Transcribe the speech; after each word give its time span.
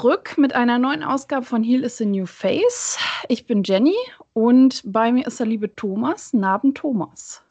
zurück 0.00 0.38
mit 0.38 0.54
einer 0.54 0.78
neuen 0.78 1.02
Ausgabe 1.02 1.44
von 1.44 1.62
Heal 1.62 1.84
is 1.84 1.98
the 1.98 2.06
New 2.06 2.24
Face. 2.24 2.98
Ich 3.28 3.46
bin 3.46 3.62
Jenny 3.64 3.96
und 4.32 4.80
bei 4.86 5.12
mir 5.12 5.26
ist 5.26 5.40
der 5.40 5.46
liebe 5.46 5.74
Thomas. 5.74 6.32
Naben 6.32 6.72
Thomas. 6.72 7.42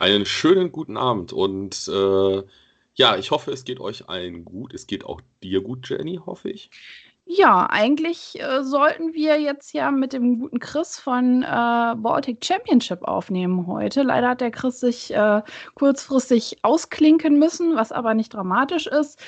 Einen 0.00 0.26
schönen 0.26 0.72
guten 0.72 0.96
Abend 0.96 1.32
und 1.32 1.86
äh, 1.86 2.42
ja, 2.94 3.16
ich 3.16 3.30
hoffe, 3.30 3.52
es 3.52 3.64
geht 3.64 3.78
euch 3.78 4.08
allen 4.08 4.44
gut. 4.44 4.74
Es 4.74 4.88
geht 4.88 5.04
auch 5.04 5.20
dir 5.44 5.60
gut, 5.60 5.88
Jenny, 5.88 6.18
hoffe 6.26 6.50
ich. 6.50 6.70
Ja, 7.24 7.66
eigentlich 7.70 8.40
äh, 8.40 8.64
sollten 8.64 9.14
wir 9.14 9.40
jetzt 9.40 9.72
ja 9.72 9.90
mit 9.92 10.12
dem 10.12 10.40
guten 10.40 10.58
Chris 10.58 10.98
von 10.98 11.42
äh, 11.42 11.94
Baltic 11.96 12.44
Championship 12.44 13.02
aufnehmen 13.02 13.66
heute. 13.68 14.02
Leider 14.02 14.30
hat 14.30 14.40
der 14.40 14.50
Chris 14.50 14.80
sich 14.80 15.14
äh, 15.14 15.40
kurzfristig 15.74 16.58
ausklinken 16.62 17.38
müssen, 17.38 17.76
was 17.76 17.92
aber 17.92 18.14
nicht 18.14 18.34
dramatisch 18.34 18.88
ist. 18.88 19.20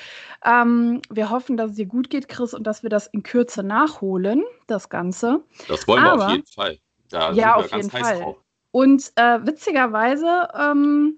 Ähm, 0.43 1.01
wir 1.09 1.29
hoffen, 1.29 1.55
dass 1.55 1.71
es 1.71 1.77
dir 1.77 1.85
gut 1.85 2.09
geht, 2.09 2.27
Chris, 2.27 2.53
und 2.53 2.67
dass 2.67 2.83
wir 2.83 2.89
das 2.89 3.07
in 3.07 3.23
Kürze 3.23 3.63
nachholen, 3.63 4.43
das 4.67 4.89
Ganze. 4.89 5.41
Das 5.69 5.87
wollen 5.87 6.03
aber, 6.03 6.19
wir 6.19 6.25
auf 6.25 6.31
jeden 6.31 6.47
Fall. 6.47 6.77
Da 7.09 7.31
ja, 7.31 7.55
auf 7.55 7.71
jeden 7.73 7.89
Fall. 7.89 8.19
Drauf. 8.19 8.37
Und 8.71 9.13
äh, 9.15 9.39
witzigerweise 9.45 10.49
ähm, 10.53 11.17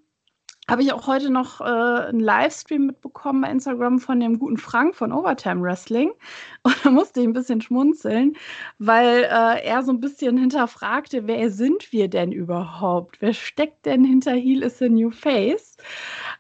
habe 0.70 0.84
ich 0.84 0.92
auch 0.92 1.08
heute 1.08 1.30
noch 1.30 1.62
äh, 1.62 1.64
einen 1.64 2.20
Livestream 2.20 2.88
mitbekommen 2.88 3.42
bei 3.42 3.50
Instagram 3.50 4.00
von 4.00 4.20
dem 4.20 4.38
guten 4.38 4.58
Frank 4.58 4.96
von 4.96 5.14
Overtime 5.14 5.62
Wrestling. 5.62 6.12
Und 6.64 6.76
da 6.84 6.90
musste 6.90 7.22
ich 7.22 7.28
ein 7.28 7.34
bisschen 7.34 7.62
schmunzeln, 7.62 8.36
weil 8.78 9.24
äh, 9.24 9.66
er 9.66 9.84
so 9.84 9.92
ein 9.92 10.02
bisschen 10.02 10.38
hinterfragte, 10.38 11.26
wer 11.26 11.50
sind 11.50 11.94
wir 11.94 12.10
denn 12.10 12.32
überhaupt? 12.32 13.22
Wer 13.22 13.34
steckt 13.34 13.86
denn 13.86 14.04
hinter 14.04 14.34
Heel 14.34 14.64
is 14.64 14.82
a 14.82 14.90
New 14.90 15.12
Face? 15.12 15.78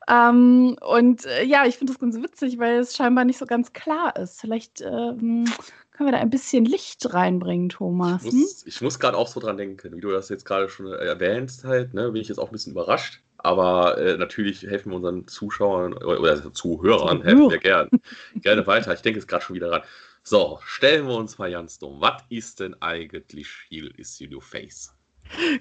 Ähm, 0.09 0.77
und 0.81 1.25
äh, 1.25 1.43
ja, 1.43 1.65
ich 1.65 1.77
finde 1.77 1.93
das 1.93 1.99
ganz 1.99 2.21
witzig, 2.21 2.59
weil 2.59 2.79
es 2.79 2.95
scheinbar 2.95 3.23
nicht 3.23 3.37
so 3.37 3.45
ganz 3.45 3.71
klar 3.71 4.15
ist. 4.17 4.41
Vielleicht 4.41 4.81
ähm, 4.81 5.45
können 5.91 6.07
wir 6.07 6.11
da 6.11 6.19
ein 6.19 6.29
bisschen 6.29 6.65
Licht 6.65 7.13
reinbringen, 7.13 7.69
Thomas? 7.69 8.23
Ich 8.23 8.33
muss, 8.33 8.65
hm? 8.65 8.85
muss 8.85 8.99
gerade 8.99 9.17
auch 9.17 9.27
so 9.27 9.39
dran 9.39 9.57
denken, 9.57 9.95
wie 9.95 10.01
du 10.01 10.11
das 10.11 10.29
jetzt 10.29 10.45
gerade 10.45 10.69
schon 10.69 10.91
erwähnst, 10.91 11.63
halt, 11.63 11.93
ne, 11.93 12.11
bin 12.11 12.21
ich 12.21 12.27
jetzt 12.27 12.37
auch 12.37 12.49
ein 12.49 12.51
bisschen 12.51 12.73
überrascht. 12.73 13.21
Aber 13.37 13.97
äh, 13.97 14.17
natürlich 14.17 14.63
helfen 14.63 14.91
wir 14.91 14.97
unseren 14.97 15.27
Zuschauern 15.27 15.93
oder 15.93 16.53
Zuhörern, 16.53 17.21
helfen 17.21 17.49
wir 17.49 17.59
gern, 17.59 17.89
gerne 18.35 18.65
weiter. 18.65 18.93
Ich 18.93 19.01
denke 19.01 19.19
jetzt 19.19 19.27
gerade 19.27 19.43
schon 19.43 19.55
wieder 19.55 19.71
ran. 19.71 19.81
So, 20.23 20.59
stellen 20.65 21.07
wir 21.07 21.15
uns 21.15 21.37
mal 21.37 21.51
ganz 21.51 21.79
dumm. 21.79 22.01
Was 22.01 22.23
ist 22.29 22.59
denn 22.59 22.75
eigentlich 22.81 23.47
Heal 23.69 23.87
is 23.97 24.19
your 24.19 24.41
face? 24.41 24.96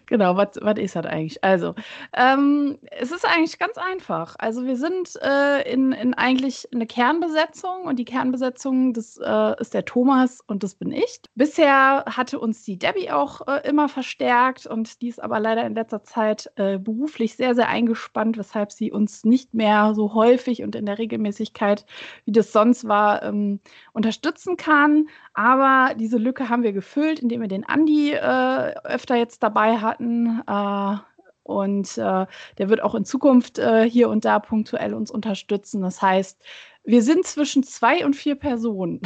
Genau, 0.06 0.36
was 0.36 0.56
ist 0.78 0.96
das 0.96 1.06
eigentlich? 1.06 1.42
Also, 1.42 1.74
ähm, 2.14 2.78
es 2.90 3.10
ist 3.10 3.24
eigentlich 3.24 3.58
ganz 3.58 3.76
einfach. 3.76 4.36
Also, 4.38 4.64
wir 4.64 4.76
sind 4.76 5.16
äh, 5.22 5.70
in, 5.70 5.92
in 5.92 6.14
eigentlich 6.14 6.68
eine 6.72 6.86
Kernbesetzung 6.86 7.82
und 7.84 7.98
die 7.98 8.04
Kernbesetzung, 8.04 8.92
das 8.92 9.18
äh, 9.22 9.60
ist 9.60 9.74
der 9.74 9.84
Thomas 9.84 10.40
und 10.46 10.62
das 10.62 10.74
bin 10.74 10.92
ich. 10.92 11.20
Bisher 11.34 12.04
hatte 12.06 12.38
uns 12.38 12.62
die 12.62 12.78
Debbie 12.78 13.10
auch 13.10 13.46
äh, 13.46 13.68
immer 13.68 13.88
verstärkt 13.88 14.66
und 14.66 15.02
die 15.02 15.08
ist 15.08 15.22
aber 15.22 15.40
leider 15.40 15.64
in 15.64 15.74
letzter 15.74 16.02
Zeit 16.02 16.50
äh, 16.56 16.78
beruflich 16.78 17.36
sehr, 17.36 17.54
sehr 17.54 17.68
eingespannt, 17.68 18.38
weshalb 18.38 18.72
sie 18.72 18.92
uns 18.92 19.24
nicht 19.24 19.54
mehr 19.54 19.94
so 19.94 20.14
häufig 20.14 20.62
und 20.62 20.74
in 20.74 20.86
der 20.86 20.98
Regelmäßigkeit, 20.98 21.86
wie 22.24 22.32
das 22.32 22.52
sonst 22.52 22.86
war, 22.88 23.22
ähm, 23.22 23.60
unterstützen 23.92 24.56
kann. 24.56 25.08
Aber 25.36 25.94
diese 25.94 26.16
Lücke 26.16 26.48
haben 26.48 26.62
wir 26.62 26.72
gefüllt, 26.72 27.20
indem 27.20 27.42
wir 27.42 27.48
den 27.48 27.68
Andi 27.68 28.12
äh, 28.12 28.74
öfter 28.84 29.16
jetzt 29.16 29.42
dabei 29.42 29.76
hatten. 29.76 30.42
Äh, 30.46 30.96
und 31.42 31.98
äh, 31.98 32.26
der 32.56 32.68
wird 32.70 32.82
auch 32.82 32.94
in 32.94 33.04
Zukunft 33.04 33.58
äh, 33.58 33.88
hier 33.88 34.08
und 34.08 34.24
da 34.24 34.38
punktuell 34.38 34.94
uns 34.94 35.10
unterstützen. 35.10 35.82
Das 35.82 36.00
heißt, 36.00 36.42
wir 36.84 37.02
sind 37.02 37.26
zwischen 37.26 37.62
zwei 37.64 38.06
und 38.06 38.14
vier 38.14 38.34
Personen. 38.34 39.02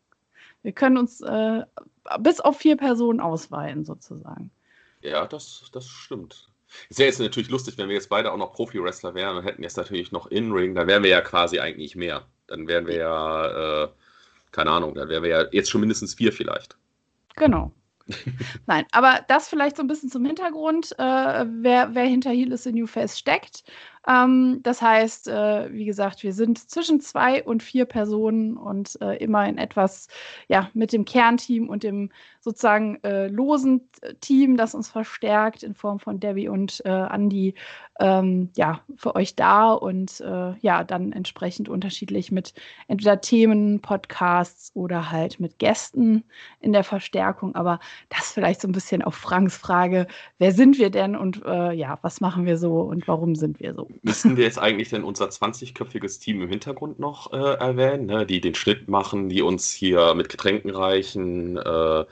wir 0.62 0.72
können 0.72 0.96
uns 0.96 1.20
äh, 1.20 1.64
bis 2.18 2.40
auf 2.40 2.56
vier 2.56 2.78
Personen 2.78 3.20
ausweiten, 3.20 3.84
sozusagen. 3.84 4.50
Ja, 5.02 5.26
das, 5.26 5.68
das 5.70 5.86
stimmt. 5.86 6.48
Es 6.88 6.96
wäre 6.96 7.08
jetzt 7.08 7.20
natürlich 7.20 7.50
lustig, 7.50 7.76
wenn 7.76 7.88
wir 7.88 7.94
jetzt 7.94 8.08
beide 8.08 8.32
auch 8.32 8.38
noch 8.38 8.54
Profi-Wrestler 8.54 9.14
wären 9.14 9.36
und 9.36 9.44
hätten 9.44 9.62
jetzt 9.62 9.76
natürlich 9.76 10.12
noch 10.12 10.28
In-Ring, 10.28 10.74
dann 10.74 10.86
wären 10.86 11.02
wir 11.02 11.10
ja 11.10 11.20
quasi 11.20 11.60
eigentlich 11.60 11.94
mehr. 11.94 12.24
Dann 12.46 12.66
wären 12.68 12.86
wir 12.86 12.96
ja 12.96 13.82
äh, 13.84 13.88
keine 14.54 14.70
Ahnung, 14.70 14.94
dann 14.94 15.08
wären 15.08 15.22
wir 15.22 15.30
ja 15.30 15.44
jetzt 15.50 15.70
schon 15.70 15.80
mindestens 15.80 16.14
vier 16.14 16.32
vielleicht. 16.32 16.76
Genau. 17.36 17.72
Nein, 18.66 18.84
aber 18.92 19.20
das 19.28 19.48
vielleicht 19.48 19.76
so 19.76 19.82
ein 19.82 19.88
bisschen 19.88 20.10
zum 20.10 20.24
Hintergrund, 20.24 20.92
äh, 20.98 21.46
wer, 21.48 21.94
wer 21.94 22.04
hinter 22.04 22.30
Heal 22.30 22.52
is 22.52 22.62
the 22.62 22.72
New 22.72 22.86
Face 22.86 23.18
steckt 23.18 23.64
ähm, 24.06 24.60
das 24.62 24.82
heißt, 24.82 25.28
äh, 25.28 25.72
wie 25.72 25.84
gesagt, 25.84 26.22
wir 26.22 26.32
sind 26.32 26.70
zwischen 26.70 27.00
zwei 27.00 27.42
und 27.42 27.62
vier 27.62 27.84
Personen 27.86 28.56
und 28.56 29.00
äh, 29.00 29.16
immer 29.16 29.46
in 29.48 29.58
etwas, 29.58 30.08
ja, 30.48 30.70
mit 30.74 30.92
dem 30.92 31.04
Kernteam 31.04 31.68
und 31.68 31.82
dem 31.82 32.10
sozusagen 32.40 33.02
äh, 33.02 33.28
losen 33.28 33.88
Team, 34.20 34.56
das 34.56 34.74
uns 34.74 34.88
verstärkt 34.88 35.62
in 35.62 35.74
Form 35.74 35.98
von 35.98 36.20
Debbie 36.20 36.48
und 36.48 36.84
äh, 36.84 36.90
Andy, 36.90 37.54
ähm, 38.00 38.50
ja, 38.56 38.80
für 38.96 39.14
euch 39.14 39.36
da 39.36 39.72
und 39.72 40.20
äh, 40.20 40.54
ja, 40.60 40.84
dann 40.84 41.12
entsprechend 41.12 41.68
unterschiedlich 41.68 42.32
mit 42.32 42.52
entweder 42.88 43.20
Themen, 43.20 43.80
Podcasts 43.80 44.72
oder 44.74 45.10
halt 45.10 45.40
mit 45.40 45.58
Gästen 45.58 46.24
in 46.60 46.72
der 46.72 46.84
Verstärkung. 46.84 47.54
Aber 47.54 47.78
das 48.08 48.32
vielleicht 48.32 48.60
so 48.60 48.68
ein 48.68 48.72
bisschen 48.72 49.02
auf 49.02 49.14
Franks 49.14 49.56
Frage, 49.56 50.06
wer 50.38 50.52
sind 50.52 50.78
wir 50.78 50.90
denn 50.90 51.16
und 51.16 51.44
äh, 51.46 51.72
ja, 51.72 51.98
was 52.02 52.20
machen 52.20 52.46
wir 52.46 52.58
so 52.58 52.80
und 52.80 53.06
warum 53.08 53.34
sind 53.36 53.60
wir 53.60 53.74
so? 53.74 53.88
Müssten 54.02 54.36
wir 54.36 54.44
jetzt 54.44 54.58
eigentlich 54.58 54.90
denn 54.90 55.04
unser 55.04 55.26
20-köpfiges 55.26 56.20
Team 56.20 56.42
im 56.42 56.48
Hintergrund 56.48 56.98
noch 56.98 57.32
äh, 57.32 57.36
erwähnen, 57.36 58.06
ne? 58.06 58.26
die 58.26 58.40
den 58.40 58.54
Schnitt 58.54 58.88
machen, 58.88 59.28
die 59.28 59.42
uns 59.42 59.70
hier 59.70 60.14
mit 60.14 60.28
Getränken 60.28 60.70
reichen, 60.70 61.56
äh, 61.56 62.04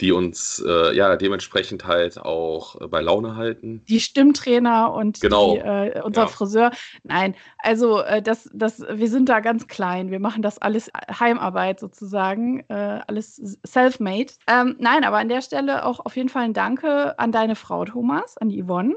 die 0.00 0.12
uns 0.12 0.62
äh, 0.66 0.94
ja 0.94 1.16
dementsprechend 1.16 1.86
halt 1.86 2.18
auch 2.18 2.80
äh, 2.80 2.86
bei 2.86 3.00
Laune 3.00 3.36
halten. 3.36 3.82
Die 3.88 4.00
Stimmtrainer 4.00 4.92
und 4.92 5.20
genau. 5.20 5.54
die, 5.54 5.60
äh, 5.60 6.02
unser 6.02 6.22
ja. 6.22 6.26
Friseur. 6.28 6.70
Nein, 7.02 7.34
also 7.58 8.00
äh, 8.00 8.22
das, 8.22 8.48
das, 8.52 8.80
wir 8.80 9.08
sind 9.08 9.28
da 9.28 9.40
ganz 9.40 9.66
klein. 9.66 10.10
Wir 10.10 10.20
machen 10.20 10.42
das 10.42 10.58
alles 10.58 10.90
Heimarbeit 11.18 11.80
sozusagen, 11.80 12.64
alles 12.68 13.58
self-made. 13.66 14.32
Ähm, 14.46 14.76
nein, 14.78 15.04
aber 15.04 15.18
an 15.18 15.28
der 15.28 15.42
Stelle 15.42 15.84
auch 15.84 16.00
auf 16.04 16.16
jeden 16.16 16.28
Fall 16.28 16.44
ein 16.44 16.52
Danke 16.52 17.18
an 17.18 17.32
deine 17.32 17.56
Frau 17.56 17.84
Thomas, 17.84 18.36
an 18.38 18.48
die 18.48 18.62
Yvonne 18.62 18.94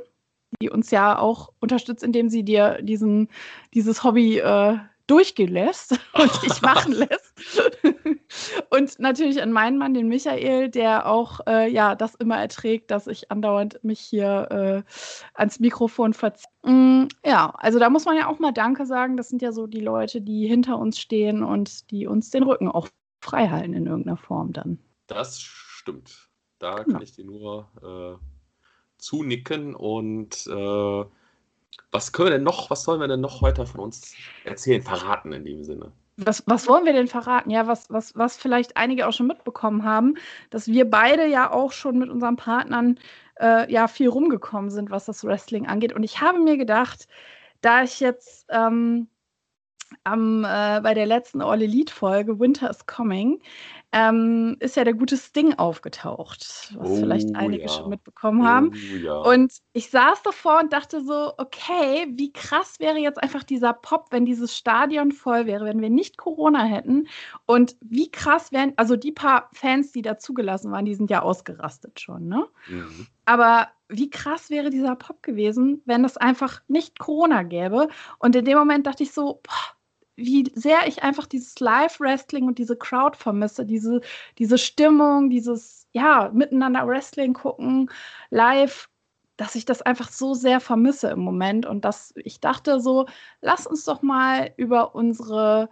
uns 0.70 0.92
ja 0.92 1.18
auch 1.18 1.52
unterstützt, 1.60 2.04
indem 2.04 2.30
sie 2.30 2.44
dir 2.44 2.80
diesen, 2.82 3.30
dieses 3.74 4.04
Hobby 4.04 4.38
äh, 4.40 4.78
durchgehen 5.08 5.52
lässt 5.52 5.92
und 6.14 6.44
dich 6.44 6.62
machen 6.62 6.94
lässt. 6.94 7.34
und 8.70 9.00
natürlich 9.00 9.42
an 9.42 9.52
meinen 9.52 9.78
Mann, 9.78 9.94
den 9.94 10.08
Michael, 10.08 10.70
der 10.70 11.06
auch 11.06 11.42
äh, 11.48 11.70
ja 11.70 11.96
das 11.96 12.16
immer 12.16 12.38
erträgt, 12.38 12.92
dass 12.92 13.08
ich 13.08 13.30
andauernd 13.30 13.84
mich 13.84 14.00
hier 14.00 14.48
äh, 14.52 14.92
ans 15.34 15.60
Mikrofon 15.60 16.14
verziehe. 16.14 16.50
Mm, 16.64 17.08
ja, 17.26 17.54
also 17.58 17.80
da 17.80 17.90
muss 17.90 18.06
man 18.06 18.16
ja 18.16 18.28
auch 18.28 18.40
mal 18.40 18.54
Danke 18.54 18.86
sagen. 18.86 19.18
Das 19.18 19.30
sind 19.30 19.42
ja 19.42 19.52
so 19.52 19.68
die 19.68 19.82
Leute, 19.82 20.22
die 20.22 20.48
hinter 20.48 20.78
uns 20.80 20.98
stehen 21.00 21.44
und 21.44 21.92
die 21.92 22.08
uns 22.08 22.30
den 22.30 22.44
Rücken 22.44 22.70
auch 22.70 22.88
frei 23.22 23.50
halten 23.50 23.74
in 23.74 23.86
irgendeiner 23.86 24.18
Form 24.18 24.54
dann. 24.54 24.80
Das 25.08 25.42
stimmt. 25.42 26.30
Da 26.60 26.84
kann 26.84 26.94
ja. 26.94 27.02
ich 27.02 27.14
dir 27.14 27.26
nur 27.26 27.68
äh, 27.82 28.31
zunicken 29.02 29.76
und 29.76 30.48
äh, 30.48 31.06
was 31.92 32.14
können 32.14 32.28
wir 32.28 32.38
denn 32.38 32.44
noch, 32.44 32.70
was 32.70 32.84
sollen 32.84 33.02
wir 33.02 33.08
denn 33.08 33.22
noch 33.22 33.42
heute 33.42 33.66
von 33.66 33.82
uns 33.82 34.16
erzählen, 34.46 34.82
verraten 34.82 35.34
in 35.34 35.44
dem 35.44 35.64
Sinne? 35.64 35.92
Was, 36.18 36.44
was 36.46 36.68
wollen 36.68 36.86
wir 36.86 36.94
denn 36.94 37.08
verraten? 37.08 37.50
Ja, 37.50 37.68
was, 37.68 37.90
was, 37.90 38.16
was 38.16 38.38
vielleicht 38.38 38.78
einige 38.78 39.08
auch 39.08 39.14
schon 39.14 39.28
mitbekommen 39.28 39.84
haben, 39.84 40.16
dass 40.50 40.68
wir 40.68 40.90
beide 40.90 41.26
ja 41.26 41.52
auch 41.52 41.72
schon 41.72 41.98
mit 41.98 42.10
unseren 42.10 42.36
Partnern 42.36 43.00
äh, 43.40 43.72
ja 43.72 43.88
viel 43.88 44.08
rumgekommen 44.08 44.70
sind, 44.70 44.92
was 44.92 45.06
das 45.06 45.24
Wrestling 45.24 45.68
angeht. 45.68 45.94
Und 45.94 46.04
ich 46.04 46.22
habe 46.22 46.40
mir 46.40 46.58
gedacht, 46.58 47.08
da 47.62 47.84
ich 47.84 48.00
jetzt 48.00 48.46
ähm, 48.50 49.08
am, 50.04 50.44
äh, 50.44 50.80
bei 50.82 50.94
der 50.94 51.06
letzten 51.06 51.42
All 51.42 51.62
Elite 51.62 51.94
Folge 51.94 52.40
Winter 52.40 52.70
is 52.70 52.86
Coming 52.86 53.42
ähm, 53.94 54.56
ist 54.60 54.78
ja 54.78 54.84
der 54.84 54.94
gute 54.94 55.18
Sting 55.18 55.54
aufgetaucht, 55.56 56.74
was 56.78 56.90
oh, 56.90 56.96
vielleicht 56.96 57.36
einige 57.36 57.64
ja. 57.64 57.70
schon 57.70 57.90
mitbekommen 57.90 58.48
haben. 58.48 58.72
Oh, 58.74 58.96
ja. 58.98 59.14
Und 59.18 59.54
ich 59.74 59.90
saß 59.90 60.24
davor 60.24 60.62
und 60.62 60.72
dachte 60.72 61.04
so, 61.04 61.34
okay, 61.38 62.08
wie 62.12 62.32
krass 62.32 62.80
wäre 62.80 62.98
jetzt 62.98 63.22
einfach 63.22 63.44
dieser 63.44 63.74
Pop, 63.74 64.08
wenn 64.12 64.26
dieses 64.26 64.56
Stadion 64.56 65.12
voll 65.12 65.46
wäre, 65.46 65.66
wenn 65.66 65.82
wir 65.82 65.90
nicht 65.90 66.18
Corona 66.18 66.64
hätten. 66.64 67.08
Und 67.46 67.76
wie 67.82 68.10
krass 68.10 68.52
wären, 68.52 68.74
also 68.78 68.96
die 68.96 69.12
paar 69.12 69.50
Fans, 69.54 69.92
die 69.92 70.02
da 70.02 70.18
zugelassen 70.18 70.72
waren, 70.72 70.86
die 70.86 70.96
sind 70.96 71.10
ja 71.10 71.22
ausgerastet 71.22 72.00
schon, 72.00 72.28
ne? 72.28 72.48
Mhm. 72.70 73.08
Aber 73.26 73.68
wie 73.90 74.10
krass 74.10 74.50
wäre 74.50 74.70
dieser 74.70 74.96
Pop 74.96 75.22
gewesen, 75.22 75.82
wenn 75.86 76.06
es 76.06 76.16
einfach 76.18 76.62
nicht 76.68 76.98
Corona 76.98 77.44
gäbe. 77.44 77.90
Und 78.20 78.36
in 78.36 78.46
dem 78.46 78.58
Moment 78.58 78.88
dachte 78.88 79.04
ich 79.04 79.12
so, 79.12 79.42
boah, 79.44 79.76
wie 80.22 80.52
sehr 80.56 80.88
ich 80.88 81.04
einfach 81.04 81.28
dieses 81.28 81.60
Live-Wrestling 81.60 82.48
und 82.48 82.58
diese 82.58 82.76
Crowd 82.78 83.18
vermisse, 83.18 83.66
diese, 83.66 84.02
diese 84.38 84.58
Stimmung, 84.58 85.30
dieses, 85.30 85.88
ja, 85.92 86.32
miteinander 86.34 86.88
Wrestling 86.88 87.34
gucken, 87.34 87.90
live, 88.30 88.90
dass 89.38 89.56
ich 89.56 89.66
das 89.66 89.82
einfach 89.82 90.10
so 90.10 90.34
sehr 90.34 90.60
vermisse 90.60 91.10
im 91.10 91.20
Moment 91.20 91.66
und 91.66 91.86
dass 91.86 92.14
ich 92.16 92.40
dachte 92.40 92.80
so, 92.80 93.08
lass 93.42 93.68
uns 93.68 93.86
doch 93.86 94.02
mal 94.02 94.54
über 94.58 94.96
unsere 94.96 95.70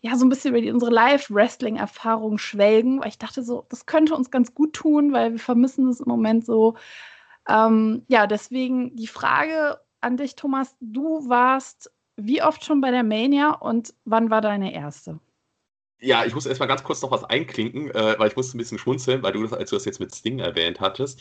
ja, 0.00 0.16
so 0.16 0.24
ein 0.24 0.28
bisschen 0.28 0.50
über 0.50 0.60
die, 0.60 0.70
unsere 0.70 0.92
Live-Wrestling-Erfahrung 0.92 2.38
schwelgen, 2.38 3.00
weil 3.00 3.08
ich 3.08 3.18
dachte 3.18 3.42
so, 3.42 3.66
das 3.68 3.86
könnte 3.86 4.14
uns 4.14 4.30
ganz 4.30 4.54
gut 4.54 4.72
tun, 4.74 5.12
weil 5.12 5.32
wir 5.32 5.38
vermissen 5.40 5.88
es 5.88 6.00
im 6.00 6.08
Moment 6.08 6.46
so. 6.46 6.76
Ähm, 7.48 8.04
ja, 8.08 8.26
deswegen 8.26 8.94
die 8.96 9.08
Frage 9.08 9.80
an 10.00 10.16
dich, 10.16 10.36
Thomas. 10.36 10.76
Du 10.80 11.28
warst 11.28 11.90
wie 12.18 12.42
oft 12.42 12.64
schon 12.64 12.80
bei 12.80 12.90
der 12.90 13.04
Mania 13.04 13.52
und 13.52 13.94
wann 14.04 14.30
war 14.30 14.40
deine 14.40 14.74
erste? 14.74 15.20
Ja, 16.00 16.24
ich 16.24 16.34
muss 16.34 16.46
erstmal 16.46 16.68
ganz 16.68 16.84
kurz 16.84 17.02
noch 17.02 17.10
was 17.10 17.24
einklinken, 17.24 17.90
äh, 17.90 18.14
weil 18.18 18.28
ich 18.28 18.36
musste 18.36 18.56
ein 18.56 18.58
bisschen 18.58 18.78
schmunzeln, 18.78 19.22
weil 19.22 19.32
du 19.32 19.42
das, 19.42 19.52
als 19.52 19.70
du 19.70 19.76
das 19.76 19.84
jetzt 19.84 20.00
mit 20.00 20.14
Sting 20.14 20.38
erwähnt 20.38 20.80
hattest. 20.80 21.20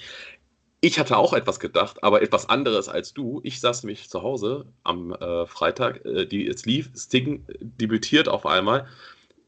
Ich 0.82 1.00
hatte 1.00 1.18
auch 1.18 1.34
etwas 1.34 1.60
gedacht, 1.60 2.04
aber 2.04 2.22
etwas 2.22 2.50
anderes 2.50 2.88
als 2.88 3.14
du. 3.14 3.42
Ich 3.44 3.60
saß 3.60 3.84
nämlich 3.84 4.10
zu 4.10 4.22
Hause 4.22 4.72
am 4.84 5.14
äh, 5.14 5.48
Freitag, 5.48 6.06
äh, 6.06 6.26
die, 6.26 6.48
es 6.48 6.66
lief, 6.66 6.92
Sting 6.96 7.46
debütiert 7.60 8.30
auf 8.30 8.46
einmal. 8.46 8.88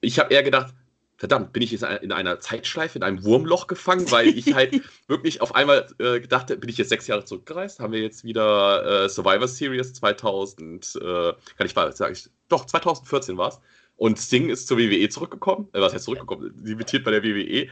Ich 0.02 0.18
habe 0.18 0.34
eher 0.34 0.42
gedacht, 0.42 0.74
verdammt, 1.20 1.52
bin 1.52 1.62
ich 1.62 1.72
jetzt 1.72 1.84
in 1.84 2.14
einer 2.14 2.40
Zeitschleife, 2.40 2.98
in 2.98 3.04
einem 3.04 3.24
Wurmloch 3.26 3.68
gefangen, 3.68 4.10
weil 4.10 4.30
ich 4.30 4.54
halt 4.54 4.82
wirklich 5.08 5.42
auf 5.42 5.54
einmal 5.54 5.86
äh, 6.00 6.22
gedacht 6.22 6.48
bin 6.48 6.70
ich 6.70 6.78
jetzt 6.78 6.90
sechs 6.90 7.08
Jahre 7.08 7.26
zurückgereist, 7.26 7.82
haben 7.82 7.92
wir 7.92 8.00
jetzt 8.00 8.24
wieder 8.24 9.04
äh, 9.04 9.10
Survivor 9.10 9.48
Series 9.48 9.94
2000, 9.94 10.96
äh, 10.96 11.34
kann 11.58 11.68
ich 11.68 11.74
sagen, 11.74 12.18
doch, 12.48 12.66
2014 12.66 13.38
war 13.38 13.50
es. 13.50 13.60
Und 13.98 14.18
Sting 14.18 14.50
ist 14.50 14.68
zur 14.68 14.78
WWE 14.78 15.10
zurückgekommen. 15.10 15.68
Äh, 15.74 15.82
was 15.82 15.94
heißt 15.94 16.06
zurückgekommen? 16.06 16.54
Debütiert 16.56 17.04
bei 17.04 17.12
der 17.12 17.22
WWE. 17.22 17.68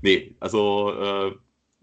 Nee, 0.00 0.36
also 0.38 0.92
äh, 0.92 1.34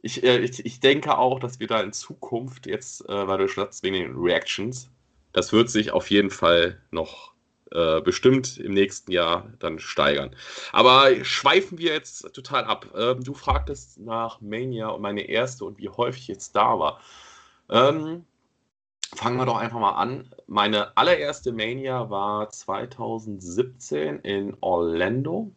ich, 0.04 0.24
äh, 0.24 0.40
ich, 0.40 0.66
ich 0.66 0.80
denke 0.80 1.18
auch, 1.18 1.38
dass 1.38 1.60
wir 1.60 1.68
da 1.68 1.82
in 1.82 1.92
Zukunft 1.92 2.66
jetzt, 2.66 3.04
weil 3.08 3.38
du 3.38 3.50
schon 3.50 3.68
wegen 3.82 3.96
den 3.96 4.16
Reactions, 4.16 4.90
das 5.34 5.52
wird 5.52 5.70
sich 5.70 5.92
auf 5.92 6.10
jeden 6.10 6.30
Fall 6.30 6.82
noch 6.92 7.33
äh, 7.74 8.02
bestimmt 8.02 8.58
im 8.58 8.74
nächsten 8.74 9.12
Jahr 9.12 9.50
dann 9.60 9.80
steigern. 9.80 10.36
Aber 10.72 11.24
schweifen 11.24 11.78
wir 11.80 11.94
jetzt 11.94 12.34
total 12.34 12.66
ab. 12.66 12.88
Ähm, 12.96 13.24
du 13.24 13.34
fragtest 13.34 14.00
nach 14.00 14.42
Mania 14.42 14.90
und 14.90 15.02
meine 15.02 15.28
erste 15.28 15.66
und 15.66 15.80
wie 15.80 15.90
häufig 15.90 16.24
ich 16.24 16.28
jetzt 16.28 16.56
da 16.56 16.78
war. 16.80 17.00
Ähm, 17.70 18.26
fangen 19.16 19.38
wir 19.38 19.46
doch 19.46 19.58
einfach 19.58 19.80
mal 19.80 19.94
an. 19.94 20.30
Meine 20.48 20.96
allererste 20.98 21.52
Mania 21.52 22.10
war 22.10 22.50
2017 22.50 24.20
in 24.20 24.56
Orlando, 24.62 25.52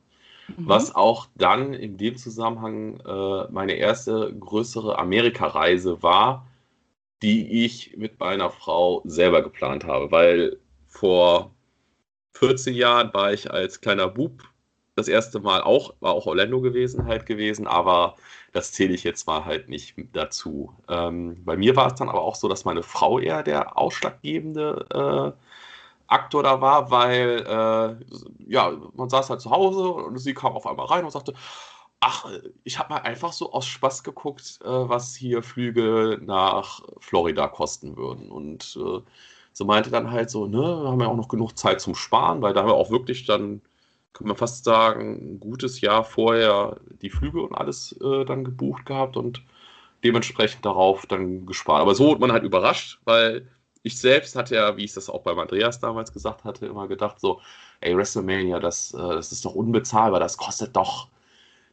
mhm. 0.49 0.69
was 0.69 0.95
auch 0.95 1.27
dann 1.35 1.75
in 1.75 1.97
dem 1.99 2.17
Zusammenhang 2.17 3.01
äh, 3.01 3.53
meine 3.53 3.75
erste 3.75 4.35
größere 4.35 4.99
Amerika-Reise 4.99 6.03
war, 6.03 6.47
die 7.23 7.65
ich 7.65 7.97
mit 7.97 8.21
meiner 8.21 8.51
Frau 8.51 9.03
selber 9.05 9.43
geplant 9.43 9.85
habe, 9.85 10.11
weil 10.11 10.59
vor 10.87 11.56
14 12.38 12.75
Jahren 12.75 13.12
war 13.15 13.33
ich 13.33 13.50
als 13.50 13.81
kleiner 13.81 14.09
Bub 14.09 14.43
das 14.97 15.09
erste 15.09 15.41
Mal 15.41 15.62
auch, 15.62 15.94
war 16.00 16.12
auch 16.12 16.27
Orlando 16.27 16.61
gewesen, 16.61 17.06
halt 17.06 17.27
gewesen, 17.27 17.67
aber 17.67 18.17
das 18.53 18.73
zähle 18.73 18.94
ich 18.94 19.05
jetzt 19.05 19.27
mal 19.27 19.44
halt 19.44 19.69
nicht 19.69 19.94
dazu. 20.15 20.73
Ähm, 20.88 21.44
bei 21.44 21.56
mir 21.56 21.77
war 21.77 21.88
es 21.88 21.94
dann 21.94 22.09
aber 22.09 22.23
auch 22.23 22.35
so, 22.35 22.49
dass 22.49 22.65
meine 22.65 22.83
Frau 22.83 23.19
eher 23.21 23.43
der 23.43 23.77
ausschlaggebende 23.79 25.35
äh, 25.37 25.43
Aktor 26.09 26.43
da 26.43 26.61
war, 26.61 26.91
weil 26.91 27.44
äh, 27.47 28.50
ja, 28.50 28.73
man 28.94 29.11
saß 29.11 29.31
halt 29.31 29.41
zu 29.41 29.50
Hause 29.50 29.88
und 29.88 30.19
sie 30.19 30.35
kam 30.35 30.53
auf 30.55 30.67
einmal 30.67 30.87
rein 30.87 31.05
und 31.05 31.11
sagte, 31.11 31.35
ach, 32.00 32.27
ich 32.65 32.79
habe 32.79 32.94
mal 32.94 33.00
einfach 33.03 33.33
so 33.33 33.53
aus 33.53 33.67
Spaß 33.67 34.03
geguckt, 34.05 34.61
äh, 34.62 34.69
was 34.69 35.15
hier 35.15 35.43
Flüge 35.43 36.19
nach 36.23 36.81
Florida 37.00 37.49
kosten 37.49 37.97
würden. 37.97 38.31
Und 38.31 38.79
äh, 38.81 39.00
so 39.56 39.64
meinte 39.64 39.91
dann 39.91 40.11
halt 40.11 40.29
so, 40.29 40.47
ne, 40.47 40.58
wir 40.58 40.91
haben 40.91 41.00
ja 41.00 41.06
auch 41.06 41.17
noch 41.17 41.29
genug 41.29 41.56
Zeit 41.56 41.81
zum 41.81 41.94
Sparen, 41.94 42.43
weil 42.43 42.53
da 42.53 42.61
haben 42.61 42.69
wir 42.69 42.75
auch 42.75 42.91
wirklich 42.91 43.25
dann 43.25 43.62
kann 44.12 44.29
man 44.29 44.37
fast 44.37 44.64
sagen, 44.64 45.35
ein 45.35 45.41
gutes 45.41 45.81
Jahr 45.81 46.05
vorher 46.05 46.79
die 47.00 47.08
Flüge 47.08 47.41
und 47.41 47.55
alles 47.55 47.93
äh, 48.03 48.25
dann 48.26 48.44
gebucht 48.44 48.85
gehabt 48.85 49.17
und 49.17 49.43
dementsprechend 50.05 50.64
darauf 50.67 51.06
dann 51.06 51.47
gespart. 51.47 51.81
Aber 51.81 51.94
so 51.94 52.11
wird 52.11 52.20
man 52.20 52.32
halt 52.32 52.44
überrascht, 52.44 52.99
weil 53.05 53.49
ich 53.82 53.99
selbst 53.99 54.37
hatte 54.37 54.56
ja, 54.56 54.76
wie 54.76 54.85
ich 54.85 54.93
das 54.93 55.08
auch 55.08 55.23
beim 55.23 55.38
Andreas 55.38 55.81
damals 55.81 56.12
gesagt 56.12 56.44
hatte, 56.44 56.67
immer 56.67 56.87
gedacht 56.87 57.19
so, 57.19 57.41
ey, 57.81 57.97
WrestleMania, 57.97 58.61
das, 58.61 58.93
äh, 58.93 58.99
das 58.99 59.32
ist 59.32 59.44
doch 59.47 59.55
unbezahlbar, 59.55 60.20
das 60.20 60.37
kostet 60.37 60.76
doch, 60.76 61.09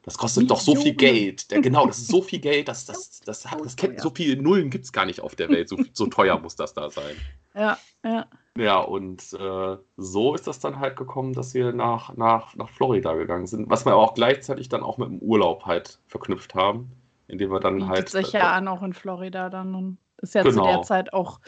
das 0.03 0.17
kostet 0.17 0.49
doch 0.49 0.61
so 0.61 0.75
viel 0.75 0.93
Geld. 0.93 1.51
Der, 1.51 1.61
genau, 1.61 1.85
das 1.85 1.99
ist 1.99 2.11
so 2.11 2.21
viel 2.21 2.39
Geld, 2.39 2.69
das, 2.69 2.85
das, 2.85 3.19
das, 3.21 3.51
hat, 3.51 3.59
das 3.63 3.75
kennt, 3.75 3.99
so 3.99 4.09
viele 4.09 4.41
Nullen 4.41 4.69
gibt 4.69 4.85
es 4.85 4.93
gar 4.93 5.05
nicht 5.05 5.19
auf 5.19 5.35
der 5.35 5.49
Welt, 5.49 5.67
so, 5.67 5.77
so 5.91 6.07
teuer 6.07 6.39
muss 6.39 6.55
das 6.55 6.73
da 6.73 6.89
sein. 6.89 7.15
Ja, 7.55 7.77
ja. 8.03 8.25
Ja, 8.55 8.79
und 8.79 9.33
äh, 9.33 9.77
so 9.97 10.35
ist 10.35 10.45
das 10.45 10.59
dann 10.59 10.79
halt 10.79 10.95
gekommen, 10.95 11.33
dass 11.33 11.55
wir 11.55 11.73
nach, 11.73 12.15
nach, 12.15 12.55
nach 12.55 12.69
Florida 12.69 13.13
gegangen 13.15 13.47
sind, 13.47 13.67
was 13.69 13.83
wir 13.85 13.95
auch 13.95 14.13
gleichzeitig 14.13 14.69
dann 14.69 14.83
auch 14.83 14.99
mit 14.99 15.09
dem 15.09 15.19
Urlaub 15.19 15.65
halt 15.65 15.99
verknüpft 16.07 16.53
haben, 16.53 16.91
indem 17.27 17.51
wir 17.51 17.59
dann 17.59 17.77
Bietet 17.77 17.89
halt. 17.89 18.09
sich 18.09 18.31
ja 18.31 18.51
an, 18.51 18.67
auch 18.67 18.83
in 18.83 18.93
Florida 18.93 19.49
dann. 19.49 19.73
Und 19.73 19.97
ist 20.21 20.35
ja 20.35 20.43
genau. 20.43 20.65
zu 20.65 20.71
der 20.71 20.81
Zeit 20.83 21.13
auch 21.13 21.39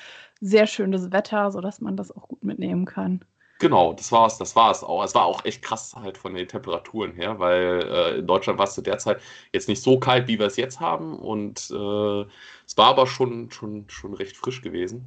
sehr 0.42 0.66
schönes 0.66 1.12
Wetter, 1.12 1.52
sodass 1.52 1.80
man 1.80 1.96
das 1.96 2.12
auch 2.12 2.28
gut 2.28 2.44
mitnehmen 2.44 2.86
kann. 2.86 3.24
Genau, 3.60 3.94
das 3.94 4.12
war 4.12 4.28
es, 4.28 4.38
das 4.38 4.56
war 4.56 4.72
es 4.72 4.84
auch. 4.84 5.04
Es 5.04 5.16
war 5.16 5.26
auch 5.26 5.46
echt 5.46 5.62
krass 5.62 5.96
halt 5.96 6.18
von 6.18 6.34
den 6.34 6.48
Temperaturen 6.48 7.14
her, 7.14 7.40
weil 7.40 7.88
äh, 7.90 8.20
in 8.20 8.28
Deutschland 8.28 8.60
war 8.60 8.66
es 8.66 8.74
zu 8.74 8.82
der 8.82 8.98
Zeit 8.98 9.22
jetzt 9.54 9.70
nicht 9.70 9.82
so 9.82 9.98
kalt, 9.98 10.28
wie 10.28 10.40
wir 10.40 10.48
es 10.48 10.58
jetzt 10.58 10.80
haben. 10.82 11.18
Und 11.18 11.72
äh, 11.72 12.26
es 12.66 12.78
war 12.78 12.88
aber 12.88 13.08
schon, 13.08 13.52
schon, 13.52 13.86
schon 13.88 14.14
recht 14.14 14.36
frisch 14.36 14.62
gewesen. 14.62 15.06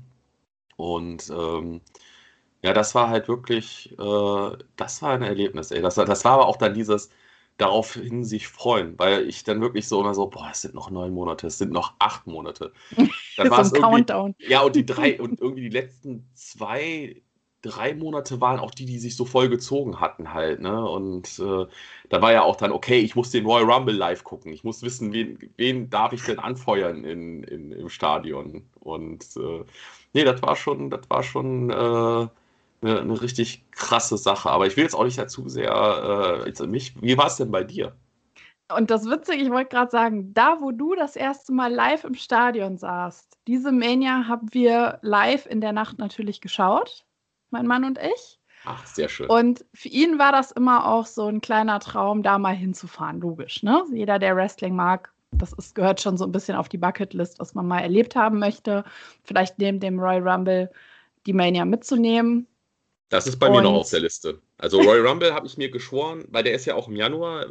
Und 0.79 1.31
ähm, 1.31 1.83
ja, 2.63 2.73
das 2.73 2.95
war 2.95 3.09
halt 3.11 3.29
wirklich, 3.29 3.93
äh, 3.99 4.59
das 4.77 5.03
war 5.03 5.13
ein 5.13 5.23
Erlebnis, 5.23 5.71
ey. 5.73 5.83
Das, 5.83 5.97
das 5.97 6.25
war 6.25 6.33
aber 6.35 6.47
auch 6.49 6.57
dann 6.57 6.75
dieses 6.75 7.11
daraufhin 7.59 8.25
sich 8.25 8.49
freuen, 8.49 8.99
weil 8.99 9.29
ich 9.29 9.45
dann 9.45 9.61
wirklich 9.61 9.89
so 9.89 10.01
immer 10.01 10.15
so, 10.15 10.29
boah, 10.29 10.49
es 10.53 10.63
sind 10.63 10.75
noch 10.75 10.91
neun 10.91 11.13
Monate, 11.13 11.49
es 11.49 11.59
sind 11.59 11.73
noch 11.73 11.95
acht 11.99 12.27
Monate. 12.27 12.73
Dann 13.37 13.51
war 13.51 13.65
so 13.65 13.75
ein 13.77 13.83
Countdown. 13.83 14.35
Ja, 14.39 14.63
und 14.63 14.77
die 14.77 14.87
drei, 14.87 15.21
und 15.21 15.41
irgendwie 15.41 15.63
die 15.63 15.69
letzten 15.77 16.31
zwei, 16.35 17.23
drei 17.63 17.95
Monate 17.95 18.41
waren 18.41 18.61
auch 18.61 18.71
die, 18.71 18.87
die 18.87 18.99
sich 18.99 19.17
so 19.17 19.25
voll 19.25 19.49
gezogen 19.49 20.01
hatten 20.01 20.33
halt, 20.33 20.61
ne? 20.61 20.89
Und 20.89 21.39
äh, 21.39 21.67
da 22.09 22.23
war 22.23 22.33
ja 22.33 22.43
auch 22.43 22.57
dann, 22.57 22.73
okay, 22.73 22.99
ich 23.01 23.17
muss 23.17 23.31
den 23.31 23.47
Royal 23.47 23.71
Rumble 23.71 23.95
live 23.95 24.25
gucken. 24.25 24.53
Ich 24.53 24.65
muss 24.65 24.83
wissen, 24.83 25.13
wen, 25.13 25.39
wen 25.57 25.91
darf 25.91 26.13
ich 26.13 26.23
denn 26.23 26.39
anfeuern 26.39 27.05
in, 27.05 27.43
in, 27.45 27.73
im 27.73 27.89
Stadion. 27.89 28.69
Und 28.81 29.25
äh, 29.37 29.65
nee, 30.13 30.25
das 30.25 30.43
war 30.43 30.57
schon, 30.57 30.91
das 30.91 31.11
war 31.11 31.23
schon 31.23 31.71
äh, 31.71 31.75
eine, 31.75 32.31
eine, 32.81 33.21
richtig 33.21 33.65
krasse 33.73 34.17
Sache. 34.17 34.51
Aber 34.51 34.67
ich 34.67 34.77
will 34.77 34.85
jetzt 34.85 34.95
auch 34.95 35.05
nicht 35.05 35.19
dazu 35.19 35.49
sehr 35.49 36.45
äh, 36.47 36.67
mich. 36.67 36.95
Wie 37.03 37.19
war 37.19 37.27
es 37.27 37.37
denn 37.37 37.51
bei 37.51 37.65
dir? 37.65 37.97
Und 38.77 38.91
das 38.91 39.07
Witzige, 39.07 39.43
ich 39.43 39.51
wollte 39.51 39.71
gerade 39.71 39.91
sagen, 39.91 40.35
da 40.35 40.61
wo 40.61 40.73
du 40.73 40.95
das 40.95 41.17
erste 41.17 41.53
Mal 41.53 41.73
live 41.73 42.05
im 42.05 42.15
Stadion 42.15 42.77
saßt, 42.77 43.39
diese 43.47 43.73
Mania 43.73 44.29
haben 44.29 44.49
wir 44.53 44.99
live 45.01 45.47
in 45.47 45.63
der 45.63 45.73
Nacht 45.73 45.99
natürlich 45.99 46.43
geschaut, 46.43 47.07
mein 47.51 47.67
Mann 47.67 47.85
und 47.85 47.99
ich. 47.99 48.39
Ach, 48.65 48.85
sehr 48.87 49.09
schön. 49.09 49.29
Und 49.29 49.65
für 49.73 49.89
ihn 49.89 50.19
war 50.19 50.33
das 50.33 50.51
immer 50.51 50.87
auch 50.87 51.07
so 51.07 51.27
ein 51.27 51.41
kleiner 51.41 51.81
Traum, 51.81 52.23
da 52.23 52.39
mal 52.39 52.55
hinzufahren, 52.55 53.21
logisch. 53.21 53.63
Ne? 53.63 53.85
Jeder, 53.93 54.19
der 54.19 54.37
Wrestling 54.37 54.75
mag, 54.75 55.13
das 55.31 55.53
ist, 55.53 55.75
gehört 55.75 56.01
schon 56.01 56.17
so 56.17 56.25
ein 56.25 56.33
bisschen 56.33 56.57
auf 56.57 56.69
die 56.69 56.79
Bucketlist, 56.79 57.39
was 57.39 57.55
man 57.55 57.67
mal 57.67 57.81
erlebt 57.81 58.17
haben 58.17 58.39
möchte. 58.39 58.85
Vielleicht 59.25 59.59
neben 59.59 59.81
dem 59.81 59.99
Royal 59.99 60.27
Rumble 60.27 60.71
die 61.27 61.33
Mania 61.33 61.65
mitzunehmen. 61.65 62.47
Das 63.11 63.27
ist 63.27 63.39
bei 63.39 63.47
Und 63.47 63.55
mir 63.55 63.63
noch 63.63 63.73
auf 63.73 63.91
der 63.91 64.01
Liste. 64.01 64.41
Also 64.59 64.81
Royal 64.81 65.07
Rumble 65.07 65.33
habe 65.33 65.47
ich 65.47 65.57
mir 65.57 65.71
geschworen, 65.71 66.25
weil 66.29 66.45
der 66.45 66.55
ist 66.55 66.67
ja 66.67 66.75
auch 66.75 66.89
im 66.89 66.97
Januar, 66.97 67.47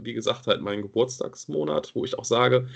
wie 0.00 0.12
gesagt, 0.12 0.46
halt 0.46 0.60
mein 0.60 0.82
Geburtstagsmonat, 0.82 1.94
wo 1.94 2.04
ich 2.04 2.18
auch 2.18 2.24
sage, 2.24 2.68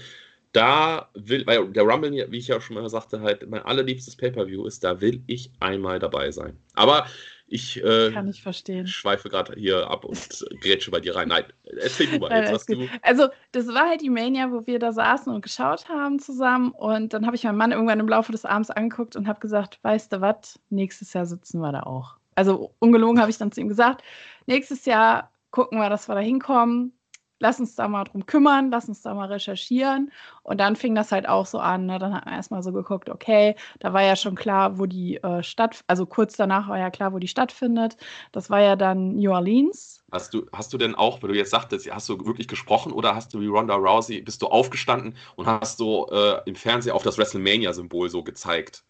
da 0.54 1.08
will, 1.14 1.46
weil 1.46 1.68
der 1.72 1.82
Rumble, 1.82 2.26
wie 2.30 2.38
ich 2.38 2.48
ja 2.48 2.60
schon 2.60 2.76
mal 2.76 2.88
sagte, 2.88 3.20
halt 3.20 3.48
mein 3.50 3.62
allerliebstes 3.62 4.16
Pay-Per-View 4.16 4.64
ist, 4.66 4.84
da 4.84 5.00
will 5.00 5.22
ich 5.26 5.50
einmal 5.60 5.98
dabei 5.98 6.30
sein. 6.30 6.56
Aber 6.74 7.06
ich, 7.46 7.82
äh, 7.84 8.10
Kann 8.12 8.30
ich 8.30 8.42
verstehen. 8.42 8.86
schweife 8.86 9.28
gerade 9.28 9.54
hier 9.54 9.90
ab 9.90 10.04
und 10.04 10.18
grätsche 10.60 10.90
bei 10.90 11.00
dir 11.00 11.16
rein. 11.16 11.28
Nein, 11.28 11.44
erzähl 11.64 12.06
du 12.06 12.18
mal. 12.18 12.30
Nein, 12.30 12.44
jetzt 12.44 12.52
hast 12.52 12.68
du... 12.68 12.88
Also, 13.02 13.28
das 13.52 13.66
war 13.66 13.88
halt 13.88 14.00
die 14.00 14.08
Mania, 14.10 14.50
wo 14.50 14.66
wir 14.66 14.78
da 14.78 14.92
saßen 14.92 15.32
und 15.32 15.42
geschaut 15.42 15.88
haben 15.88 16.18
zusammen. 16.18 16.70
Und 16.70 17.12
dann 17.12 17.26
habe 17.26 17.36
ich 17.36 17.44
meinen 17.44 17.58
Mann 17.58 17.72
irgendwann 17.72 18.00
im 18.00 18.08
Laufe 18.08 18.32
des 18.32 18.44
Abends 18.44 18.70
angeguckt 18.70 19.16
und 19.16 19.28
habe 19.28 19.40
gesagt: 19.40 19.78
Weißt 19.82 20.12
du 20.12 20.20
was, 20.20 20.58
nächstes 20.70 21.12
Jahr 21.12 21.26
sitzen 21.26 21.60
wir 21.60 21.72
da 21.72 21.82
auch. 21.82 22.16
Also, 22.34 22.74
ungelogen 22.78 23.20
habe 23.20 23.30
ich 23.30 23.38
dann 23.38 23.52
zu 23.52 23.60
ihm 23.60 23.68
gesagt: 23.68 24.02
Nächstes 24.46 24.86
Jahr 24.86 25.30
gucken 25.50 25.78
wir, 25.78 25.90
dass 25.90 26.08
wir 26.08 26.14
da 26.14 26.20
hinkommen 26.22 26.93
lass 27.38 27.60
uns 27.60 27.74
da 27.74 27.88
mal 27.88 28.04
drum 28.04 28.26
kümmern, 28.26 28.70
lass 28.70 28.88
uns 28.88 29.02
da 29.02 29.14
mal 29.14 29.28
recherchieren. 29.28 30.12
Und 30.42 30.58
dann 30.58 30.76
fing 30.76 30.94
das 30.94 31.12
halt 31.12 31.28
auch 31.28 31.46
so 31.46 31.58
an. 31.58 31.86
Ne? 31.86 31.98
Dann 31.98 32.14
hat 32.14 32.24
man 32.24 32.34
erstmal 32.34 32.62
so 32.62 32.72
geguckt, 32.72 33.10
okay, 33.10 33.56
da 33.80 33.92
war 33.92 34.02
ja 34.02 34.16
schon 34.16 34.34
klar, 34.34 34.78
wo 34.78 34.86
die 34.86 35.16
äh, 35.22 35.42
Stadt, 35.42 35.84
also 35.86 36.06
kurz 36.06 36.36
danach 36.36 36.68
war 36.68 36.78
ja 36.78 36.90
klar, 36.90 37.12
wo 37.12 37.18
die 37.18 37.28
stattfindet. 37.28 37.96
Das 38.32 38.50
war 38.50 38.60
ja 38.60 38.76
dann 38.76 39.16
New 39.16 39.32
Orleans. 39.32 40.02
Hast 40.12 40.32
du, 40.34 40.46
hast 40.52 40.72
du 40.72 40.78
denn 40.78 40.94
auch, 40.94 41.22
wenn 41.22 41.30
du 41.30 41.36
jetzt 41.36 41.50
sagtest, 41.50 41.90
hast 41.90 42.08
du 42.08 42.24
wirklich 42.24 42.48
gesprochen 42.48 42.92
oder 42.92 43.14
hast 43.14 43.34
du 43.34 43.40
wie 43.40 43.48
Ronda 43.48 43.74
Rousey, 43.74 44.20
bist 44.20 44.42
du 44.42 44.46
aufgestanden 44.46 45.16
und 45.36 45.46
hast 45.46 45.78
so 45.78 46.08
äh, 46.10 46.40
im 46.46 46.54
Fernsehen 46.54 46.92
auf 46.92 47.02
das 47.02 47.18
WrestleMania-Symbol 47.18 48.08
so 48.08 48.22
gezeigt? 48.22 48.84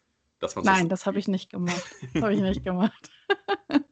Nein, 0.63 0.83
so 0.83 0.89
das 0.89 1.07
habe 1.07 1.19
ich 1.19 1.29
nicht 1.29 1.51
gemacht. 1.51 1.83
Das 2.13 2.23
habe 2.23 2.35
ich 2.35 2.41
nicht 2.41 2.65
gemacht. 2.65 3.11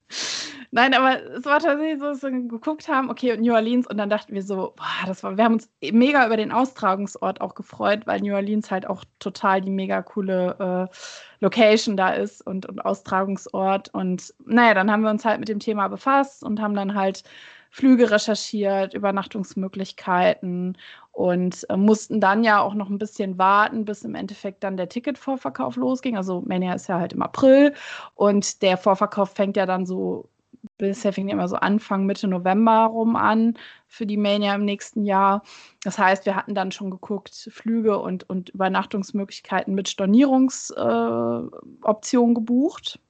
Nein, 0.75 0.95
aber 0.95 1.23
es 1.35 1.45
war 1.45 1.61
tatsächlich 1.61 1.99
so, 2.01 2.07
dass 2.07 2.23
wir 2.23 2.31
geguckt 2.31 2.89
haben, 2.89 3.11
okay, 3.11 3.37
New 3.37 3.53
Orleans, 3.53 3.87
und 3.87 3.99
dann 3.99 4.09
dachten 4.09 4.33
wir 4.33 4.43
so, 4.43 4.73
boah, 4.75 5.07
das 5.07 5.23
war, 5.23 5.37
wir 5.37 5.45
haben 5.45 5.53
uns 5.55 5.71
mega 5.83 6.25
über 6.25 6.39
den 6.39 6.51
Austragungsort 6.51 7.43
auch 7.43 7.55
gefreut, 7.55 8.07
weil 8.07 8.21
New 8.23 8.35
Orleans 8.35 8.71
halt 8.71 8.87
auch 8.87 9.05
total 9.19 9.61
die 9.61 9.69
mega 9.71 10.01
coole 10.01 10.89
äh, 10.91 10.97
Location 11.41 11.95
da 11.99 12.15
ist 12.15 12.41
und, 12.47 12.65
und 12.65 12.83
Austragungsort. 12.87 13.93
Und 13.93 14.33
naja, 14.47 14.73
dann 14.73 14.91
haben 14.91 15.03
wir 15.03 15.11
uns 15.11 15.27
halt 15.27 15.41
mit 15.41 15.51
dem 15.51 15.59
Thema 15.61 15.89
befasst 15.89 16.43
und 16.43 16.59
haben 16.59 16.75
dann 16.75 16.95
halt 16.95 17.23
Flüge 17.71 18.11
recherchiert, 18.11 18.95
Übernachtungsmöglichkeiten 18.95 20.79
und 21.11 21.67
äh, 21.69 21.77
mussten 21.77 22.19
dann 22.21 22.45
ja 22.45 22.61
auch 22.61 22.73
noch 22.75 22.89
ein 22.89 22.99
bisschen 22.99 23.37
warten, 23.37 23.85
bis 23.85 24.05
im 24.05 24.15
Endeffekt 24.15 24.65
dann 24.65 24.79
der 24.79 24.89
Ticketvorverkauf 24.89 25.77
losging. 25.77 26.17
Also 26.17 26.41
Mania 26.47 26.73
ist 26.75 26.89
ja 26.89 26.99
halt 26.99 27.13
im 27.13 27.21
April 27.23 27.75
und 28.15 28.63
der 28.63 28.79
Vorverkauf 28.79 29.31
fängt 29.35 29.57
ja 29.59 29.67
dann 29.67 29.85
so 29.87 30.29
bisher 30.79 31.13
fing 31.13 31.29
immer 31.29 31.49
so 31.49 31.57
Anfang, 31.57 32.07
Mitte 32.07 32.29
November 32.29 32.87
rum 32.87 33.17
an 33.17 33.59
für 33.87 34.07
die 34.07 34.17
Mania 34.17 34.55
im 34.55 34.65
nächsten 34.65 35.05
Jahr. 35.05 35.43
Das 35.83 35.99
heißt, 35.99 36.25
wir 36.27 36.37
hatten 36.37 36.55
dann 36.55 36.73
schon 36.73 36.91
geguckt, 36.91 37.51
Flüge 37.53 37.99
und, 37.99 38.29
und 38.29 38.51
Übernachtungsmöglichkeiten 38.51 39.75
mit 39.75 39.89
Stornierungsoption 39.89 42.31
äh, 42.31 42.35
gebucht 42.35 43.01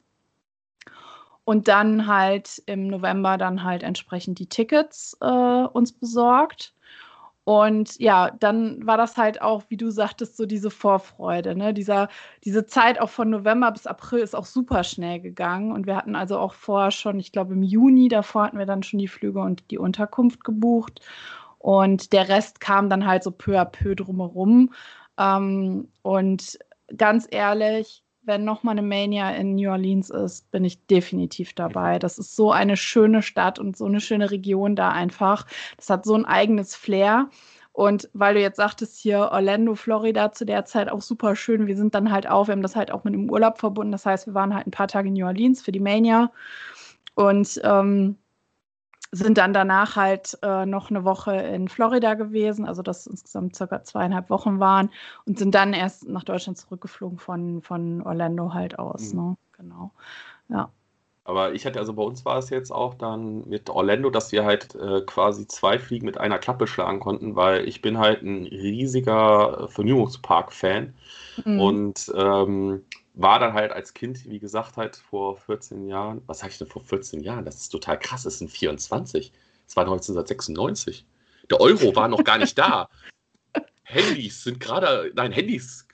und 1.45 1.69
dann 1.69 2.07
halt 2.07 2.63
im 2.67 2.87
November 2.87 3.37
dann 3.37 3.65
halt 3.65 3.83
entsprechend 3.83 4.39
die 4.39 4.49
Tickets 4.49 5.17
äh, 5.21 5.27
uns 5.27 5.93
besorgt. 5.93 6.75
Und 7.45 7.99
ja, 7.99 8.31
dann 8.31 8.87
war 8.87 8.97
das 8.97 9.17
halt 9.17 9.43
auch, 9.43 9.65
wie 9.69 9.77
du 9.77 9.91
sagtest, 9.91 10.37
so 10.37 10.47
diese 10.47 10.71
Vorfreude. 10.71 11.57
Ne? 11.57 11.75
Dieser, 11.75 12.09
diese 12.45 12.67
Zeit 12.67 13.01
auch 13.01 13.11
von 13.11 13.31
November 13.31 13.73
bis 13.73 13.87
April 13.87 14.21
ist 14.21 14.37
auch 14.37 14.45
super 14.45 14.85
schnell 14.85 15.21
gegangen. 15.21 15.73
Und 15.73 15.87
wir 15.87 15.97
hatten 15.97 16.15
also 16.15 16.39
auch 16.39 16.55
vorher 16.55 16.93
schon, 16.93 17.19
ich 17.19 17.33
glaube 17.33 17.55
im 17.55 17.65
Juni, 17.65 18.09
davor 18.09 18.45
hatten 18.45 18.59
wir 18.59 18.67
dann 18.67 18.85
schon 18.85 19.01
die 19.01 19.09
Flüge 19.09 19.41
und 19.41 19.71
die 19.73 19.79
Unterkunft 19.79 20.45
gebucht. 20.45 21.01
Und 21.59 22.13
der 22.13 22.29
Rest 22.29 22.61
kam 22.61 22.89
dann 22.89 23.07
halt 23.07 23.25
so 23.25 23.33
peu 23.33 23.59
à 23.61 23.65
peu 23.65 23.97
drumherum. 23.97 24.73
Ähm, 25.19 25.89
und 26.03 26.59
ganz 26.97 27.27
ehrlich, 27.31 28.02
wenn 28.25 28.45
nochmal 28.45 28.73
eine 28.73 28.87
Mania 28.87 29.31
in 29.31 29.57
New 29.57 29.71
Orleans 29.71 30.11
ist, 30.11 30.51
bin 30.51 30.65
ich 30.65 30.87
definitiv 30.87 31.55
dabei. 31.55 31.99
Das 31.99 32.19
ist 32.19 32.37
so 32.37 32.53
eine 32.53 32.77
schöne 32.77 33.23
Stadt 33.23 33.59
und 33.59 33.77
so 33.77 33.87
eine 33.87 34.01
schöne 34.01 34.31
Region 34.31 34.77
da 34.77 34.91
einfach. 34.91 35.47
Das 35.77 35.91
hat 35.91 36.05
so 36.05 36.15
ein 36.15 36.25
eigenes 36.25 36.75
Flair. 36.75 37.29
Und 37.73 38.11
weil 38.13 38.35
du 38.35 38.41
jetzt 38.41 38.57
sagtest, 38.57 38.99
hier 38.99 39.31
Orlando, 39.33 39.75
Florida 39.75 40.31
zu 40.33 40.45
der 40.45 40.65
Zeit 40.67 40.91
auch 40.91 41.01
super 41.01 41.35
schön. 41.37 41.67
Wir 41.67 41.77
sind 41.77 41.95
dann 41.95 42.13
halt 42.13 42.29
auch, 42.29 42.47
wir 42.49 42.53
haben 42.53 42.63
das 42.63 42.77
halt 42.77 42.91
auch 42.93 43.05
mit 43.05 43.15
dem 43.15 43.31
Urlaub 43.31 43.59
verbunden. 43.59 43.93
Das 43.93 44.07
heißt, 44.07 44.27
wir 44.27 44.35
waren 44.35 44.55
halt 44.55 44.67
ein 44.67 44.73
paar 44.73 44.89
Tage 44.89 45.09
in 45.09 45.15
New 45.15 45.27
Orleans 45.27 45.63
für 45.63 45.73
die 45.73 45.81
Mania. 45.81 46.31
Und 47.15 47.61
ähm, 47.65 48.17
sind 49.13 49.37
dann 49.37 49.53
danach 49.53 49.97
halt 49.97 50.39
äh, 50.43 50.65
noch 50.65 50.89
eine 50.89 51.05
Woche 51.05 51.37
in 51.37 51.69
Florida 51.69 52.15
gewesen, 52.15 52.65
also 52.65 52.81
das 52.81 53.07
insgesamt 53.07 53.55
circa 53.55 53.85
zweieinhalb 53.85 54.31
Wochen 54.31 54.59
waren 54.59 54.91
und 55.27 55.39
sind 55.39 55.55
dann 55.55 55.75
erst 55.75 56.09
nach 56.09 56.25
Deutschland 56.25 56.57
zurückgeflogen 56.57 57.19
von, 57.19 57.61
von 57.61 58.03
Orlando 58.03 58.55
halt 58.55 58.79
aus. 58.79 59.13
Mhm. 59.13 59.21
Ne? 59.21 59.37
Genau. 59.59 59.93
Ja. 60.49 60.71
Aber 61.25 61.53
ich 61.53 61.67
hatte, 61.67 61.79
also 61.79 61.93
bei 61.93 62.03
uns 62.03 62.25
war 62.25 62.39
es 62.39 62.51
jetzt 62.51 62.73
auch 62.73 62.95
dann 62.95 63.49
mit 63.49 63.71
Orlando, 63.71 64.11
dass 64.11 64.33
wir 64.33 64.45
halt 64.45 64.75
äh, 64.75 65.03
quasi 65.03 65.47
zwei 65.47 65.79
Fliegen 65.79 66.07
mit 66.07 66.19
einer 66.19 66.39
Klappe 66.39 66.67
schlagen 66.67 66.99
konnten, 66.99 67.37
weil 67.37 67.69
ich 67.69 67.81
bin 67.81 67.99
halt 67.99 68.23
ein 68.23 68.47
riesiger 68.47 69.69
Vergnügungspark-Fan. 69.69 70.95
Mhm. 71.45 71.61
Und 71.61 72.13
ähm, 72.17 72.83
war 73.15 73.39
dann 73.39 73.53
halt 73.53 73.73
als 73.73 73.95
Kind, 73.95 74.29
wie 74.29 74.39
gesagt, 74.39 74.77
halt 74.77 74.97
vor 74.97 75.37
14 75.37 75.87
Jahren, 75.87 76.23
was 76.27 76.41
sag 76.41 76.51
ich 76.51 76.59
denn 76.59 76.69
vor 76.69 76.83
14 76.83 77.21
Jahren? 77.21 77.45
Das 77.45 77.57
ist 77.57 77.69
total 77.69 77.99
krass, 77.99 78.25
es 78.25 78.39
sind 78.39 78.51
24. 78.51 79.33
Es 79.67 79.77
war 79.77 79.85
1996. 79.85 81.05
Der 81.51 81.61
Euro 81.61 81.95
war 81.95 82.09
noch 82.09 82.25
gar 82.25 82.39
nicht 82.39 82.57
da. 82.57 82.89
Handys 83.85 84.45
sind 84.45 84.61
gerade, 84.61 85.13
nein, 85.15 85.33
Handys 85.33 85.87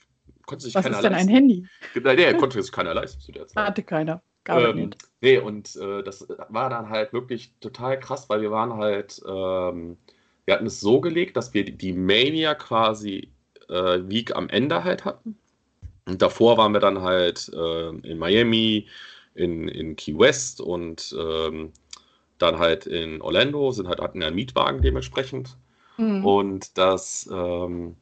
konnte 0.45 0.65
sich 0.65 0.75
was 0.75 0.83
keiner 0.83 1.01
leisten. 1.01 1.13
Was 1.13 1.21
ist 1.21 1.27
denn 1.27 1.35
ein 1.35 1.35
Handy? 1.35 1.67
Nein, 2.01 2.15
nee, 2.15 2.39
konnte 2.39 2.61
sich 2.61 2.71
keiner 2.71 2.93
leisten 2.93 3.21
zu 3.21 3.31
der 3.31 3.47
Zeit. 3.47 3.67
Hatte 3.67 3.83
keiner. 3.83 4.21
Ähm, 4.47 4.91
nee, 5.21 5.37
und 5.37 5.75
äh, 5.75 6.01
das 6.01 6.27
war 6.49 6.69
dann 6.69 6.89
halt 6.89 7.13
wirklich 7.13 7.53
total 7.59 7.99
krass, 7.99 8.29
weil 8.29 8.41
wir 8.41 8.51
waren 8.51 8.73
halt, 8.73 9.21
ähm, 9.27 9.97
wir 10.45 10.53
hatten 10.55 10.65
es 10.65 10.79
so 10.79 11.01
gelegt, 11.01 11.37
dass 11.37 11.53
wir 11.53 11.65
die 11.65 11.93
Mania 11.93 12.55
quasi 12.55 13.29
äh, 13.67 13.99
Week 14.07 14.35
am 14.35 14.49
Ende 14.49 14.83
halt 14.83 15.05
hatten. 15.05 15.37
Und 16.09 16.21
davor 16.21 16.57
waren 16.57 16.73
wir 16.73 16.79
dann 16.79 17.01
halt 17.01 17.51
äh, 17.53 17.89
in 17.89 18.17
Miami, 18.17 18.87
in, 19.35 19.67
in 19.67 19.95
Key 19.95 20.17
West 20.17 20.59
und 20.59 21.15
ähm, 21.17 21.71
dann 22.39 22.57
halt 22.57 22.87
in 22.87 23.21
Orlando, 23.21 23.71
sind 23.71 23.87
halt, 23.87 24.01
hatten 24.01 24.21
ja 24.21 24.27
einen 24.27 24.35
Mietwagen 24.35 24.81
dementsprechend. 24.81 25.57
Mhm. 25.97 26.25
Und 26.25 26.77
das, 26.77 27.29
ähm, 27.31 27.95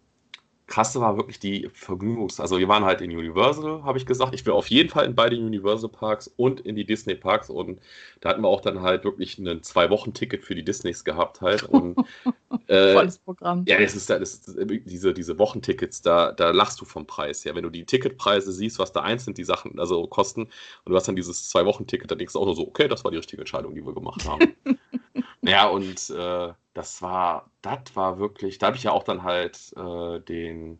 Krasse 0.68 1.00
war 1.00 1.16
wirklich 1.16 1.40
die 1.40 1.70
Vergnügungs-, 1.70 2.42
also 2.42 2.60
wir 2.60 2.68
waren 2.68 2.84
halt 2.84 3.00
in 3.00 3.12
Universal, 3.12 3.84
habe 3.84 3.98
ich 3.98 4.06
gesagt. 4.06 4.36
Ich 4.36 4.46
will 4.46 4.54
auf 4.54 4.68
jeden 4.68 4.90
Fall 4.90 5.06
in 5.06 5.16
beide 5.16 5.38
Universal 5.38 5.90
Parks 5.90 6.28
und 6.36 6.60
in 6.60 6.76
die 6.76 6.86
Disney 6.86 7.16
Parks 7.16 7.50
und 7.50 7.80
da 8.20 8.30
hatten 8.30 8.42
wir 8.42 8.50
auch 8.50 8.60
dann 8.60 8.82
halt 8.82 9.06
wirklich 9.06 9.38
ein 9.40 9.64
Zwei-Wochen-Ticket 9.64 10.44
für 10.44 10.56
die 10.56 10.64
Disneys 10.64 11.06
gehabt 11.06 11.40
halt. 11.40 11.64
Und, 11.64 11.98
äh, 12.68 12.94
Volles 12.94 13.18
Programm. 13.18 13.64
Ja, 13.66 13.80
das 13.80 13.96
ist, 13.96 14.10
das 14.10 14.34
ist 14.34 14.58
diese, 14.86 15.14
diese 15.14 15.40
Wochentickets, 15.40 16.02
da, 16.02 16.34
da 16.34 16.52
lachst 16.52 16.82
du 16.82 16.86
vom 16.86 17.06
Preis. 17.06 17.46
Ja, 17.46 17.56
wenn 17.56 17.64
du 17.64 17.70
die 17.70 17.86
Ticketpreise 17.86 18.52
siehst, 18.52 18.78
was 18.78 18.92
da 18.92 19.02
einzeln 19.02 19.36
die 19.36 19.46
Sachen 19.46 19.80
also 19.80 20.06
kosten 20.08 20.44
und 20.44 20.92
du 20.92 20.96
hast 20.96 21.08
dann 21.08 21.16
dieses 21.16 21.48
Zwei-Wochen-Ticket, 21.48 22.12
dann 22.12 22.18
denkst 22.18 22.34
du 22.34 22.40
auch 22.40 22.46
nur 22.46 22.56
so, 22.56 22.68
okay, 22.68 22.90
das 22.90 23.06
war 23.06 23.12
die 23.12 23.18
richtige 23.18 23.42
Entscheidung, 23.42 23.74
die 23.74 23.86
wir 23.86 23.94
gemacht 23.94 24.26
haben. 24.26 24.54
ja, 25.44 25.68
und 25.68 26.10
äh, 26.10 26.54
das 26.78 27.02
war, 27.02 27.50
das 27.64 27.96
war 27.96 28.20
wirklich, 28.20 28.60
da 28.60 28.68
habe 28.68 28.78
ich 28.78 28.84
ja 28.84 28.92
auch 28.92 29.04
dann 29.04 29.24
halt 29.24 29.74
äh, 29.76 30.20
den, 30.20 30.80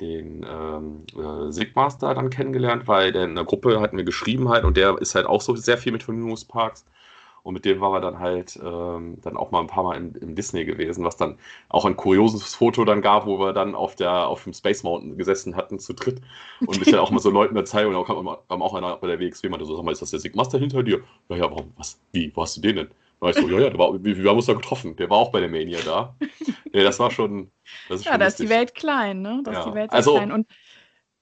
den 0.00 0.46
ähm, 0.48 1.06
äh, 1.16 1.50
Sigmaster 1.50 2.14
dann 2.14 2.30
kennengelernt, 2.30 2.86
weil 2.86 3.10
der 3.10 3.24
in 3.24 3.34
der 3.34 3.44
Gruppe 3.44 3.80
hatten 3.80 3.96
wir 3.96 4.04
geschrieben 4.04 4.48
halt 4.48 4.64
und 4.64 4.76
der 4.76 4.96
ist 4.98 5.16
halt 5.16 5.26
auch 5.26 5.40
so 5.40 5.56
sehr 5.56 5.76
viel 5.76 5.92
mit 5.92 6.04
Vergnügungsparks. 6.04 6.84
Und 7.42 7.52
mit 7.52 7.66
dem 7.66 7.80
war 7.80 7.94
er 7.94 8.00
dann 8.00 8.20
halt 8.20 8.58
ähm, 8.64 9.18
dann 9.20 9.36
auch 9.36 9.50
mal 9.50 9.60
ein 9.60 9.66
paar 9.66 9.84
Mal 9.84 9.96
im, 9.96 10.14
im, 10.14 10.34
Disney 10.34 10.64
gewesen, 10.64 11.04
was 11.04 11.18
dann 11.18 11.36
auch 11.68 11.84
ein 11.84 11.96
kurioses 11.96 12.54
Foto 12.54 12.86
dann 12.86 13.02
gab, 13.02 13.26
wo 13.26 13.38
wir 13.38 13.52
dann 13.52 13.74
auf 13.74 13.96
der 13.96 14.28
auf 14.28 14.44
dem 14.44 14.54
Space 14.54 14.82
Mountain 14.82 15.18
gesessen 15.18 15.54
hatten 15.54 15.78
zu 15.78 15.92
dritt 15.92 16.22
und 16.66 16.80
ich 16.80 16.90
dann 16.90 17.00
auch 17.00 17.10
mal 17.10 17.18
so 17.20 17.28
Leuten 17.28 17.54
erzählt 17.56 17.86
und 17.88 17.96
auch 17.96 18.06
kam, 18.06 18.36
kam 18.48 18.62
auch 18.62 18.72
einer 18.74 18.96
bei 18.96 19.08
der 19.08 19.20
WXW 19.20 19.50
meinte 19.50 19.66
so, 19.66 19.76
sag 19.76 19.84
mal, 19.84 19.92
ist 19.92 20.00
das 20.00 20.12
der 20.12 20.20
Sigmaster 20.20 20.58
hinter 20.58 20.82
dir? 20.82 21.02
Ja, 21.28 21.36
ja, 21.36 21.50
warum? 21.50 21.72
Was? 21.76 22.00
Wie? 22.12 22.32
Wo 22.34 22.42
hast 22.42 22.56
du 22.56 22.62
den 22.62 22.76
denn? 22.76 22.88
War 23.24 23.30
ich 23.30 23.36
so, 23.36 23.48
ja, 23.48 23.58
ja, 23.58 23.70
der 23.70 23.78
war, 23.78 23.92
wir, 24.04 24.16
wir 24.16 24.30
haben 24.30 24.36
uns 24.36 24.46
da 24.46 24.52
getroffen. 24.52 24.94
Der 24.96 25.10
war 25.10 25.16
auch 25.16 25.32
bei 25.32 25.40
der 25.40 25.48
Mania 25.48 25.80
da. 25.84 26.14
ja, 26.72 26.84
das 26.84 26.98
war 27.00 27.10
schon. 27.10 27.50
Das 27.88 28.00
ist 28.00 28.06
ja, 28.06 28.12
schon 28.12 28.20
da 28.20 28.26
ist 28.26 28.38
die 28.38 28.48
Welt 28.48 28.74
klein, 28.74 29.22
ne? 29.22 29.40
Da 29.44 29.52
ja. 29.52 29.58
ist 29.60 29.66
die 29.66 29.74
Welt 29.74 29.92
also, 29.92 30.14
klein. 30.14 30.30
Und 30.30 30.46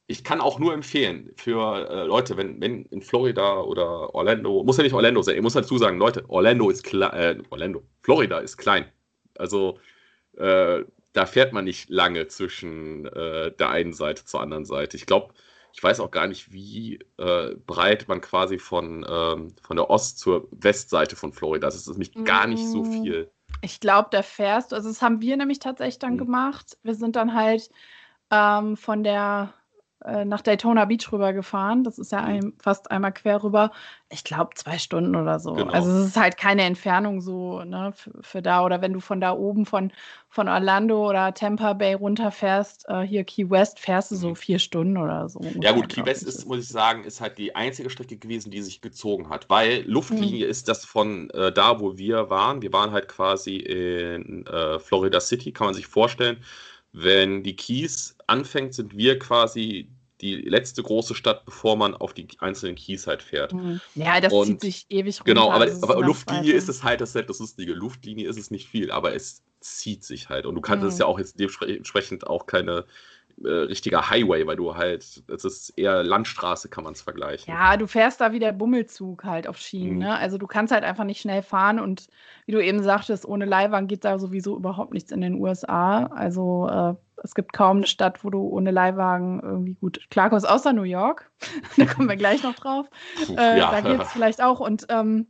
ich 0.08 0.24
kann 0.24 0.40
auch 0.40 0.58
nur 0.58 0.74
empfehlen 0.74 1.30
für 1.36 1.88
äh, 1.88 2.04
Leute, 2.04 2.36
wenn, 2.36 2.60
wenn 2.60 2.84
in 2.86 3.00
Florida 3.00 3.60
oder 3.60 4.14
Orlando, 4.14 4.62
muss 4.64 4.76
ja 4.76 4.82
nicht 4.82 4.92
Orlando 4.92 5.22
sein, 5.22 5.36
ich 5.36 5.42
muss 5.42 5.54
dazu 5.54 5.78
sagen, 5.78 5.98
Leute, 5.98 6.28
Orlando 6.28 6.68
ist 6.68 6.84
klein, 6.84 7.12
äh, 7.12 7.42
Orlando, 7.50 7.82
Florida 8.02 8.38
ist 8.38 8.58
klein. 8.58 8.84
Also 9.38 9.78
äh, 10.36 10.84
da 11.12 11.26
fährt 11.26 11.52
man 11.52 11.64
nicht 11.64 11.88
lange 11.88 12.26
zwischen 12.26 13.06
äh, 13.06 13.52
der 13.52 13.70
einen 13.70 13.92
Seite 13.92 14.24
zur 14.24 14.40
anderen 14.40 14.64
Seite. 14.64 14.96
Ich 14.96 15.06
glaube, 15.06 15.32
ich 15.72 15.82
weiß 15.82 16.00
auch 16.00 16.10
gar 16.10 16.26
nicht, 16.26 16.52
wie 16.52 17.00
äh, 17.18 17.54
breit 17.66 18.06
man 18.08 18.20
quasi 18.20 18.58
von, 18.58 19.06
ähm, 19.08 19.54
von 19.62 19.76
der 19.76 19.90
Ost- 19.90 20.18
zur 20.18 20.48
Westseite 20.50 21.16
von 21.16 21.32
Florida 21.32 21.68
ist. 21.68 21.74
Das 21.74 21.82
ist 21.82 21.88
nämlich 21.88 22.24
gar 22.24 22.46
nicht 22.46 22.66
so 22.68 22.82
mm, 22.82 22.84
viel. 22.84 23.30
Ich 23.62 23.80
glaube, 23.80 24.08
da 24.10 24.22
fährst 24.22 24.72
du, 24.72 24.76
also 24.76 24.88
das 24.88 25.02
haben 25.02 25.20
wir 25.20 25.36
nämlich 25.36 25.60
tatsächlich 25.60 25.98
dann 25.98 26.14
mhm. 26.14 26.18
gemacht. 26.18 26.78
Wir 26.82 26.94
sind 26.94 27.16
dann 27.16 27.34
halt 27.34 27.70
ähm, 28.30 28.76
von 28.76 29.02
der 29.02 29.54
äh, 30.04 30.24
nach 30.24 30.40
Daytona 30.40 30.84
Beach 30.84 31.12
rübergefahren. 31.12 31.84
Das 31.84 31.98
ist 31.98 32.12
ja 32.12 32.22
mhm. 32.22 32.26
ein, 32.28 32.52
fast 32.58 32.90
einmal 32.90 33.12
quer 33.12 33.42
rüber. 33.42 33.70
Ich 34.10 34.24
glaube, 34.24 34.50
zwei 34.54 34.78
Stunden 34.78 35.16
oder 35.16 35.38
so. 35.38 35.52
Genau. 35.54 35.72
Also 35.72 35.90
es 35.90 36.08
ist 36.08 36.16
halt 36.16 36.36
keine 36.36 36.62
Entfernung 36.62 37.20
so 37.20 37.62
ne, 37.62 37.92
für, 37.94 38.10
für, 38.20 38.42
da. 38.42 38.64
Oder 38.64 38.82
wenn 38.82 38.92
du 38.92 39.00
von 39.00 39.20
da 39.20 39.32
oben 39.32 39.64
von, 39.64 39.92
von 40.28 40.48
Orlando 40.48 41.08
oder 41.08 41.32
Tampa 41.34 41.72
Bay 41.72 41.94
runterfährst, 41.94 42.88
äh, 42.88 43.02
hier 43.02 43.24
Key 43.24 43.48
West, 43.48 43.78
fährst 43.78 44.10
du 44.10 44.16
so 44.16 44.30
mhm. 44.30 44.36
vier 44.36 44.58
Stunden 44.58 44.96
oder 44.96 45.28
so. 45.28 45.40
Ja 45.60 45.72
gut, 45.72 45.88
Key 45.88 46.04
West 46.04 46.24
ist, 46.24 46.46
muss 46.46 46.58
ich 46.58 46.68
sagen, 46.68 47.04
ist 47.04 47.20
halt 47.20 47.38
die 47.38 47.54
einzige 47.54 47.88
Strecke 47.90 48.16
gewesen, 48.16 48.50
die 48.50 48.62
sich 48.62 48.80
gezogen 48.80 49.28
hat. 49.28 49.48
Weil 49.48 49.82
Luftlinie 49.86 50.44
mhm. 50.44 50.50
ist 50.50 50.68
das 50.68 50.84
von 50.84 51.30
äh, 51.30 51.52
da, 51.52 51.80
wo 51.80 51.96
wir 51.96 52.28
waren. 52.28 52.60
Wir 52.62 52.72
waren 52.72 52.92
halt 52.92 53.08
quasi 53.08 53.56
in 53.56 54.46
äh, 54.46 54.78
Florida 54.78 55.20
City, 55.20 55.52
kann 55.52 55.68
man 55.68 55.74
sich 55.74 55.86
vorstellen 55.86 56.38
wenn 56.92 57.42
die 57.42 57.56
Keys 57.56 58.14
anfängt, 58.32 58.74
sind 58.74 58.96
wir 58.96 59.18
quasi 59.18 59.88
die 60.20 60.36
letzte 60.36 60.82
große 60.82 61.14
Stadt, 61.14 61.44
bevor 61.44 61.76
man 61.76 61.94
auf 61.94 62.14
die 62.14 62.28
einzelnen 62.38 62.76
Keys 62.76 63.06
halt 63.06 63.22
fährt. 63.22 63.52
Mhm. 63.52 63.80
Ja, 63.96 64.20
das 64.20 64.32
und, 64.32 64.46
zieht 64.46 64.60
sich 64.60 64.86
ewig 64.88 65.20
runter. 65.20 65.34
Genau, 65.34 65.50
aber, 65.50 65.66
aber 65.82 66.00
Luftlinie 66.00 66.52
ist 66.52 66.68
es 66.68 66.84
halt 66.84 67.00
das, 67.00 67.12
das 67.12 67.38
Lustige. 67.38 67.74
Luftlinie 67.74 68.28
ist 68.28 68.38
es 68.38 68.50
nicht 68.50 68.68
viel, 68.68 68.92
aber 68.92 69.14
es 69.14 69.42
zieht 69.60 70.04
sich 70.04 70.28
halt. 70.28 70.46
Und 70.46 70.54
du 70.54 70.60
kannst 70.60 70.84
mhm. 70.84 71.00
ja 71.00 71.06
auch 71.06 71.18
jetzt 71.18 71.38
dementsprechend 71.38 72.26
auch 72.26 72.46
keine 72.46 72.84
äh, 73.44 73.48
richtiger 73.48 74.10
Highway, 74.10 74.46
weil 74.46 74.56
du 74.56 74.76
halt, 74.76 75.22
es 75.28 75.44
ist 75.44 75.70
eher 75.70 76.04
Landstraße, 76.04 76.68
kann 76.68 76.84
man 76.84 76.92
es 76.92 77.02
vergleichen. 77.02 77.52
Ja, 77.52 77.76
du 77.76 77.86
fährst 77.86 78.20
da 78.20 78.32
wie 78.32 78.38
der 78.38 78.52
Bummelzug 78.52 79.24
halt 79.24 79.48
auf 79.48 79.58
Schienen. 79.58 79.94
Mhm. 79.94 79.98
Ne? 79.98 80.16
Also 80.16 80.38
du 80.38 80.46
kannst 80.46 80.72
halt 80.72 80.84
einfach 80.84 81.04
nicht 81.04 81.20
schnell 81.20 81.42
fahren 81.42 81.80
und 81.80 82.06
wie 82.46 82.52
du 82.52 82.62
eben 82.62 82.82
sagtest, 82.82 83.24
ohne 83.24 83.44
Leihwagen 83.44 83.88
geht 83.88 84.04
da 84.04 84.18
sowieso 84.18 84.56
überhaupt 84.56 84.92
nichts 84.92 85.10
in 85.10 85.20
den 85.20 85.34
USA. 85.34 86.06
Also 86.06 86.68
äh, 86.68 86.94
es 87.22 87.34
gibt 87.34 87.52
kaum 87.52 87.78
eine 87.78 87.86
Stadt, 87.86 88.24
wo 88.24 88.30
du 88.30 88.40
ohne 88.42 88.70
Leihwagen 88.70 89.40
irgendwie 89.42 89.74
gut 89.74 90.00
klarkommst, 90.10 90.48
außer 90.48 90.72
New 90.72 90.82
York. 90.82 91.30
da 91.76 91.86
kommen 91.86 92.08
wir 92.08 92.16
gleich 92.16 92.42
noch 92.42 92.54
drauf. 92.54 92.88
Puh, 93.26 93.34
äh, 93.36 93.58
ja. 93.58 93.70
Da 93.70 93.80
geht 93.80 94.00
es 94.00 94.12
vielleicht 94.12 94.42
auch. 94.42 94.60
Und 94.60 94.86
ähm, 94.88 95.28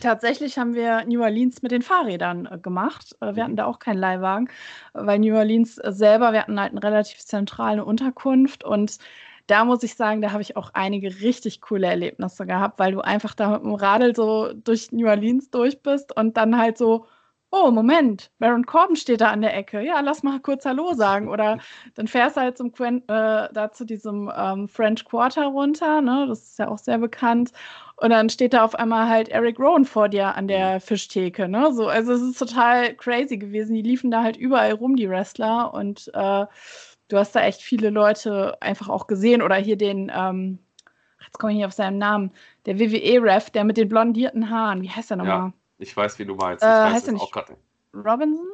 Tatsächlich 0.00 0.58
haben 0.58 0.74
wir 0.74 1.04
New 1.06 1.22
Orleans 1.22 1.62
mit 1.62 1.72
den 1.72 1.82
Fahrrädern 1.82 2.46
äh, 2.46 2.58
gemacht. 2.58 3.16
Äh, 3.20 3.34
wir 3.34 3.42
hatten 3.42 3.52
mhm. 3.52 3.56
da 3.56 3.66
auch 3.66 3.78
keinen 3.78 3.98
Leihwagen, 3.98 4.50
weil 4.92 5.18
New 5.18 5.34
Orleans 5.34 5.76
selber, 5.76 6.32
wir 6.32 6.40
hatten 6.40 6.60
halt 6.60 6.72
eine 6.72 6.82
relativ 6.82 7.18
zentrale 7.18 7.84
Unterkunft 7.84 8.64
und 8.64 8.98
da 9.46 9.64
muss 9.64 9.84
ich 9.84 9.94
sagen, 9.94 10.22
da 10.22 10.32
habe 10.32 10.42
ich 10.42 10.56
auch 10.56 10.70
einige 10.74 11.20
richtig 11.20 11.60
coole 11.60 11.86
Erlebnisse 11.86 12.46
gehabt, 12.46 12.80
weil 12.80 12.92
du 12.92 13.00
einfach 13.00 13.34
da 13.34 13.50
mit 13.50 13.62
dem 13.62 13.74
Radl 13.74 14.14
so 14.14 14.52
durch 14.52 14.90
New 14.90 15.06
Orleans 15.06 15.50
durch 15.50 15.82
bist 15.82 16.16
und 16.16 16.36
dann 16.36 16.58
halt 16.58 16.78
so, 16.78 17.06
oh, 17.50 17.70
Moment, 17.70 18.30
Baron 18.38 18.66
Corbin 18.66 18.96
steht 18.96 19.20
da 19.20 19.30
an 19.30 19.42
der 19.42 19.56
Ecke. 19.56 19.80
Ja, 19.80 20.00
lass 20.00 20.22
mal 20.22 20.40
kurz 20.40 20.64
Hallo 20.64 20.94
sagen. 20.94 21.28
Oder 21.28 21.58
dann 21.94 22.08
fährst 22.08 22.36
du 22.36 22.40
halt 22.40 22.58
zum 22.58 22.72
Quen 22.72 23.02
äh, 23.08 23.48
da 23.52 23.70
zu 23.72 23.84
diesem 23.84 24.30
ähm, 24.36 24.68
French 24.68 25.04
Quarter 25.04 25.46
runter, 25.46 26.00
ne? 26.00 26.26
Das 26.28 26.42
ist 26.42 26.58
ja 26.58 26.68
auch 26.68 26.78
sehr 26.78 26.98
bekannt. 26.98 27.52
Und 27.96 28.10
dann 28.10 28.28
steht 28.28 28.52
da 28.52 28.64
auf 28.64 28.74
einmal 28.74 29.08
halt 29.08 29.30
Eric 29.30 29.58
Rowan 29.58 29.84
vor 29.86 30.08
dir 30.08 30.34
an 30.34 30.48
der 30.48 30.74
mhm. 30.74 30.80
Fischtheke, 30.80 31.48
ne? 31.48 31.72
So, 31.72 31.88
also 31.88 32.12
es 32.12 32.22
ist 32.22 32.38
total 32.38 32.94
crazy 32.94 33.38
gewesen. 33.38 33.74
Die 33.74 33.82
liefen 33.82 34.10
da 34.10 34.22
halt 34.22 34.36
überall 34.36 34.72
rum, 34.72 34.96
die 34.96 35.08
Wrestler. 35.08 35.72
Und 35.72 36.08
äh, 36.14 36.46
du 37.08 37.16
hast 37.16 37.34
da 37.34 37.40
echt 37.42 37.62
viele 37.62 37.90
Leute 37.90 38.60
einfach 38.60 38.88
auch 38.88 39.06
gesehen. 39.06 39.40
Oder 39.40 39.56
hier 39.56 39.76
den, 39.76 40.12
ähm, 40.14 40.58
jetzt 41.24 41.38
komme 41.38 41.52
ich 41.52 41.58
nicht 41.58 41.66
auf 41.66 41.72
seinen 41.72 41.98
Namen, 41.98 42.32
der 42.66 42.78
WWE-Ref, 42.78 43.50
der 43.50 43.64
mit 43.64 43.76
den 43.78 43.88
blondierten 43.88 44.50
Haaren. 44.50 44.82
Wie 44.82 44.90
heißt 44.90 45.10
der 45.10 45.16
nochmal? 45.16 45.38
Ja, 45.38 45.52
ich 45.78 45.96
weiß, 45.96 46.18
wie 46.18 46.24
du 46.24 46.34
meinst. 46.34 46.62
Ich 46.62 46.68
äh, 46.68 46.72
weiß 46.72 46.92
heißt 46.94 47.08
es 47.08 47.20
auch 47.20 47.32
gerade. 47.32 47.56
Robinson? 47.94 48.48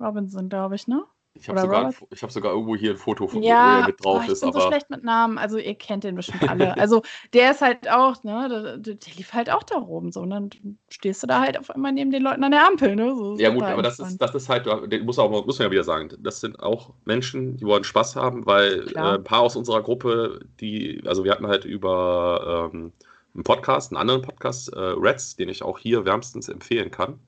Robinson, 0.00 0.48
glaube 0.48 0.74
ich, 0.74 0.88
ne? 0.88 1.04
Ich 1.36 1.48
habe 1.48 1.60
sogar, 1.60 1.92
hab 1.92 2.30
sogar 2.30 2.52
irgendwo 2.52 2.76
hier 2.76 2.92
ein 2.92 2.96
Foto 2.96 3.26
von 3.26 3.42
ja, 3.42 3.78
wo 3.78 3.80
er 3.80 3.86
mit 3.88 4.04
drauf 4.04 4.18
oh, 4.20 4.22
ich 4.24 4.28
ist. 4.30 4.44
Ich 4.44 4.52
bin 4.52 4.60
so 4.60 4.68
schlecht 4.68 4.88
mit 4.88 5.02
Namen, 5.02 5.36
also 5.36 5.58
ihr 5.58 5.74
kennt 5.74 6.04
den 6.04 6.14
bestimmt 6.14 6.48
alle. 6.48 6.76
also 6.78 7.02
der 7.32 7.50
ist 7.50 7.60
halt 7.60 7.90
auch, 7.90 8.22
ne, 8.22 8.48
der, 8.48 8.78
der, 8.78 9.14
lief 9.16 9.32
halt 9.32 9.50
auch 9.50 9.64
da 9.64 9.78
oben 9.78 10.12
so. 10.12 10.20
Und 10.20 10.30
dann 10.30 10.50
stehst 10.88 11.24
du 11.24 11.26
da 11.26 11.40
halt 11.40 11.58
auf 11.58 11.70
einmal 11.70 11.90
neben 11.90 12.12
den 12.12 12.22
Leuten 12.22 12.44
an 12.44 12.52
der 12.52 12.64
Ampel, 12.64 12.94
ne? 12.94 13.16
So, 13.16 13.36
ja 13.36 13.50
gut, 13.50 13.64
aber 13.64 13.82
das 13.82 13.98
ist, 13.98 14.18
das 14.18 14.32
ist 14.36 14.48
halt, 14.48 14.66
muss, 15.02 15.18
auch, 15.18 15.44
muss 15.44 15.58
man 15.58 15.66
ja 15.66 15.72
wieder 15.72 15.82
sagen, 15.82 16.10
das 16.20 16.40
sind 16.40 16.60
auch 16.60 16.92
Menschen, 17.04 17.56
die 17.56 17.64
wollen 17.64 17.82
Spaß 17.82 18.14
haben, 18.14 18.46
weil 18.46 18.92
äh, 18.94 18.98
ein 19.00 19.24
paar 19.24 19.40
aus 19.40 19.56
unserer 19.56 19.82
Gruppe, 19.82 20.38
die, 20.60 21.02
also 21.04 21.24
wir 21.24 21.32
hatten 21.32 21.48
halt 21.48 21.64
über 21.64 22.70
ähm, 22.72 22.92
einen 23.34 23.44
Podcast, 23.44 23.92
einen 23.92 24.00
anderen 24.00 24.22
Podcast, 24.22 24.72
äh, 24.72 24.78
Reds, 24.78 25.36
den 25.36 25.48
ich 25.48 25.62
auch 25.62 25.78
hier 25.78 26.04
wärmstens 26.04 26.48
empfehlen 26.48 26.90
kann. 26.90 27.18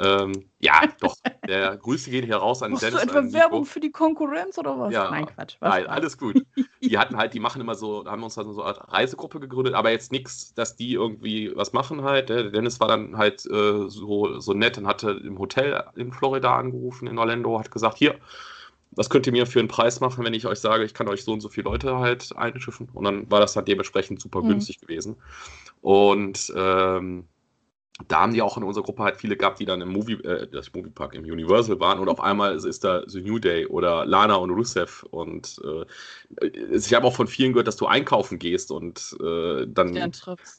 Ähm, 0.00 0.48
ja, 0.60 0.80
doch. 1.00 1.14
Der 1.46 1.76
Grüße 1.76 2.10
gehen 2.10 2.24
hier 2.24 2.36
raus 2.36 2.62
an 2.62 2.70
Machst 2.70 2.84
Dennis. 2.84 3.02
Du 3.02 3.08
etwa 3.08 3.32
Werbung 3.32 3.66
für 3.66 3.80
die 3.80 3.90
Konkurrenz 3.90 4.56
oder 4.56 4.78
was? 4.78 4.92
Ja, 4.92 5.10
nein, 5.10 5.26
Quatsch. 5.26 5.56
Was 5.60 5.70
nein, 5.70 5.86
alles 5.86 6.16
gut. 6.16 6.42
Die 6.82 6.98
hatten 6.98 7.18
halt, 7.18 7.34
die 7.34 7.40
machen 7.40 7.60
immer 7.60 7.74
so, 7.74 8.06
haben 8.06 8.22
uns 8.22 8.34
dann 8.34 8.52
so 8.54 8.62
eine 8.62 8.76
Reisegruppe 8.90 9.38
gegründet, 9.38 9.74
aber 9.74 9.90
jetzt 9.90 10.10
nichts, 10.10 10.54
dass 10.54 10.76
die 10.76 10.94
irgendwie 10.94 11.54
was 11.54 11.74
machen 11.74 12.02
halt. 12.02 12.30
Der 12.30 12.44
Dennis 12.44 12.80
war 12.80 12.88
dann 12.88 13.18
halt 13.18 13.44
äh, 13.44 13.88
so, 13.88 14.40
so 14.40 14.54
nett 14.54 14.78
und 14.78 14.86
hatte 14.86 15.10
im 15.10 15.38
Hotel 15.38 15.84
in 15.94 16.10
Florida 16.10 16.56
angerufen, 16.56 17.06
in 17.06 17.18
Orlando, 17.18 17.58
hat 17.58 17.70
gesagt, 17.70 17.98
hier, 17.98 18.18
was 18.92 19.10
könnt 19.10 19.26
ihr 19.26 19.32
mir 19.32 19.46
für 19.46 19.60
einen 19.60 19.68
Preis 19.68 20.00
machen, 20.00 20.24
wenn 20.24 20.34
ich 20.34 20.46
euch 20.46 20.58
sage, 20.58 20.84
ich 20.84 20.94
kann 20.94 21.08
euch 21.08 21.24
so 21.24 21.32
und 21.32 21.40
so 21.40 21.48
viele 21.48 21.64
Leute 21.64 21.98
halt 21.98 22.36
einschiffen? 22.36 22.88
Und 22.92 23.04
dann 23.04 23.30
war 23.30 23.40
das 23.40 23.52
dann 23.52 23.64
dementsprechend 23.64 24.20
super 24.20 24.42
mhm. 24.42 24.48
günstig 24.48 24.80
gewesen. 24.80 25.16
Und 25.80 26.52
ähm, 26.56 27.28
da 28.08 28.20
haben 28.20 28.32
die 28.32 28.42
auch 28.42 28.56
in 28.56 28.62
unserer 28.62 28.84
Gruppe 28.84 29.02
halt 29.02 29.16
viele 29.16 29.36
gehabt, 29.36 29.60
die 29.60 29.64
dann 29.64 29.80
im 29.80 29.90
Movie, 29.90 30.14
äh, 30.24 30.48
das 30.50 30.72
Moviepark 30.72 31.14
im 31.14 31.24
Universal 31.24 31.80
waren 31.80 31.98
und 31.98 32.08
auf 32.08 32.20
einmal 32.20 32.56
ist 32.56 32.84
da 32.84 33.02
The 33.06 33.20
New 33.20 33.38
Day 33.38 33.66
oder 33.66 34.06
Lana 34.06 34.36
und 34.36 34.50
Rusev 34.50 35.04
und 35.10 35.60
äh, 35.64 36.46
ich 36.72 36.94
habe 36.94 37.06
auch 37.06 37.14
von 37.14 37.26
vielen 37.26 37.52
gehört, 37.52 37.68
dass 37.68 37.76
du 37.76 37.86
einkaufen 37.86 38.38
gehst 38.38 38.70
und 38.70 39.16
äh, 39.20 39.66
dann 39.68 39.90
ne? 39.90 40.10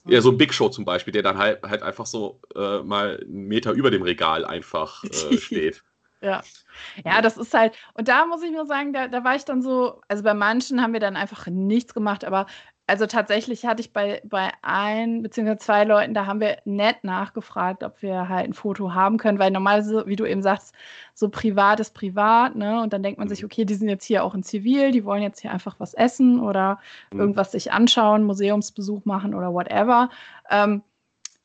ja 0.08 0.22
so 0.22 0.32
ein 0.32 0.38
Big 0.38 0.54
Show 0.54 0.70
zum 0.70 0.86
Beispiel, 0.86 1.14
der 1.14 1.24
dann 1.24 1.38
halt 1.38 1.64
halt 1.64 1.82
einfach 1.82 2.06
so 2.06 2.40
äh, 2.56 2.80
mal 2.84 3.20
einen 3.22 3.48
Meter 3.48 3.72
über 3.72 3.92
dem 3.92 4.04
Regal 4.04 4.46
einfach 4.46 5.04
äh, 5.04 5.10
steht. 5.38 5.84
Ja. 6.22 6.42
Ja, 7.04 7.22
das 7.22 7.38
ist 7.38 7.54
halt, 7.54 7.74
und 7.96 8.08
da 8.08 8.26
muss 8.26 8.44
ich 8.44 8.52
nur 8.52 8.66
sagen, 8.66 8.94
da, 8.94 9.08
da 9.08 9.24
war 9.24 9.36
ich 9.36 9.46
dann 9.46 9.62
so, 9.62 10.02
also 10.08 10.24
bei 10.24 10.34
manchen 10.34 10.82
haben 10.82 10.94
wir 10.94 11.00
dann 11.00 11.16
einfach 11.16 11.48
nichts 11.48 11.94
gemacht, 11.94 12.24
aber 12.24 12.46
also 12.88 13.06
tatsächlich 13.06 13.66
hatte 13.66 13.80
ich 13.80 13.94
bei, 13.94 14.22
bei 14.26 14.52
ein 14.64 15.22
bzw. 15.22 15.58
zwei 15.58 15.86
Leuten, 15.86 16.14
da 16.14 16.26
haben 16.26 16.42
wir 16.42 16.58
nett 16.66 17.04
nachgefragt, 17.04 17.84
ob 17.84 18.02
wir 18.02 18.28
halt 18.28 18.50
ein 18.50 18.54
Foto 18.54 18.94
haben 18.94 19.18
können, 19.18 19.40
weil 19.40 19.50
normalerweise, 19.50 20.06
wie 20.08 20.18
du 20.18 20.26
eben 20.26 20.42
sagst, 20.42 20.76
so 21.14 21.30
privat 21.30 21.80
ist 21.80 21.94
privat, 21.94 22.56
ne? 22.56 22.82
Und 22.82 22.92
dann 22.92 23.02
denkt 23.02 23.18
man 23.18 23.30
sich, 23.30 23.44
mhm. 23.44 23.46
okay, 23.46 23.64
die 23.64 23.76
sind 23.76 23.88
jetzt 23.88 24.04
hier 24.04 24.26
auch 24.26 24.36
in 24.36 24.44
Zivil, 24.44 24.92
die 24.92 25.06
wollen 25.06 25.24
jetzt 25.24 25.40
hier 25.40 25.52
einfach 25.52 25.80
was 25.80 25.94
essen 25.94 26.42
oder 26.42 26.80
mhm. 27.14 27.20
irgendwas 27.22 27.54
sich 27.54 27.72
anschauen, 27.72 28.24
Museumsbesuch 28.24 29.06
machen 29.06 29.36
oder 29.36 29.54
whatever. 29.54 30.10
Ähm, 30.50 30.84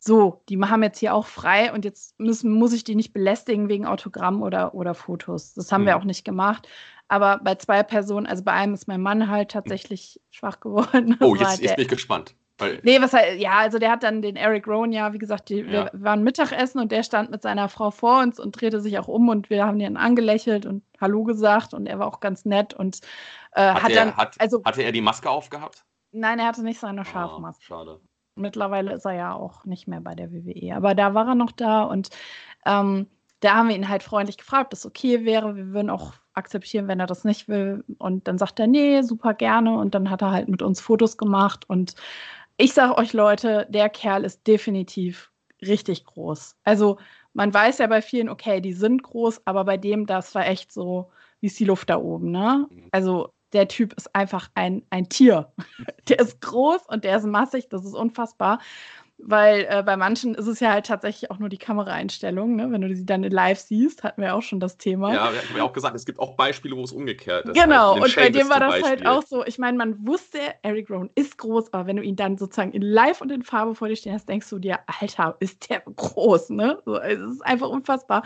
so, 0.07 0.43
die 0.49 0.59
haben 0.59 0.83
jetzt 0.83 0.99
hier 0.99 1.15
auch 1.15 1.27
frei 1.27 1.73
und 1.73 1.85
jetzt 1.85 2.19
müssen, 2.19 2.51
muss 2.53 2.73
ich 2.73 2.85
die 2.85 2.95
nicht 2.95 3.13
belästigen 3.13 3.69
wegen 3.69 3.87
Autogramm 3.87 4.43
oder, 4.43 4.75
oder 4.75 4.95
Fotos. 4.95 5.55
Das 5.55 5.73
haben 5.73 5.83
mhm. 5.83 5.87
wir 5.87 5.97
auch 5.97 6.05
nicht 6.05 6.25
gemacht. 6.25 6.69
Aber 7.09 7.39
bei 7.39 7.55
zwei 7.57 7.83
Personen, 7.83 8.27
also 8.27 8.43
bei 8.43 8.53
einem 8.53 8.75
ist 8.75 8.89
mein 8.89 9.01
Mann 9.01 9.29
halt 9.29 9.51
tatsächlich 9.51 10.21
schwach 10.31 10.61
geworden. 10.61 11.17
Oh, 11.21 11.35
jetzt, 11.39 11.61
jetzt 11.61 11.77
bin 11.77 11.85
ich 11.85 11.91
gespannt. 11.91 12.35
Weil 12.59 12.81
nee, 12.85 13.01
was 13.01 13.13
halt, 13.13 13.39
ja, 13.39 13.59
also 13.59 13.79
der 13.79 13.91
hat 13.91 14.03
dann 14.03 14.23
den 14.23 14.35
Eric 14.35 14.67
Rowan, 14.67 14.91
ja, 14.91 15.13
wie 15.13 15.19
gesagt, 15.19 15.51
die, 15.51 15.61
ja. 15.61 15.71
wir 15.71 15.91
waren 15.93 16.23
Mittagessen 16.23 16.81
und 16.81 16.91
der 16.91 17.03
stand 17.03 17.31
mit 17.31 17.43
seiner 17.43 17.69
Frau 17.69 17.91
vor 17.91 18.23
uns 18.23 18.41
und 18.41 18.59
drehte 18.59 18.81
sich 18.81 18.99
auch 18.99 19.09
um 19.09 19.29
und 19.29 19.51
wir 19.51 19.67
haben 19.67 19.79
ihn 19.79 19.99
angelächelt 19.99 20.65
und 20.65 20.83
Hallo 20.99 21.25
gesagt 21.25 21.75
und 21.75 21.87
er 21.87 21.99
war 21.99 22.07
auch 22.07 22.21
ganz 22.21 22.47
nett 22.47 22.73
und 22.73 23.01
äh, 23.53 23.61
hat, 23.61 23.83
hat 23.83 23.91
er, 23.91 23.97
dann, 23.97 24.17
hat, 24.17 24.41
also, 24.41 24.65
hatte 24.65 24.83
er 24.83 24.93
die 24.93 25.03
Maske 25.03 25.29
aufgehabt? 25.29 25.85
Nein, 26.13 26.39
er 26.39 26.47
hatte 26.47 26.63
nicht 26.63 26.81
seine 26.81 27.05
Schafmaske. 27.05 27.63
Ah, 27.63 27.67
schade. 27.67 28.01
Mittlerweile 28.37 28.93
ist 28.95 29.05
er 29.05 29.13
ja 29.13 29.35
auch 29.35 29.65
nicht 29.65 29.89
mehr 29.89 30.01
bei 30.01 30.15
der 30.15 30.33
WWE, 30.33 30.77
aber 30.77 30.95
da 30.95 31.15
war 31.15 31.29
er 31.29 31.35
noch 31.35 31.53
da 31.53 31.83
und 31.83 32.11
ähm, 32.65 33.07
da 33.41 33.57
haben 33.57 33.69
wir 33.69 33.77
ihn 33.77 33.89
halt 33.89 34.03
freundlich 34.03 34.39
gefragt, 34.39 34.67
ob 34.67 34.71
das 34.71 34.87
okay 34.87 35.25
wäre. 35.25 35.57
Wir 35.57 35.69
würden 35.69 35.91
auch 35.91 36.15
akzeptieren, 36.35 36.89
wenn 36.89 37.01
er 37.01 37.07
das 37.07 37.25
nicht 37.25 37.49
will. 37.49 37.85
Und 37.99 38.29
dann 38.29 38.39
sagt 38.39 38.59
er, 38.61 38.67
nee, 38.67 39.03
super 39.03 39.35
gerne. 39.35 39.77
Und 39.77 39.95
dann 39.95 40.11
hat 40.11 40.23
er 40.23 40.31
halt 40.31 40.49
mit 40.49 40.63
uns 40.63 40.81
Fotos 40.81 41.17
gemacht. 41.19 41.69
Und 41.69 41.95
ich 42.57 42.73
sage 42.73 42.97
euch, 42.97 43.13
Leute, 43.13 43.67
der 43.71 43.89
Kerl 43.89 44.25
ist 44.25 44.47
definitiv 44.47 45.31
richtig 45.63 46.05
groß. 46.05 46.57
Also 46.65 46.99
man 47.35 47.53
weiß 47.53 47.79
ja 47.79 47.87
bei 47.87 48.01
vielen, 48.01 48.29
okay, 48.29 48.61
die 48.61 48.73
sind 48.73 49.03
groß, 49.03 49.43
aber 49.45 49.65
bei 49.65 49.77
dem, 49.77 50.07
das 50.07 50.35
war 50.35 50.47
echt 50.47 50.73
so, 50.73 51.11
wie 51.41 51.47
ist 51.49 51.61
die 51.61 51.65
Luft 51.65 51.91
da 51.91 51.99
oben, 51.99 52.31
ne? 52.31 52.67
Mhm. 52.71 52.89
Also 52.93 53.33
der 53.57 53.69
Typ 53.69 53.95
ist 53.95 54.15
einfach 54.15 54.51
ein, 54.55 54.83
ein 54.91 55.09
Tier. 55.09 55.51
Der 56.09 56.21
ist 56.21 56.41
groß 56.41 56.83
und 56.87 57.03
der 57.03 57.17
ist 57.17 57.25
massig, 57.25 57.69
das 57.69 57.85
ist 57.85 57.95
unfassbar 57.95 58.61
weil 59.19 59.67
äh, 59.71 59.83
bei 59.83 59.97
manchen 59.97 60.35
ist 60.35 60.47
es 60.47 60.61
ja 60.61 60.73
halt 60.73 60.87
tatsächlich 60.87 61.31
auch 61.31 61.39
nur 61.39 61.49
die 61.49 61.57
Kameraeinstellung, 61.57 62.55
ne? 62.55 62.71
wenn 62.71 62.83
du 62.83 62.95
sie 62.95 63.07
dann 63.07 63.23
live 63.23 63.59
siehst, 63.59 64.05
hatten 64.05 64.21
wir 64.21 64.35
auch 64.35 64.43
schon 64.43 64.61
das 64.61 64.77
Thema. 64.77 65.13
Ja, 65.15 65.33
wir 65.33 65.41
haben 65.41 65.57
ja 65.57 65.63
auch 65.63 65.73
gesagt, 65.73 65.97
es 65.97 66.05
gibt 66.05 66.19
auch 66.19 66.37
Beispiele, 66.37 66.77
wo 66.77 66.85
es 66.85 66.93
umgekehrt 66.93 67.47
ist. 67.47 67.55
Genau, 67.55 67.95
halt 67.95 68.05
und 68.05 68.17
bei 68.17 68.29
dem 68.29 68.49
war 68.51 68.61
das 68.61 68.75
halt 68.75 68.83
Beispiel. 68.83 69.07
halt 69.07 69.19
auch 69.19 69.27
so, 69.27 69.45
ich 69.45 69.59
meine, 69.59 69.79
man 69.79 70.07
wusste, 70.07 70.39
Eric 70.63 70.91
Rowan 70.91 71.11
ist 71.15 71.39
groß, 71.39 71.73
aber 71.73 71.87
wenn 71.87 71.97
du 71.97 72.03
ihn 72.03 72.17
dann 72.17 72.37
sozusagen 72.37 72.73
in 72.73 72.83
live 72.83 73.21
und 73.21 73.33
in 73.33 73.43
Farbe 73.43 73.75
vor 73.75 73.89
dir 73.89 73.97
stehen 73.97 74.13
hast, 74.13 74.29
denkst 74.29 74.51
du 74.51 74.59
dir, 74.59 74.81
Alter, 75.01 75.37
ist 75.41 75.71
der 75.71 75.81
groß, 75.97 76.51
ne? 76.51 76.79
So, 76.85 76.99
es 76.99 77.19
ist 77.19 77.45
einfach 77.45 77.69
unfassbar. 77.69 78.23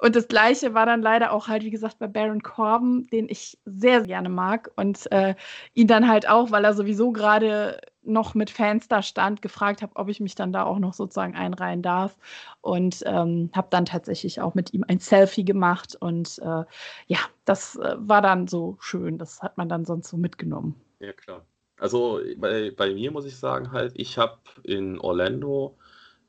Und 0.00 0.16
das 0.16 0.28
Gleiche 0.28 0.72
war 0.72 0.86
dann 0.86 1.02
leider 1.02 1.32
auch 1.32 1.48
halt, 1.48 1.62
wie 1.62 1.70
gesagt, 1.70 1.98
bei 1.98 2.06
Baron 2.06 2.42
Corbin, 2.42 3.06
den 3.12 3.28
ich 3.28 3.58
sehr, 3.66 4.00
gerne 4.02 4.30
mag. 4.30 4.70
Und 4.76 5.10
äh, 5.12 5.34
ihn 5.74 5.86
dann 5.86 6.08
halt 6.08 6.28
auch, 6.28 6.50
weil 6.50 6.64
er 6.64 6.72
sowieso 6.72 7.12
gerade 7.12 7.80
noch 8.02 8.34
mit 8.34 8.48
Fans 8.48 8.88
da 8.88 9.02
stand, 9.02 9.42
gefragt 9.42 9.82
habe, 9.82 9.92
ob 9.96 10.08
ich 10.08 10.20
mich 10.20 10.34
dann 10.34 10.52
da 10.52 10.64
auch 10.64 10.78
noch 10.78 10.94
sozusagen 10.94 11.36
einreihen 11.36 11.82
darf. 11.82 12.16
Und 12.62 13.02
ähm, 13.04 13.50
habe 13.54 13.68
dann 13.70 13.84
tatsächlich 13.84 14.40
auch 14.40 14.54
mit 14.54 14.72
ihm 14.72 14.84
ein 14.88 15.00
Selfie 15.00 15.44
gemacht. 15.44 15.96
Und 16.00 16.38
äh, 16.38 16.64
ja, 17.06 17.18
das 17.44 17.76
äh, 17.76 17.96
war 17.98 18.22
dann 18.22 18.48
so 18.48 18.78
schön. 18.80 19.18
Das 19.18 19.42
hat 19.42 19.58
man 19.58 19.68
dann 19.68 19.84
sonst 19.84 20.08
so 20.08 20.16
mitgenommen. 20.16 20.80
Ja, 21.00 21.12
klar. 21.12 21.44
Also 21.78 22.20
bei, 22.36 22.70
bei 22.70 22.94
mir 22.94 23.10
muss 23.10 23.26
ich 23.26 23.36
sagen, 23.36 23.72
halt, 23.72 23.92
ich 23.96 24.16
habe 24.18 24.38
in 24.62 24.98
Orlando 24.98 25.76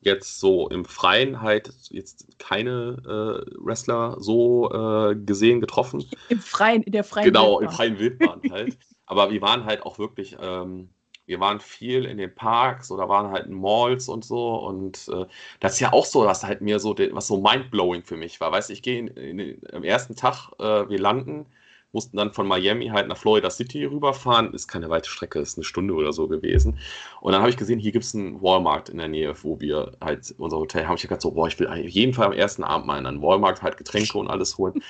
jetzt 0.01 0.39
so 0.39 0.67
im 0.69 0.85
Freien 0.85 1.41
halt 1.41 1.73
jetzt 1.89 2.27
keine 2.39 2.97
äh, 3.05 3.55
Wrestler 3.63 4.17
so 4.19 4.71
äh, 4.71 5.15
gesehen, 5.15 5.61
getroffen. 5.61 6.09
Im 6.27 6.39
Freien, 6.39 6.83
in 6.83 6.91
der 6.91 7.03
freien 7.03 7.25
Genau, 7.25 7.35
Wildbahn. 7.35 7.63
im 7.63 7.69
freien 7.69 7.99
Wildbahn 7.99 8.43
halt. 8.49 8.77
Aber 9.05 9.29
wir 9.31 9.41
waren 9.41 9.65
halt 9.65 9.83
auch 9.83 9.99
wirklich, 9.99 10.37
ähm, 10.39 10.89
wir 11.25 11.39
waren 11.39 11.59
viel 11.59 12.05
in 12.05 12.17
den 12.17 12.33
Parks 12.33 12.91
oder 12.91 13.09
waren 13.09 13.31
halt 13.31 13.45
in 13.47 13.53
Malls 13.53 14.07
und 14.09 14.25
so. 14.25 14.55
Und 14.55 15.07
äh, 15.09 15.25
das 15.59 15.73
ist 15.73 15.79
ja 15.81 15.93
auch 15.93 16.05
so, 16.05 16.25
was 16.25 16.43
halt 16.43 16.61
mir 16.61 16.79
so, 16.79 16.95
was 17.11 17.27
so 17.27 17.39
mindblowing 17.41 18.03
für 18.03 18.17
mich 18.17 18.39
war. 18.41 18.51
Weißt 18.51 18.69
du, 18.69 18.73
ich 18.73 18.81
gehe 18.81 19.59
am 19.73 19.83
ersten 19.83 20.15
Tag, 20.15 20.51
äh, 20.59 20.89
wir 20.89 20.99
landen 20.99 21.45
mussten 21.93 22.17
dann 22.17 22.31
von 22.31 22.47
Miami 22.47 22.87
halt 22.87 23.07
nach 23.07 23.17
Florida 23.17 23.49
City 23.49 23.85
rüberfahren. 23.85 24.53
Ist 24.53 24.67
keine 24.67 24.89
weite 24.89 25.09
Strecke, 25.09 25.39
ist 25.39 25.57
eine 25.57 25.65
Stunde 25.65 25.93
oder 25.93 26.13
so 26.13 26.27
gewesen. 26.27 26.77
Und 27.19 27.33
dann 27.33 27.41
habe 27.41 27.49
ich 27.49 27.57
gesehen, 27.57 27.79
hier 27.79 27.91
gibt 27.91 28.05
es 28.05 28.15
einen 28.15 28.41
Walmart 28.41 28.89
in 28.89 28.97
der 28.97 29.07
Nähe, 29.07 29.33
wo 29.43 29.59
wir 29.59 29.91
halt 30.01 30.33
unser 30.37 30.57
Hotel 30.57 30.87
haben. 30.87 30.95
Ich 30.95 31.03
habe 31.03 31.09
gedacht 31.09 31.21
so, 31.21 31.31
boah, 31.31 31.47
ich 31.47 31.59
will 31.59 31.67
auf 31.67 31.77
jeden 31.77 32.13
Fall 32.13 32.27
am 32.27 32.33
ersten 32.33 32.63
Abend 32.63 32.87
mal 32.87 32.97
in 32.97 33.05
einen 33.05 33.21
Walmart 33.21 33.61
halt 33.61 33.77
Getränke 33.77 34.17
und 34.17 34.29
alles 34.29 34.57
holen. 34.57 34.81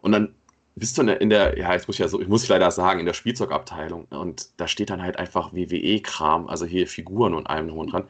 Und 0.00 0.12
dann 0.12 0.34
bist 0.76 0.96
du 0.98 1.02
in 1.02 1.06
der, 1.06 1.20
in 1.20 1.30
der, 1.30 1.58
ja, 1.58 1.72
jetzt 1.72 1.86
muss 1.86 1.96
ich 1.96 2.00
ja 2.00 2.08
so, 2.08 2.20
ich 2.20 2.28
muss 2.28 2.48
leider 2.48 2.70
sagen, 2.70 3.00
in 3.00 3.06
der 3.06 3.12
Spielzeugabteilung 3.12 4.06
und 4.06 4.48
da 4.56 4.66
steht 4.66 4.90
dann 4.90 5.02
halt 5.02 5.18
einfach 5.18 5.52
WWE-Kram, 5.52 6.48
also 6.48 6.66
hier 6.66 6.88
Figuren 6.88 7.34
und 7.34 7.46
allem 7.46 7.68
drum 7.68 7.86
dran. 7.86 8.08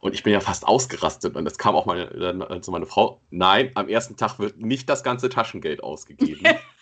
Und 0.00 0.14
ich 0.14 0.22
bin 0.22 0.32
ja 0.32 0.38
fast 0.38 0.64
ausgerastet 0.64 1.34
und 1.34 1.44
das 1.44 1.58
kam 1.58 1.74
auch 1.74 1.86
meine, 1.86 2.06
dann, 2.06 2.40
also 2.42 2.70
meine 2.70 2.86
Frau, 2.86 3.20
nein, 3.30 3.72
am 3.74 3.88
ersten 3.88 4.16
Tag 4.16 4.38
wird 4.38 4.60
nicht 4.60 4.88
das 4.88 5.02
ganze 5.02 5.28
Taschengeld 5.28 5.82
ausgegeben. 5.82 6.44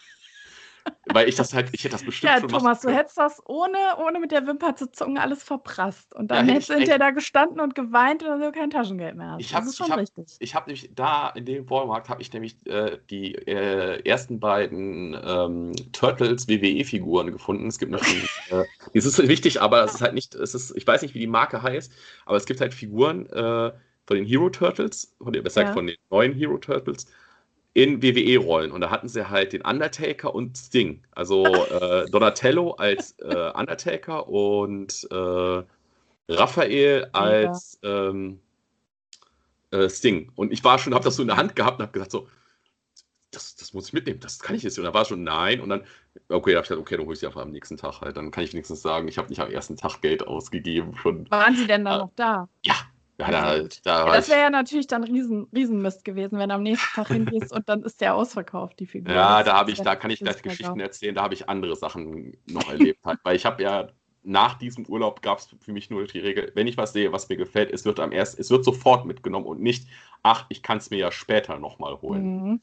Weil 1.12 1.28
ich 1.28 1.36
das 1.36 1.54
halt, 1.54 1.68
ich 1.72 1.84
hätte 1.84 1.92
das 1.92 2.04
bestimmt 2.04 2.32
ja, 2.32 2.40
schon 2.40 2.48
Thomas, 2.48 2.80
du 2.80 2.90
hättest 2.90 3.16
das 3.16 3.40
ohne, 3.46 3.78
ohne 4.04 4.18
mit 4.18 4.32
der 4.32 4.46
Wimper 4.46 4.74
zu 4.74 4.90
zucken 4.90 5.18
alles 5.18 5.42
verprasst. 5.42 6.14
Und 6.14 6.30
dann 6.30 6.46
ja, 6.46 6.54
hättest 6.54 6.70
du 6.70 6.74
hinterher 6.74 6.98
da 6.98 7.10
gestanden 7.10 7.60
und 7.60 7.74
geweint 7.74 8.22
und 8.24 8.40
du 8.40 8.50
kein 8.52 8.70
Taschengeld 8.70 9.16
mehr 9.16 9.30
hast. 9.30 9.40
Ich 9.40 9.52
das 9.52 9.66
ist 9.66 9.76
schon 9.76 9.86
ich 9.86 9.92
hab, 9.92 9.98
richtig. 10.00 10.36
Ich 10.40 10.54
habe 10.54 10.66
nämlich 10.66 10.90
da 10.94 11.30
in 11.30 11.44
dem 11.44 11.70
Walmart 11.70 12.08
habe 12.08 12.20
ich 12.22 12.32
nämlich 12.32 12.56
äh, 12.66 12.98
die 13.08 13.34
äh, 13.34 14.02
ersten 14.04 14.40
beiden 14.40 15.16
ähm, 15.24 15.72
Turtles 15.92 16.48
WWE-Figuren 16.48 17.30
gefunden. 17.30 17.68
Es 17.68 17.78
gibt 17.78 17.92
natürlich, 17.92 18.28
äh, 18.50 18.64
es 18.92 19.06
ist 19.06 19.16
wichtig, 19.28 19.62
aber 19.62 19.84
es 19.84 19.94
ist 19.94 20.02
halt 20.02 20.14
nicht, 20.14 20.34
es 20.34 20.54
ist, 20.54 20.76
ich 20.76 20.86
weiß 20.86 21.02
nicht, 21.02 21.14
wie 21.14 21.20
die 21.20 21.26
Marke 21.28 21.62
heißt, 21.62 21.92
aber 22.26 22.36
es 22.36 22.46
gibt 22.46 22.60
halt 22.60 22.74
Figuren 22.74 23.26
äh, 23.26 23.72
von 24.06 24.16
den 24.16 24.26
Hero 24.26 24.50
Turtles, 24.50 25.14
von 25.22 25.32
den, 25.32 25.42
besser 25.44 25.62
ja. 25.62 25.72
von 25.72 25.86
den 25.86 25.96
neuen 26.10 26.34
Hero 26.34 26.58
Turtles 26.58 27.06
in 27.76 28.02
WWE-Rollen. 28.02 28.72
Und 28.72 28.80
da 28.80 28.90
hatten 28.90 29.06
sie 29.06 29.28
halt 29.28 29.52
den 29.52 29.60
Undertaker 29.60 30.34
und 30.34 30.56
Sting. 30.56 31.02
Also 31.12 31.44
äh, 31.44 32.06
Donatello 32.10 32.70
als 32.70 33.18
äh, 33.18 33.50
Undertaker 33.52 34.26
und 34.30 35.06
äh, 35.10 35.62
Raphael 36.26 37.10
als 37.12 37.78
ähm, 37.82 38.40
äh, 39.72 39.90
Sting. 39.90 40.32
Und 40.36 40.54
ich 40.54 40.64
war 40.64 40.78
schon, 40.78 40.94
habe 40.94 41.04
das 41.04 41.16
so 41.16 41.22
in 41.22 41.28
der 41.28 41.36
Hand 41.36 41.54
gehabt 41.54 41.78
und 41.78 41.82
habe 41.82 41.92
gesagt 41.92 42.12
so, 42.12 42.28
das, 43.30 43.56
das 43.56 43.74
muss 43.74 43.88
ich 43.88 43.92
mitnehmen, 43.92 44.20
das 44.20 44.38
kann 44.38 44.56
ich 44.56 44.62
jetzt. 44.62 44.78
Und 44.78 44.84
da 44.84 44.94
war 44.94 45.04
schon 45.04 45.22
nein. 45.22 45.60
Und 45.60 45.68
dann, 45.68 45.82
okay, 46.30 46.52
da 46.52 46.56
habe 46.56 46.64
ich 46.64 46.68
gesagt, 46.68 46.80
okay, 46.80 46.96
dann 46.96 47.04
hole 47.04 47.12
ich 47.12 47.20
sie 47.20 47.26
einfach 47.26 47.42
am 47.42 47.50
nächsten 47.50 47.76
Tag 47.76 48.00
halt. 48.00 48.16
Dann 48.16 48.30
kann 48.30 48.44
ich 48.44 48.54
wenigstens 48.54 48.80
sagen, 48.80 49.06
ich 49.06 49.18
habe 49.18 49.28
nicht 49.28 49.40
am 49.40 49.50
ersten 49.50 49.76
Tag 49.76 50.00
Geld 50.00 50.26
ausgegeben. 50.26 50.96
Schon. 50.96 51.30
Waren 51.30 51.54
sie 51.54 51.66
denn 51.66 51.84
da 51.84 51.98
noch 51.98 52.12
da? 52.16 52.48
Ja, 52.64 52.74
ja, 53.18 53.30
da, 53.30 53.68
da 53.84 54.06
ja, 54.06 54.14
das 54.14 54.28
wäre 54.28 54.40
ja 54.40 54.50
natürlich 54.50 54.86
dann 54.86 55.04
riesen, 55.04 55.46
Riesenmist 55.54 56.04
gewesen, 56.04 56.38
wenn 56.38 56.50
du 56.50 56.54
am 56.54 56.62
nächsten 56.62 56.94
Tag 56.94 57.08
hingehst 57.08 57.52
und 57.52 57.68
dann 57.68 57.82
ist 57.82 58.00
der 58.00 58.14
ausverkauft, 58.14 58.78
die 58.78 58.86
Figur. 58.86 59.14
Ja, 59.14 59.42
da 59.42 59.54
habe 59.54 59.70
ich, 59.70 59.80
da 59.80 59.96
kann 59.96 60.10
ich 60.10 60.20
gleich 60.20 60.42
Geschichten 60.42 60.80
erzählen, 60.80 61.14
da 61.14 61.22
habe 61.22 61.34
ich 61.34 61.48
andere 61.48 61.76
Sachen 61.76 62.36
noch 62.46 62.70
erlebt 62.70 63.04
halt. 63.04 63.18
Weil 63.22 63.36
ich 63.36 63.46
habe 63.46 63.62
ja 63.62 63.88
nach 64.22 64.54
diesem 64.54 64.84
Urlaub 64.86 65.22
gab 65.22 65.38
es 65.38 65.48
für 65.60 65.72
mich 65.72 65.88
nur 65.88 66.04
die 66.04 66.18
Regel, 66.18 66.52
wenn 66.54 66.66
ich 66.66 66.76
was 66.76 66.92
sehe, 66.92 67.12
was 67.12 67.28
mir 67.28 67.36
gefällt, 67.36 67.72
es 67.72 67.84
wird 67.84 68.00
am 68.00 68.12
erst, 68.12 68.38
es 68.38 68.50
wird 68.50 68.64
sofort 68.64 69.06
mitgenommen 69.06 69.46
und 69.46 69.62
nicht, 69.62 69.88
ach, 70.22 70.46
ich 70.48 70.62
kann 70.62 70.78
es 70.78 70.90
mir 70.90 70.98
ja 70.98 71.12
später 71.12 71.58
nochmal 71.58 72.00
holen. 72.02 72.22
Mhm. 72.22 72.60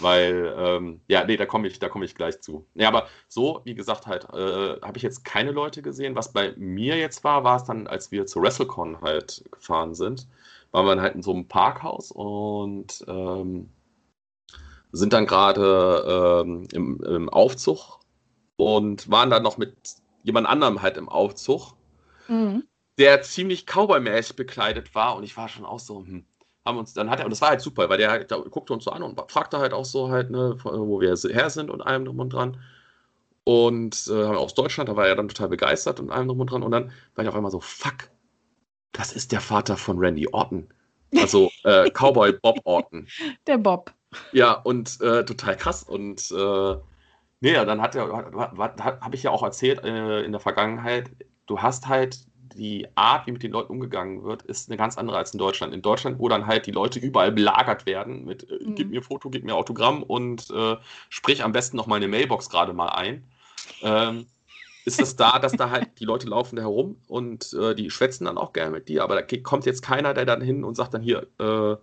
Weil, 0.00 0.54
ähm, 0.56 1.00
ja, 1.06 1.24
nee, 1.24 1.36
da 1.36 1.46
komme 1.46 1.68
ich, 1.68 1.78
komm 1.80 2.02
ich 2.02 2.14
gleich 2.14 2.40
zu. 2.40 2.66
Ja, 2.74 2.88
aber 2.88 3.08
so, 3.28 3.60
wie 3.64 3.74
gesagt, 3.74 4.06
halt, 4.06 4.24
äh, 4.32 4.80
habe 4.80 4.96
ich 4.96 5.02
jetzt 5.02 5.24
keine 5.24 5.52
Leute 5.52 5.82
gesehen. 5.82 6.16
Was 6.16 6.32
bei 6.32 6.54
mir 6.56 6.96
jetzt 6.96 7.24
war, 7.24 7.44
war 7.44 7.56
es 7.56 7.64
dann, 7.64 7.86
als 7.86 8.10
wir 8.10 8.26
zu 8.26 8.40
WrestleCon 8.40 9.00
halt 9.02 9.44
gefahren 9.50 9.94
sind, 9.94 10.26
waren 10.70 10.86
wir 10.86 11.02
halt 11.02 11.14
in 11.14 11.22
so 11.22 11.32
einem 11.32 11.46
Parkhaus 11.46 12.10
und 12.10 13.04
ähm, 13.06 13.68
sind 14.92 15.12
dann 15.12 15.26
gerade 15.26 16.42
ähm, 16.44 16.66
im, 16.72 17.02
im 17.02 17.28
Aufzug 17.28 18.00
und 18.56 19.10
waren 19.10 19.30
dann 19.30 19.42
noch 19.42 19.58
mit 19.58 19.76
jemand 20.22 20.46
anderem 20.46 20.82
halt 20.82 20.96
im 20.96 21.08
Aufzug, 21.08 21.74
mhm. 22.28 22.64
der 22.98 23.22
ziemlich 23.22 23.66
Cowboy-mäßig 23.66 24.36
bekleidet 24.36 24.94
war 24.94 25.16
und 25.16 25.24
ich 25.24 25.36
war 25.36 25.48
schon 25.48 25.64
auch 25.64 25.80
so, 25.80 26.00
hm, 26.00 26.24
haben 26.64 26.78
uns, 26.78 26.94
dann 26.94 27.10
hat 27.10 27.18
er, 27.18 27.24
und 27.24 27.30
das 27.30 27.40
war 27.40 27.50
halt 27.50 27.60
super, 27.60 27.88
weil 27.88 27.98
der, 27.98 28.24
der 28.24 28.38
guckte 28.38 28.72
uns 28.72 28.84
so 28.84 28.90
an 28.90 29.02
und 29.02 29.20
fragte 29.30 29.58
halt 29.58 29.72
auch 29.72 29.84
so 29.84 30.10
halt, 30.10 30.30
ne, 30.30 30.56
wo 30.62 31.00
wir 31.00 31.16
her 31.16 31.50
sind 31.50 31.70
und 31.70 31.80
allem 31.80 32.04
drum 32.04 32.20
und 32.20 32.32
dran. 32.32 32.58
Und 33.44 34.08
äh, 34.08 34.24
aus 34.24 34.54
Deutschland, 34.54 34.88
da 34.88 34.96
war 34.96 35.08
er 35.08 35.16
dann 35.16 35.28
total 35.28 35.48
begeistert 35.48 35.98
und 35.98 36.10
allem 36.10 36.28
drum 36.28 36.40
und 36.40 36.50
dran. 36.50 36.62
Und 36.62 36.70
dann 36.70 36.92
war 37.14 37.24
ich 37.24 37.28
auf 37.28 37.34
einmal 37.34 37.50
so, 37.50 37.60
fuck, 37.60 38.08
das 38.92 39.12
ist 39.12 39.32
der 39.32 39.40
Vater 39.40 39.76
von 39.76 39.98
Randy 39.98 40.28
Orton. 40.30 40.68
Also 41.16 41.50
äh, 41.64 41.90
Cowboy 41.94 42.32
Bob 42.34 42.60
Orton. 42.64 43.08
Der 43.46 43.58
Bob. 43.58 43.92
Ja, 44.32 44.52
und 44.52 45.00
äh, 45.00 45.24
total 45.24 45.56
krass. 45.56 45.82
Und 45.82 46.30
äh, 46.30 46.76
nee, 47.40 47.52
dann 47.52 47.82
hat 47.82 47.96
er, 47.96 48.08
habe 48.08 49.14
ich 49.16 49.24
ja 49.24 49.30
auch 49.32 49.42
erzählt 49.42 49.82
äh, 49.84 50.22
in 50.22 50.30
der 50.30 50.40
Vergangenheit, 50.40 51.10
du 51.46 51.60
hast 51.60 51.88
halt 51.88 52.18
die 52.54 52.86
Art, 52.94 53.26
wie 53.26 53.32
mit 53.32 53.42
den 53.42 53.52
Leuten 53.52 53.72
umgegangen 53.72 54.24
wird, 54.24 54.42
ist 54.42 54.68
eine 54.68 54.76
ganz 54.76 54.98
andere 54.98 55.16
als 55.16 55.32
in 55.32 55.38
Deutschland. 55.38 55.74
In 55.74 55.82
Deutschland, 55.82 56.18
wo 56.18 56.28
dann 56.28 56.46
halt 56.46 56.66
die 56.66 56.70
Leute 56.70 56.98
überall 56.98 57.32
belagert 57.32 57.86
werden 57.86 58.24
mit 58.24 58.48
äh, 58.50 58.64
mhm. 58.64 58.74
gib 58.74 58.90
mir 58.90 59.02
Foto, 59.02 59.30
gib 59.30 59.44
mir 59.44 59.54
Autogramm 59.54 60.02
und 60.02 60.50
äh, 60.50 60.76
sprich 61.08 61.42
am 61.42 61.52
besten 61.52 61.76
noch 61.76 61.86
meine 61.86 62.08
Mailbox 62.08 62.50
gerade 62.50 62.72
mal 62.72 62.88
ein. 62.88 63.24
Ähm, 63.82 64.26
ist 64.84 65.00
es 65.00 65.16
da, 65.16 65.38
dass 65.38 65.52
da 65.52 65.70
halt 65.70 66.00
die 66.00 66.04
Leute 66.04 66.28
laufen 66.28 66.56
da 66.56 66.62
herum 66.62 66.96
und 67.06 67.52
äh, 67.54 67.74
die 67.74 67.90
schwätzen 67.90 68.24
dann 68.24 68.38
auch 68.38 68.52
gerne 68.52 68.72
mit 68.72 68.88
dir, 68.88 69.04
aber 69.04 69.20
da 69.20 69.38
kommt 69.38 69.66
jetzt 69.66 69.82
keiner, 69.82 70.12
der 70.14 70.24
dann 70.24 70.40
hin 70.40 70.64
und 70.64 70.74
sagt 70.74 70.94
dann 70.94 71.02
hier, 71.02 71.28
äh, 71.38 71.76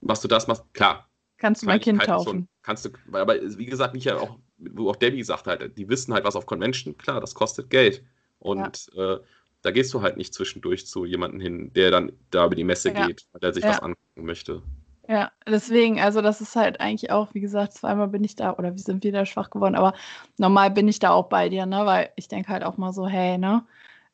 machst 0.00 0.24
du 0.24 0.28
das, 0.28 0.48
machst 0.48 0.64
klar. 0.74 1.08
Kannst 1.38 1.62
du 1.62 1.66
mein 1.66 1.80
Kind 1.80 2.02
taufen. 2.02 2.30
Schon, 2.30 2.48
kannst 2.62 2.84
du, 2.84 2.90
aber 3.12 3.36
wie 3.40 3.66
gesagt, 3.66 3.96
ja 3.96 4.18
auch, 4.18 4.38
wo 4.58 4.90
auch 4.90 4.96
Debbie 4.96 5.22
sagt 5.22 5.46
halt, 5.46 5.78
die 5.78 5.88
wissen 5.88 6.12
halt 6.12 6.24
was 6.24 6.36
auf 6.36 6.46
Convention, 6.46 6.98
klar, 6.98 7.20
das 7.20 7.34
kostet 7.34 7.70
Geld. 7.70 8.04
Und 8.40 8.90
ja. 8.94 9.14
äh, 9.14 9.20
da 9.62 9.70
gehst 9.70 9.92
du 9.94 10.02
halt 10.02 10.16
nicht 10.16 10.34
zwischendurch 10.34 10.86
zu 10.86 11.04
jemandem 11.04 11.40
hin, 11.40 11.72
der 11.74 11.90
dann 11.90 12.12
da 12.30 12.46
über 12.46 12.54
die 12.54 12.64
Messe 12.64 12.92
ja. 12.92 13.06
geht, 13.06 13.26
weil 13.32 13.42
er 13.42 13.52
sich 13.52 13.64
ja. 13.64 13.70
was 13.70 13.80
angucken 13.80 14.24
möchte. 14.24 14.62
Ja, 15.08 15.32
deswegen, 15.46 16.00
also 16.00 16.22
das 16.22 16.40
ist 16.40 16.54
halt 16.54 16.80
eigentlich 16.80 17.10
auch, 17.10 17.34
wie 17.34 17.40
gesagt, 17.40 17.72
zweimal 17.72 18.08
bin 18.08 18.22
ich 18.22 18.36
da 18.36 18.54
oder 18.54 18.70
wir 18.70 18.78
sind 18.78 19.02
wieder 19.02 19.26
schwach 19.26 19.50
geworden, 19.50 19.74
aber 19.74 19.92
normal 20.38 20.70
bin 20.70 20.86
ich 20.86 21.00
da 21.00 21.10
auch 21.10 21.28
bei 21.28 21.48
dir, 21.48 21.66
ne? 21.66 21.84
Weil 21.84 22.10
ich 22.14 22.28
denke 22.28 22.52
halt 22.52 22.62
auch 22.62 22.76
mal 22.76 22.92
so, 22.92 23.08
hey, 23.08 23.36
ne? 23.36 23.66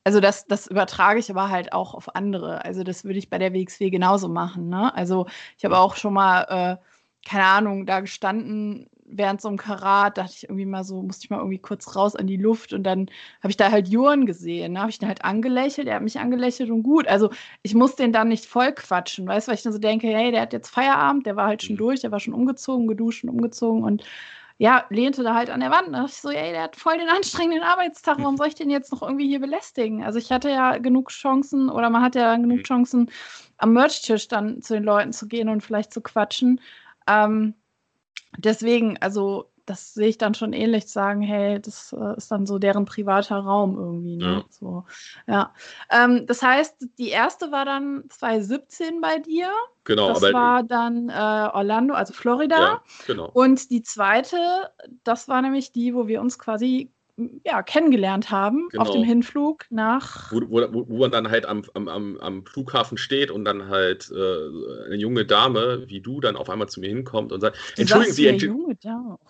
Also 0.05 0.21
das, 0.21 0.47
das 0.47 0.69
übertrage 0.69 1.19
ich 1.21 1.31
aber 1.31 1.51
halt 1.51 1.73
auch 1.73 1.93
auf 1.93 2.15
andere. 2.17 2.65
Also 2.65 2.83
das 2.83 3.05
würde 3.05 3.19
ich 3.19 3.29
bei 3.29 3.39
der 3.39 3.53
WXW 3.53 3.91
genauso 3.91 4.29
machen, 4.29 4.69
ne? 4.71 4.95
Also 4.95 5.27
ich 5.59 5.65
habe 5.67 5.79
auch 5.79 5.97
schon 5.97 6.15
mal, 6.15 6.79
äh, 6.81 7.29
keine 7.29 7.45
Ahnung, 7.45 7.85
da 7.85 8.01
gestanden 8.01 8.89
während 9.09 9.41
so 9.41 9.49
einem 9.49 9.57
Karat 9.57 10.19
dachte 10.19 10.33
ich 10.35 10.45
irgendwie 10.45 10.67
mal 10.67 10.85
so, 10.85 11.03
musste 11.03 11.25
ich 11.25 11.31
mal 11.31 11.39
irgendwie 11.39 11.59
kurz 11.59 11.95
raus 11.95 12.17
an 12.17 12.27
die 12.27 12.37
Luft 12.37 12.73
und 12.73 12.83
dann 12.83 13.09
habe 13.43 13.51
ich 13.51 13.57
da 13.57 13.71
halt 13.71 13.89
Juren 13.89 14.27
gesehen, 14.27 14.75
ne? 14.75 14.81
habe 14.81 14.91
ich 14.91 14.99
den 14.99 15.09
halt 15.09 15.25
angelächelt, 15.25 15.89
er 15.89 15.97
hat 15.97 16.03
mich 16.03 16.19
angelächelt 16.19 16.71
und 16.71 16.83
gut. 16.83 17.07
Also 17.07 17.31
ich 17.63 17.75
muss 17.75 17.97
den 17.97 18.13
dann 18.13 18.29
nicht 18.29 18.47
voll 18.47 18.73
quatschen, 18.73 19.27
weißt 19.27 19.47
du, 19.47 19.51
weil 19.51 19.57
ich 19.57 19.63
dann 19.63 19.73
so 19.73 19.79
denke, 19.79 20.09
hey, 20.09 20.31
der 20.31 20.43
hat 20.43 20.53
jetzt 20.53 20.71
Feierabend, 20.71 21.27
der 21.27 21.37
war 21.37 21.47
halt 21.47 21.63
schon 21.63 21.75
mhm. 21.75 21.81
durch, 21.81 22.01
der 22.01 22.13
war 22.13 22.21
schon 22.21 22.35
umgezogen, 22.35 22.87
geduscht 22.87 23.25
und 23.25 23.31
umgezogen 23.31 23.85
und 23.85 24.05
ja, 24.59 24.87
lehnte 24.89 25.23
da 25.23 25.35
halt 25.35 25.51
an 25.51 25.61
der 25.61 25.71
Wand. 25.71 25.89
Da 25.89 26.01
dachte 26.01 26.13
ich 26.13 26.21
so, 26.21 26.31
ey, 26.31 26.53
der 26.53 26.63
hat 26.63 26.77
voll 26.77 26.97
den 26.97 27.09
anstrengenden 27.09 27.63
Arbeitstag, 27.63 28.19
warum 28.19 28.37
soll 28.37 28.49
ich 28.49 28.55
den 28.55 28.71
jetzt 28.71 28.91
noch 28.91 29.03
irgendwie 29.03 29.29
hier 29.29 29.41
belästigen? 29.41 30.03
Also 30.03 30.19
ich 30.19 30.33
hatte 30.33 30.49
ja 30.49 30.79
genug 30.79 31.11
Chancen 31.11 31.69
oder 31.69 31.91
man 31.91 32.03
hat 32.03 32.15
ja 32.15 32.35
genug 32.37 32.59
mhm. 32.59 32.65
Chancen, 32.65 33.11
am 33.59 33.73
Merch-Tisch 33.75 34.29
dann 34.29 34.63
zu 34.63 34.75
den 34.75 34.85
Leuten 34.85 35.13
zu 35.13 35.29
gehen 35.29 35.49
und 35.49 35.63
vielleicht 35.63 35.93
zu 35.93 36.01
quatschen. 36.01 36.61
Ähm, 37.07 37.55
deswegen, 38.39 38.99
also 38.99 39.51
das 39.67 39.95
sehe 39.95 40.09
ich 40.09 40.19
dann 40.19 40.35
schon 40.35 40.53
ähnlich, 40.53 40.87
sagen, 40.87 41.23
hey, 41.23 41.61
das 41.61 41.93
äh, 41.93 42.17
ist 42.17 42.31
dann 42.31 42.47
so 42.47 42.59
deren 42.59 42.85
privater 42.85 43.37
Raum 43.37 43.77
irgendwie. 43.77 44.17
Ne? 44.17 44.25
Ja. 44.25 44.45
So, 44.49 44.85
ja. 45.27 45.53
Ähm, 45.91 46.27
das 46.27 46.41
heißt, 46.41 46.87
die 46.99 47.09
erste 47.09 47.51
war 47.51 47.65
dann 47.65 48.05
2017 48.09 49.01
bei 49.01 49.19
dir. 49.19 49.51
Genau. 49.85 50.09
Das 50.09 50.23
war 50.33 50.63
dann 50.63 51.09
äh, 51.09 51.13
Orlando, 51.53 51.95
also 51.95 52.13
Florida. 52.13 52.59
Ja, 52.59 52.83
genau. 53.07 53.29
Und 53.35 53.71
die 53.71 53.83
zweite, 53.83 54.71
das 55.05 55.29
war 55.29 55.43
nämlich 55.43 55.73
die, 55.73 55.95
wo 55.95 56.07
wir 56.07 56.21
uns 56.21 56.39
quasi 56.39 56.93
ja, 57.45 57.63
kennengelernt 57.63 58.31
haben 58.31 58.69
genau. 58.71 58.83
auf 58.83 58.91
dem 58.91 59.03
Hinflug 59.03 59.65
nach. 59.71 60.31
Wo, 60.33 60.41
wo, 60.49 60.89
wo, 60.89 60.99
man 60.99 61.11
dann 61.11 61.31
halt 61.31 61.47
am, 61.47 61.63
am, 61.75 62.19
am 62.19 62.45
Flughafen 62.45 62.99
steht 62.99 63.31
und 63.31 63.45
dann 63.45 63.69
halt 63.69 64.11
äh, 64.11 64.85
eine 64.87 64.97
junge 64.97 65.25
Dame 65.25 65.85
wie 65.89 66.01
du 66.01 66.21
dann 66.21 66.37
auf 66.37 66.51
einmal 66.51 66.69
zu 66.69 66.81
mir 66.81 66.89
hinkommt 66.89 67.33
und 67.33 67.41
sagt: 67.41 67.57
du 67.77 67.83
Entschuldigen 67.83 68.13
Sie, 68.13 68.27
ent 68.27 68.43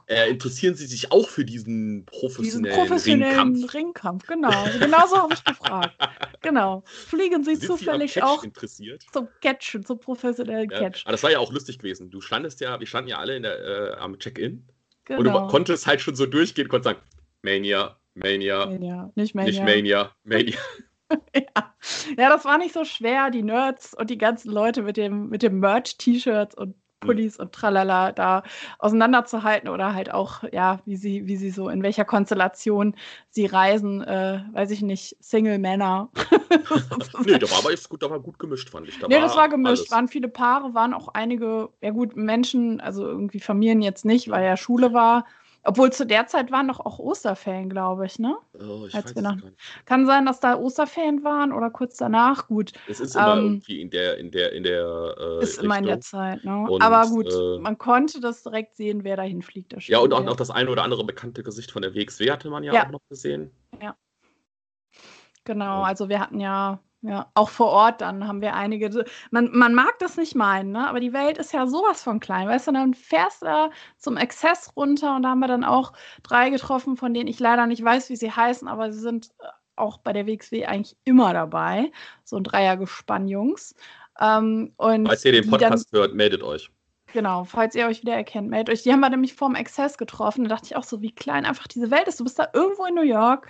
äh, 0.09 0.29
interessieren 0.29 0.75
Sie 0.75 0.87
sich 0.87 1.13
auch 1.13 1.29
für 1.29 1.45
diesen 1.45 2.05
professionellen, 2.07 2.65
diesen 2.65 2.87
professionellen 2.87 3.39
Ringkampf? 3.39 3.75
Ringkampf, 3.75 4.27
genau. 4.27 4.65
genau 4.81 5.07
so 5.07 5.17
habe 5.17 5.35
ich 5.35 5.45
gefragt. 5.45 5.97
Genau. 6.43 6.83
Fliegen 6.87 7.45
Sie 7.45 7.57
Sind 7.57 7.67
zufällig 7.67 8.15
Sie 8.15 8.23
auch 8.23 8.43
interessiert? 8.43 9.05
zum 9.13 9.29
Catchen, 9.41 9.85
zum 9.85 9.99
professionellen 9.99 10.71
ja, 10.71 10.79
Catch? 10.79 11.03
Aber 11.05 11.13
das 11.13 11.23
war 11.23 11.31
ja 11.31 11.39
auch 11.39 11.53
lustig 11.53 11.79
gewesen. 11.79 12.11
Du 12.11 12.21
standest 12.21 12.61
ja, 12.61 12.79
wir 12.79 12.87
standen 12.87 13.11
ja 13.11 13.19
alle 13.19 13.41
der, 13.41 13.59
äh, 13.59 13.97
am 13.97 14.19
Check-in. 14.19 14.67
Genau. 15.05 15.21
Und 15.21 15.25
du 15.25 15.33
genau. 15.33 15.47
konntest 15.47 15.87
halt 15.87 16.01
schon 16.01 16.17
so 16.17 16.27
durchgehen, 16.27 16.69
konntest 16.69 16.97
sagen, 16.97 17.07
Mania, 17.47 17.97
Mania, 18.15 18.67
Mania. 18.67 19.13
Nicht 19.15 19.37
Mania. 19.37 19.51
Nicht 19.51 19.63
Mania, 19.63 20.11
Mania. 20.25 20.59
ja. 21.35 21.75
ja, 22.19 22.29
das 22.29 22.45
war 22.45 22.59
nicht 22.59 22.75
so 22.75 22.85
schwer. 22.85 23.31
Die 23.31 23.45
Nerds 23.45 23.95
und 23.95 24.11
die 24.11 24.19
ganzen 24.19 24.51
Leute 24.51 24.83
mit 24.83 24.97
dem, 24.97 25.29
mit 25.29 25.45
dem 25.45 25.61
Merch-T-Shirts 25.61 26.57
und 26.57 26.75
Pullis 26.99 27.39
und 27.39 27.53
tralala 27.53 28.11
da 28.11 28.43
auseinanderzuhalten 28.81 29.69
oder 29.69 29.95
halt 29.95 30.13
auch, 30.13 30.43
ja, 30.51 30.81
wie 30.87 30.97
sie, 30.97 31.29
wie 31.29 31.37
sie 31.37 31.51
so, 31.51 31.69
in 31.69 31.85
welcher 31.85 32.05
Konstellation 32.05 32.97
sie 33.31 33.47
reisen, 33.47 34.03
äh, 34.03 34.41
weiß 34.53 34.73
ich 34.73 34.83
nicht, 34.83 35.15
Single-Männer. 35.21 36.09
nee, 37.27 37.39
da 37.39 37.49
war 37.51 37.59
aber 37.59 37.71
jetzt 37.71 37.89
gut, 37.89 38.03
da 38.03 38.11
war 38.11 38.19
gut 38.19 38.41
gemischt, 38.41 38.71
fand 38.71 38.89
ich. 38.89 38.99
Da 38.99 39.07
nee, 39.07 39.17
war 39.17 39.23
das 39.23 39.37
war 39.37 39.49
gemischt, 39.49 39.83
alles. 39.83 39.91
waren 39.93 40.09
viele 40.09 40.29
Paare, 40.29 40.75
waren 40.75 40.95
auch 40.95 41.09
einige, 41.09 41.69
ja 41.81 41.91
gut, 41.91 42.17
Menschen, 42.17 42.81
also 42.81 43.07
irgendwie 43.07 43.41
Familien 43.41 43.83
jetzt 43.83 44.05
nicht, 44.05 44.31
weil 44.31 44.45
ja 44.45 44.57
Schule 44.57 44.93
war. 44.93 45.27
Obwohl 45.67 45.93
zu 45.93 46.07
der 46.07 46.29
Zeit 46.29 46.53
waren 46.53 46.69
doch 46.69 46.79
auch 46.79 47.01
Osterferien, 47.01 47.69
glaube 47.69 48.07
ich, 48.07 48.21
ne? 48.21 48.37
Oh, 48.55 48.87
ich 48.87 48.95
Als 48.95 49.17
weiß 49.17 49.23
nach... 49.23 49.37
Kann 49.85 50.07
sein, 50.07 50.25
dass 50.25 50.39
da 50.39 50.57
Osterferien 50.57 51.25
waren 51.25 51.53
oder 51.53 51.71
kurz 51.71 51.97
danach. 51.97 52.47
Gut. 52.47 52.73
Es 52.89 53.01
ist 53.01 53.17
immer 53.17 53.37
ähm, 53.37 53.45
irgendwie 53.45 53.81
in 53.81 53.91
der, 53.91 54.19
in 54.19 54.31
der, 54.31 54.53
in 54.53 54.63
der. 54.63 55.17
Äh, 55.19 55.43
ist 55.43 55.51
Richtung. 55.51 55.65
immer 55.65 55.79
in 55.79 55.87
der 55.87 56.01
Zeit, 56.01 56.45
ne? 56.45 56.71
Und, 56.71 56.83
Aber 56.83 57.09
gut, 57.09 57.33
äh, 57.33 57.59
man 57.59 57.77
konnte 57.79 58.21
das 58.21 58.45
direkt 58.45 58.77
sehen, 58.77 59.03
wer 59.03 59.17
dahin 59.17 59.43
fliegt. 59.43 59.75
ja, 59.89 59.99
und 59.99 60.13
auch 60.13 60.23
noch 60.23 60.37
das 60.37 60.51
eine 60.51 60.71
oder 60.71 60.85
andere 60.85 61.05
bekannte 61.05 61.43
Gesicht 61.43 61.73
von 61.73 61.83
der 61.83 61.95
WXW 61.95 62.31
hatte 62.31 62.49
man 62.49 62.63
ja, 62.63 62.73
ja. 62.73 62.87
auch 62.87 62.93
noch 62.93 63.07
gesehen. 63.09 63.51
Ja. 63.83 63.97
Genau, 65.43 65.83
also 65.83 66.09
wir 66.09 66.21
hatten 66.21 66.41
ja 66.41 66.81
ja, 67.03 67.31
auch 67.35 67.51
vor 67.51 67.69
Ort 67.69 68.01
dann 68.01 68.27
haben 68.27 68.41
wir 68.41 68.55
einige. 68.55 69.05
Man, 69.31 69.51
man 69.53 69.75
mag 69.75 69.99
das 69.99 70.17
nicht 70.17 70.35
meinen, 70.35 70.73
ne? 70.73 70.89
aber 70.89 70.99
die 70.99 71.13
Welt 71.13 71.39
ist 71.39 71.53
ja 71.53 71.67
sowas 71.67 72.03
von 72.03 72.21
klein. 72.21 72.49
Weißt 72.49 72.69
du, 72.69 72.73
dann 72.73 72.95
fährst 72.95 73.43
du 73.43 73.47
da 73.47 73.71
zum 73.99 74.17
Exzess 74.17 74.73
runter 74.77 75.17
und 75.17 75.23
da 75.23 75.31
haben 75.31 75.41
wir 75.41 75.49
dann 75.49 75.65
auch 75.65 75.93
drei 76.23 76.51
getroffen, 76.51 76.97
von 76.97 77.15
denen 77.15 77.29
ich 77.29 77.39
leider 77.39 77.67
nicht 77.67 77.85
weiß, 77.85 78.11
wie 78.11 78.17
sie 78.17 78.33
heißen, 78.33 78.67
aber 78.67 78.93
sie 78.93 79.01
sind 79.01 79.31
äh, 79.41 79.47
auch 79.77 79.99
bei 79.99 80.13
der 80.13 80.27
WXW 80.27 80.67
eigentlich 80.67 80.97
immer 81.05 81.33
dabei. 81.33 81.93
So 82.25 82.37
ein 82.37 82.45
Dreiergespann, 82.45 83.29
Jungs. 83.29 83.75
Ähm, 84.21 84.73
und 84.77 85.07
Falls 85.07 85.25
ihr 85.25 85.33
den 85.33 85.51
Podcast 85.51 85.93
dann, 85.93 86.01
hört, 86.01 86.15
meldet 86.15 86.43
euch. 86.43 86.71
Genau, 87.13 87.45
falls 87.45 87.75
ihr 87.75 87.87
euch 87.87 88.03
wieder 88.03 88.15
erkennt, 88.15 88.49
meldet 88.49 88.73
euch. 88.73 88.83
Die 88.83 88.93
haben 88.93 89.01
wir 89.01 89.11
nämlich 89.11 89.35
vorm 89.35 89.55
Exzess 89.55 89.97
getroffen. 89.97 90.45
Da 90.45 90.51
dachte 90.51 90.67
ich 90.67 90.77
auch 90.77 90.85
so, 90.85 91.03
wie 91.03 91.15
klein 91.15 91.45
einfach 91.45 91.69
diese 91.69 91.91
Welt 91.91 92.09
ist. 92.09 92.19
Du 92.19 92.25
bist 92.25 92.39
da 92.39 92.49
irgendwo 92.53 92.85
in 92.87 92.95
New 92.95 93.03
York 93.03 93.49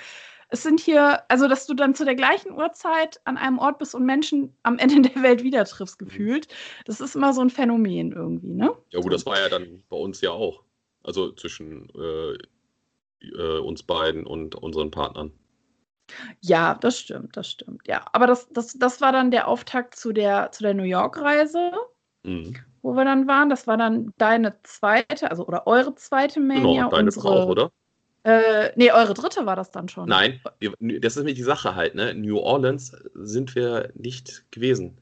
es 0.49 0.63
sind 0.63 0.81
hier, 0.81 1.23
also 1.31 1.49
dass 1.49 1.67
du 1.67 1.75
dann 1.75 1.95
zu 1.95 2.05
der 2.05 2.15
gleichen 2.15 2.53
Uhrzeit 2.53 3.21
an 3.25 3.37
einem 3.37 3.59
Ort 3.59 3.79
bist 3.79 3.95
und 3.95 4.05
Menschen 4.05 4.57
am 4.63 4.79
Ende 4.79 5.09
der 5.09 5.23
Welt 5.23 5.43
wieder 5.43 5.65
triffst, 5.65 6.01
mhm. 6.01 6.07
gefühlt. 6.07 6.49
Das 6.85 7.01
ist 7.01 7.17
immer 7.17 7.33
so 7.33 7.41
ein 7.41 7.51
Phänomen 7.51 8.13
irgendwie, 8.13 8.55
ne? 8.55 8.73
Ja, 8.91 9.01
gut, 9.01 9.13
das 9.13 9.27
war 9.27 9.39
ja 9.39 9.49
dann 9.49 9.83
bei 9.89 9.97
uns 9.97 10.21
ja 10.21 10.31
auch. 10.31 10.63
Also 11.03 11.33
zwischen 11.33 11.89
äh, 11.95 12.37
äh, 13.29 13.59
uns 13.61 13.83
beiden 13.83 14.27
und 14.27 14.55
unseren 14.57 14.91
Partnern. 14.91 15.33
Ja, 16.41 16.75
das 16.75 17.01
stimmt, 17.01 17.37
das 17.37 17.51
stimmt, 17.51 17.87
ja. 17.87 18.05
Aber 18.13 18.27
das, 18.27 18.49
das, 18.51 18.79
das 18.79 19.01
war 19.01 19.13
dann 19.13 19.31
der 19.31 19.49
Auftakt 19.49 19.97
zu 19.97 20.13
der, 20.13 20.53
zu 20.53 20.63
der 20.63 20.75
New 20.75 20.85
York-Reise, 20.85 21.73
mhm. 22.23 22.57
wo 22.83 22.95
wir 22.95 23.05
dann 23.05 23.27
waren. 23.27 23.51
Das 23.51 23.67
war 23.67 23.77
dann 23.77 24.13
deine 24.17 24.61
zweite, 24.63 25.31
also 25.31 25.47
oder 25.47 25.67
eure 25.67 25.95
zweite 25.97 26.39
Mania. 26.39 26.85
Genau, 26.85 26.91
deine 26.91 27.07
unsere, 27.07 27.23
Frau, 27.23 27.47
oder? 27.49 27.73
Äh, 28.27 28.73
nee, 28.75 28.91
eure 28.91 29.15
dritte 29.15 29.47
war 29.47 29.55
das 29.55 29.71
dann 29.71 29.89
schon. 29.89 30.09
Nein, 30.09 30.41
das 30.81 31.13
ist 31.13 31.17
nämlich 31.19 31.37
die 31.37 31.45
Sache 31.45 31.77
halt, 31.77 31.95
ne? 31.95 32.13
New 32.13 32.39
Orleans 32.39 32.91
sind 33.15 33.55
wir 33.55 33.91
nicht 33.95 34.51
gewesen. 34.51 34.99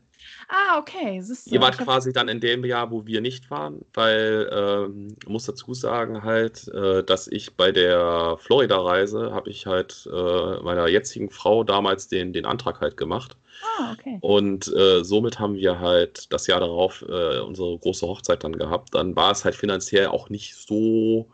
Ah, 0.49 0.79
okay. 0.79 1.23
Siehst 1.23 1.47
Ihr 1.47 1.59
wart 1.63 1.79
quasi 1.79 2.13
dann 2.13 2.29
in 2.29 2.41
dem 2.41 2.67
Jahr, 2.67 2.91
wo 2.91 3.07
wir 3.07 3.23
nicht 3.23 3.51
waren, 3.51 3.83
weil 3.95 4.51
ähm, 4.53 5.17
ich 5.23 5.29
muss 5.29 5.47
dazu 5.47 5.73
sagen 5.73 6.23
halt, 6.23 6.69
äh, 6.69 7.03
dass 7.03 7.27
ich 7.27 7.57
bei 7.57 7.73
der 7.73 8.37
Florida-Reise 8.41 9.33
habe 9.33 9.49
ich 9.49 9.67
halt 9.67 10.07
äh, 10.13 10.61
meiner 10.63 10.87
jetzigen 10.89 11.31
Frau 11.31 11.65
damals 11.65 12.09
den, 12.09 12.35
den 12.35 12.45
Antrag 12.45 12.83
halt 12.83 12.99
gemacht. 12.99 13.39
Ah, 13.79 13.93
okay. 13.93 14.19
Und 14.21 14.71
äh, 14.77 15.03
somit 15.03 15.39
haben 15.39 15.55
wir 15.55 15.81
halt 15.81 16.31
das 16.31 16.47
Jahr 16.47 16.61
darauf 16.61 17.03
äh, 17.09 17.41
unsere 17.41 17.79
große 17.79 18.07
Hochzeit 18.07 18.45
dann 18.45 18.59
gehabt. 18.59 18.95
Dann 18.95 19.17
war 19.17 19.31
es 19.31 19.47
halt 19.47 19.55
finanziell 19.55 20.09
auch 20.09 20.29
nicht 20.29 20.57
so 20.57 21.31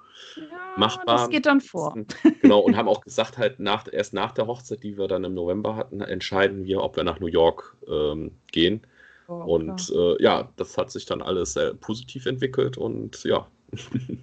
machbar. 0.76 1.16
Das 1.16 1.30
geht 1.30 1.46
dann 1.46 1.60
vor. 1.60 1.96
Genau, 2.42 2.60
und 2.60 2.76
haben 2.76 2.88
auch 2.88 3.00
gesagt, 3.00 3.38
halt 3.38 3.60
nach, 3.60 3.86
erst 3.90 4.12
nach 4.12 4.32
der 4.32 4.46
Hochzeit, 4.46 4.82
die 4.82 4.98
wir 4.98 5.08
dann 5.08 5.24
im 5.24 5.34
November 5.34 5.76
hatten, 5.76 6.00
entscheiden 6.00 6.64
wir, 6.64 6.82
ob 6.82 6.96
wir 6.96 7.04
nach 7.04 7.20
New 7.20 7.26
York 7.26 7.76
ähm, 7.88 8.32
gehen. 8.52 8.86
Oh, 9.28 9.34
und 9.34 9.90
äh, 9.90 10.22
ja, 10.22 10.50
das 10.56 10.76
hat 10.76 10.90
sich 10.90 11.06
dann 11.06 11.22
alles 11.22 11.52
sehr 11.52 11.74
positiv 11.74 12.26
entwickelt 12.26 12.76
und 12.76 13.22
ja. 13.24 13.46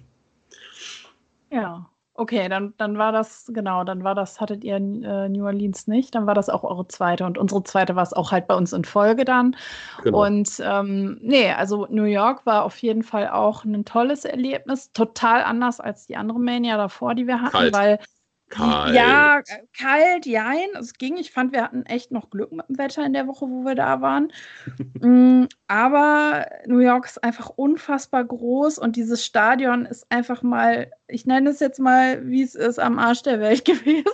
ja, 1.50 1.90
Okay, 2.20 2.48
dann, 2.48 2.74
dann 2.78 2.98
war 2.98 3.12
das, 3.12 3.48
genau, 3.54 3.84
dann 3.84 4.02
war 4.02 4.16
das, 4.16 4.40
hattet 4.40 4.64
ihr 4.64 4.74
äh, 4.74 5.28
New 5.28 5.44
Orleans 5.44 5.86
nicht, 5.86 6.16
dann 6.16 6.26
war 6.26 6.34
das 6.34 6.48
auch 6.48 6.64
eure 6.64 6.88
zweite 6.88 7.24
und 7.24 7.38
unsere 7.38 7.62
zweite 7.62 7.94
war 7.94 8.02
es 8.02 8.12
auch 8.12 8.32
halt 8.32 8.48
bei 8.48 8.56
uns 8.56 8.72
in 8.72 8.84
Folge 8.84 9.24
dann. 9.24 9.54
Genau. 10.02 10.26
Und 10.26 10.60
ähm, 10.60 11.18
nee, 11.22 11.52
also 11.52 11.86
New 11.88 12.02
York 12.02 12.44
war 12.44 12.64
auf 12.64 12.76
jeden 12.78 13.04
Fall 13.04 13.28
auch 13.28 13.64
ein 13.64 13.84
tolles 13.84 14.24
Erlebnis, 14.24 14.90
total 14.90 15.44
anders 15.44 15.78
als 15.78 16.08
die 16.08 16.16
andere 16.16 16.40
Mania 16.40 16.76
davor, 16.76 17.14
die 17.14 17.28
wir 17.28 17.40
hatten, 17.40 17.52
Kalt. 17.52 17.72
weil 17.72 18.00
Kalt. 18.48 18.94
Ja, 18.94 19.42
kalt, 19.76 20.26
jein. 20.26 20.68
Es 20.78 20.94
ging. 20.94 21.16
Ich 21.16 21.30
fand, 21.30 21.52
wir 21.52 21.62
hatten 21.62 21.84
echt 21.86 22.10
noch 22.10 22.30
Glück 22.30 22.50
mit 22.52 22.68
dem 22.68 22.78
Wetter 22.78 23.04
in 23.04 23.12
der 23.12 23.26
Woche, 23.26 23.46
wo 23.46 23.64
wir 23.64 23.74
da 23.74 24.00
waren. 24.00 24.32
mm, 25.00 25.46
aber 25.66 26.46
New 26.66 26.78
York 26.78 27.06
ist 27.06 27.22
einfach 27.22 27.50
unfassbar 27.50 28.24
groß 28.24 28.78
und 28.78 28.96
dieses 28.96 29.24
Stadion 29.24 29.86
ist 29.86 30.10
einfach 30.10 30.42
mal, 30.42 30.90
ich 31.08 31.26
nenne 31.26 31.50
es 31.50 31.60
jetzt 31.60 31.78
mal, 31.78 32.26
wie 32.26 32.42
es 32.42 32.54
ist, 32.54 32.78
am 32.78 32.98
Arsch 32.98 33.22
der 33.22 33.40
Welt 33.40 33.64
gewesen. 33.66 34.06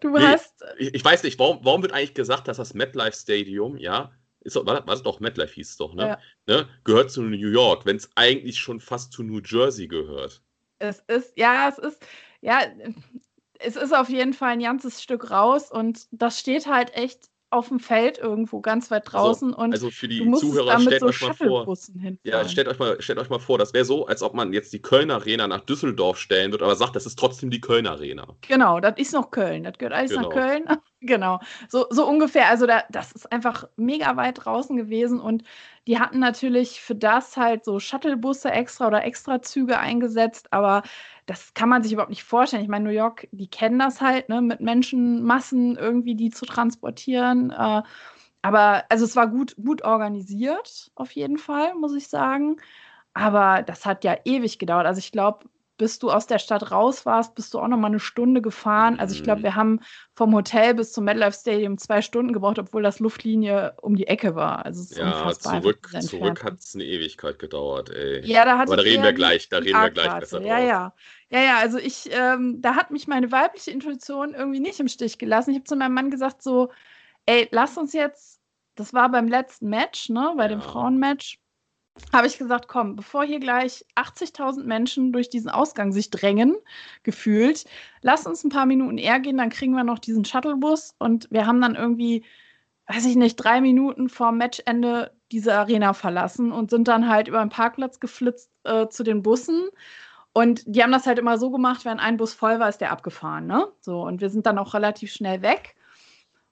Du 0.00 0.10
nee, 0.10 0.20
hast. 0.20 0.62
Ich, 0.78 0.94
ich, 0.94 1.04
weiß 1.04 1.22
nicht, 1.22 1.38
warum, 1.38 1.60
warum 1.62 1.82
wird 1.82 1.92
eigentlich 1.92 2.14
gesagt, 2.14 2.48
dass 2.48 2.58
das 2.58 2.74
MetLife 2.74 3.16
Stadium, 3.16 3.76
ja, 3.76 4.12
ist 4.40 4.56
doch, 4.56 4.66
war 4.66 4.80
das 4.84 5.02
doch 5.02 5.20
MetLife 5.20 5.54
hieß 5.54 5.70
es 5.70 5.76
doch, 5.76 5.94
ne? 5.94 6.06
Ja. 6.06 6.18
ne? 6.46 6.68
Gehört 6.84 7.10
zu 7.10 7.22
New 7.22 7.36
York, 7.36 7.86
wenn 7.86 7.96
es 7.96 8.10
eigentlich 8.14 8.58
schon 8.58 8.80
fast 8.80 9.12
zu 9.12 9.22
New 9.22 9.40
Jersey 9.44 9.88
gehört. 9.88 10.42
Es 10.78 11.00
ist, 11.06 11.36
ja, 11.36 11.68
es 11.68 11.78
ist 11.78 12.04
ja, 12.42 12.60
es 13.58 13.76
ist 13.76 13.94
auf 13.94 14.10
jeden 14.10 14.34
Fall 14.34 14.50
ein 14.50 14.60
ganzes 14.60 15.02
Stück 15.02 15.30
raus 15.30 15.70
und 15.70 16.06
das 16.10 16.38
steht 16.38 16.66
halt 16.66 16.94
echt 16.94 17.32
auf 17.52 17.68
dem 17.68 17.80
Feld 17.80 18.18
irgendwo 18.18 18.60
ganz 18.60 18.90
weit 18.90 19.06
also, 19.06 19.18
draußen 19.18 19.48
also, 19.48 19.62
und 19.62 19.72
also 19.72 19.90
für 19.90 20.08
die 20.08 20.30
Zuhörer 20.32 20.80
stellt 20.80 21.00
so 21.00 21.06
euch 21.06 21.20
mal 21.20 21.34
vor 21.34 21.76
ja 22.24 22.48
stellt 22.48 22.66
euch 22.66 22.78
mal 22.78 23.00
stellt 23.00 23.18
euch 23.18 23.28
mal 23.28 23.38
vor 23.38 23.58
das 23.58 23.74
wäre 23.74 23.84
so 23.84 24.06
als 24.06 24.22
ob 24.22 24.32
man 24.32 24.54
jetzt 24.54 24.72
die 24.72 24.80
Kölner 24.80 25.16
Arena 25.16 25.46
nach 25.46 25.60
Düsseldorf 25.60 26.18
stellen 26.18 26.50
wird 26.50 26.62
aber 26.62 26.76
sagt 26.76 26.96
das 26.96 27.04
ist 27.04 27.18
trotzdem 27.18 27.50
die 27.50 27.60
Kölner 27.60 27.92
Arena. 27.92 28.26
Genau 28.40 28.80
das 28.80 28.94
ist 28.96 29.12
noch 29.12 29.30
Köln 29.30 29.64
das 29.64 29.76
gehört 29.76 29.94
alles 29.94 30.10
genau. 30.10 30.22
nach 30.22 30.30
Köln. 30.30 30.64
Genau 31.04 31.40
so, 31.68 31.86
so 31.90 32.06
ungefähr 32.06 32.48
also 32.48 32.64
da, 32.64 32.84
das 32.88 33.10
ist 33.10 33.32
einfach 33.32 33.64
mega 33.74 34.16
weit 34.16 34.44
draußen 34.44 34.76
gewesen 34.76 35.18
und 35.18 35.42
die 35.88 35.98
hatten 35.98 36.20
natürlich 36.20 36.80
für 36.80 36.94
das 36.94 37.36
halt 37.36 37.64
so 37.64 37.80
Shuttlebusse 37.80 38.52
extra 38.52 38.86
oder 38.86 39.04
extra 39.04 39.42
Züge 39.42 39.80
eingesetzt 39.80 40.52
aber 40.52 40.84
das 41.26 41.54
kann 41.54 41.68
man 41.68 41.82
sich 41.82 41.92
überhaupt 41.92 42.10
nicht 42.10 42.24
vorstellen. 42.24 42.62
Ich 42.62 42.68
meine, 42.68 42.84
New 42.84 42.90
York, 42.94 43.28
die 43.32 43.48
kennen 43.48 43.78
das 43.78 44.00
halt, 44.00 44.28
ne, 44.28 44.42
mit 44.42 44.60
Menschenmassen 44.60 45.76
irgendwie 45.76 46.14
die 46.14 46.30
zu 46.30 46.46
transportieren. 46.46 47.50
Äh, 47.50 47.82
aber 48.42 48.84
also 48.88 49.04
es 49.04 49.16
war 49.16 49.28
gut, 49.28 49.54
gut 49.56 49.82
organisiert, 49.82 50.90
auf 50.96 51.12
jeden 51.12 51.38
Fall, 51.38 51.74
muss 51.74 51.94
ich 51.94 52.08
sagen. 52.08 52.56
Aber 53.14 53.62
das 53.62 53.86
hat 53.86 54.04
ja 54.04 54.16
ewig 54.24 54.58
gedauert. 54.58 54.86
Also 54.86 54.98
ich 54.98 55.12
glaube, 55.12 55.46
bis 55.78 55.98
du 55.98 56.10
aus 56.10 56.26
der 56.26 56.38
Stadt 56.38 56.70
raus 56.70 57.06
warst, 57.06 57.34
bist 57.34 57.54
du 57.54 57.58
auch 57.58 57.68
noch 57.68 57.78
mal 57.78 57.88
eine 57.88 57.98
Stunde 57.98 58.42
gefahren. 58.42 59.00
Also 59.00 59.14
ich 59.14 59.22
glaube, 59.22 59.40
mhm. 59.40 59.44
wir 59.44 59.54
haben 59.54 59.80
vom 60.14 60.34
Hotel 60.34 60.74
bis 60.74 60.92
zum 60.92 61.04
MetLife 61.04 61.38
Stadium 61.38 61.78
zwei 61.78 62.02
Stunden 62.02 62.32
gebraucht, 62.32 62.58
obwohl 62.58 62.82
das 62.82 63.00
Luftlinie 63.00 63.74
um 63.80 63.96
die 63.96 64.06
Ecke 64.06 64.34
war. 64.34 64.64
Also 64.64 64.94
ja, 64.94 65.32
zurück, 65.32 65.88
zurück 66.00 66.44
hat 66.44 66.60
es 66.60 66.74
eine 66.74 66.84
Ewigkeit 66.84 67.38
gedauert, 67.38 67.90
ey. 67.90 68.24
Ja, 68.24 68.44
da 68.44 68.58
hat 68.58 68.68
Aber 68.68 68.76
da 68.76 68.82
reden 68.82 69.02
wir 69.02 69.12
gleich, 69.12 69.48
da 69.48 69.58
reden 69.58 69.80
wir 69.80 69.90
gleich 69.90 70.20
besser 70.20 70.42
Ja, 70.42 70.56
drauf. 70.58 70.68
ja. 70.68 70.94
Ja, 71.30 71.40
ja, 71.40 71.58
also 71.58 71.78
ich, 71.78 72.10
ähm, 72.12 72.60
da 72.60 72.74
hat 72.74 72.90
mich 72.90 73.08
meine 73.08 73.32
weibliche 73.32 73.70
Intuition 73.70 74.34
irgendwie 74.34 74.60
nicht 74.60 74.78
im 74.80 74.88
Stich 74.88 75.16
gelassen. 75.16 75.50
Ich 75.50 75.56
habe 75.56 75.64
zu 75.64 75.76
meinem 75.76 75.94
Mann 75.94 76.10
gesagt 76.10 76.42
so, 76.42 76.70
ey, 77.24 77.48
lass 77.50 77.78
uns 77.78 77.94
jetzt, 77.94 78.40
das 78.74 78.92
war 78.92 79.10
beim 79.10 79.28
letzten 79.28 79.68
Match, 79.68 80.10
ne, 80.10 80.34
bei 80.36 80.44
ja. 80.44 80.48
dem 80.48 80.60
Frauenmatch, 80.60 81.38
habe 82.12 82.26
ich 82.26 82.38
gesagt, 82.38 82.68
komm, 82.68 82.96
bevor 82.96 83.24
hier 83.24 83.40
gleich 83.40 83.84
80.000 83.96 84.64
Menschen 84.64 85.12
durch 85.12 85.28
diesen 85.28 85.50
Ausgang 85.50 85.92
sich 85.92 86.10
drängen, 86.10 86.56
gefühlt, 87.02 87.64
lass 88.00 88.26
uns 88.26 88.44
ein 88.44 88.50
paar 88.50 88.66
Minuten 88.66 88.98
eher 88.98 89.20
gehen, 89.20 89.38
dann 89.38 89.50
kriegen 89.50 89.74
wir 89.74 89.84
noch 89.84 89.98
diesen 89.98 90.24
Shuttlebus 90.24 90.94
und 90.98 91.28
wir 91.30 91.46
haben 91.46 91.60
dann 91.60 91.74
irgendwie, 91.74 92.24
weiß 92.86 93.06
ich 93.06 93.16
nicht, 93.16 93.36
drei 93.36 93.60
Minuten 93.60 94.08
vor 94.08 94.32
Matchende 94.32 95.12
diese 95.32 95.54
Arena 95.54 95.94
verlassen 95.94 96.52
und 96.52 96.70
sind 96.70 96.88
dann 96.88 97.08
halt 97.08 97.28
über 97.28 97.40
den 97.40 97.48
Parkplatz 97.48 98.00
geflitzt 98.00 98.50
äh, 98.64 98.88
zu 98.88 99.02
den 99.02 99.22
Bussen. 99.22 99.68
Und 100.34 100.62
die 100.66 100.82
haben 100.82 100.92
das 100.92 101.06
halt 101.06 101.18
immer 101.18 101.38
so 101.38 101.50
gemacht, 101.50 101.84
wenn 101.84 101.98
ein 101.98 102.16
Bus 102.16 102.32
voll 102.32 102.58
war, 102.58 102.68
ist 102.68 102.80
der 102.80 102.90
abgefahren, 102.92 103.46
ne? 103.46 103.68
So, 103.80 104.02
und 104.02 104.20
wir 104.22 104.30
sind 104.30 104.46
dann 104.46 104.58
auch 104.58 104.72
relativ 104.72 105.12
schnell 105.12 105.42
weg. 105.42 105.74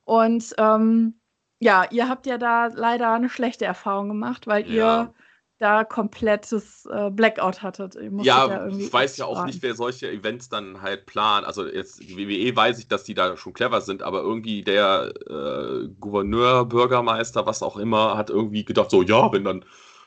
Und 0.05 0.55
ähm, 0.59 1.18
ja, 1.61 1.87
ihr 1.90 2.09
habt 2.09 2.26
ja 2.26 2.37
da 2.37 2.66
leider 2.66 3.12
eine 3.12 3.31
schlechte 3.31 3.64
Erfahrung 3.64 4.09
gemacht, 4.09 4.46
weil 4.46 4.66
ja. 4.70 5.03
ihr 5.03 5.14
da 5.60 5.84
komplettes 5.84 6.86
äh, 6.86 7.10
Blackout 7.10 7.62
hattet. 7.62 7.94
Ja, 8.22 8.48
ja 8.48 8.66
ich 8.66 8.92
weiß 8.92 9.18
ja 9.18 9.26
auch 9.26 9.44
nicht, 9.44 9.62
wer 9.62 9.74
solche 9.74 10.10
Events 10.10 10.48
dann 10.48 10.80
halt 10.80 11.04
plant. 11.04 11.46
Also 11.46 11.66
jetzt 11.66 12.00
WWE 12.00 12.56
weiß 12.56 12.78
ich, 12.78 12.88
dass 12.88 13.04
die 13.04 13.14
da 13.14 13.36
schon 13.36 13.52
clever 13.52 13.82
sind, 13.82 14.02
aber 14.02 14.22
irgendwie 14.22 14.62
der 14.62 15.12
äh, 15.28 15.88
Gouverneur, 16.00 16.64
Bürgermeister, 16.64 17.44
was 17.44 17.62
auch 17.62 17.76
immer, 17.76 18.16
hat 18.16 18.30
irgendwie 18.30 18.64
gedacht, 18.64 18.90
so 18.90 19.02
ja, 19.02 19.30
wenn 19.32 19.44
dann 19.44 19.64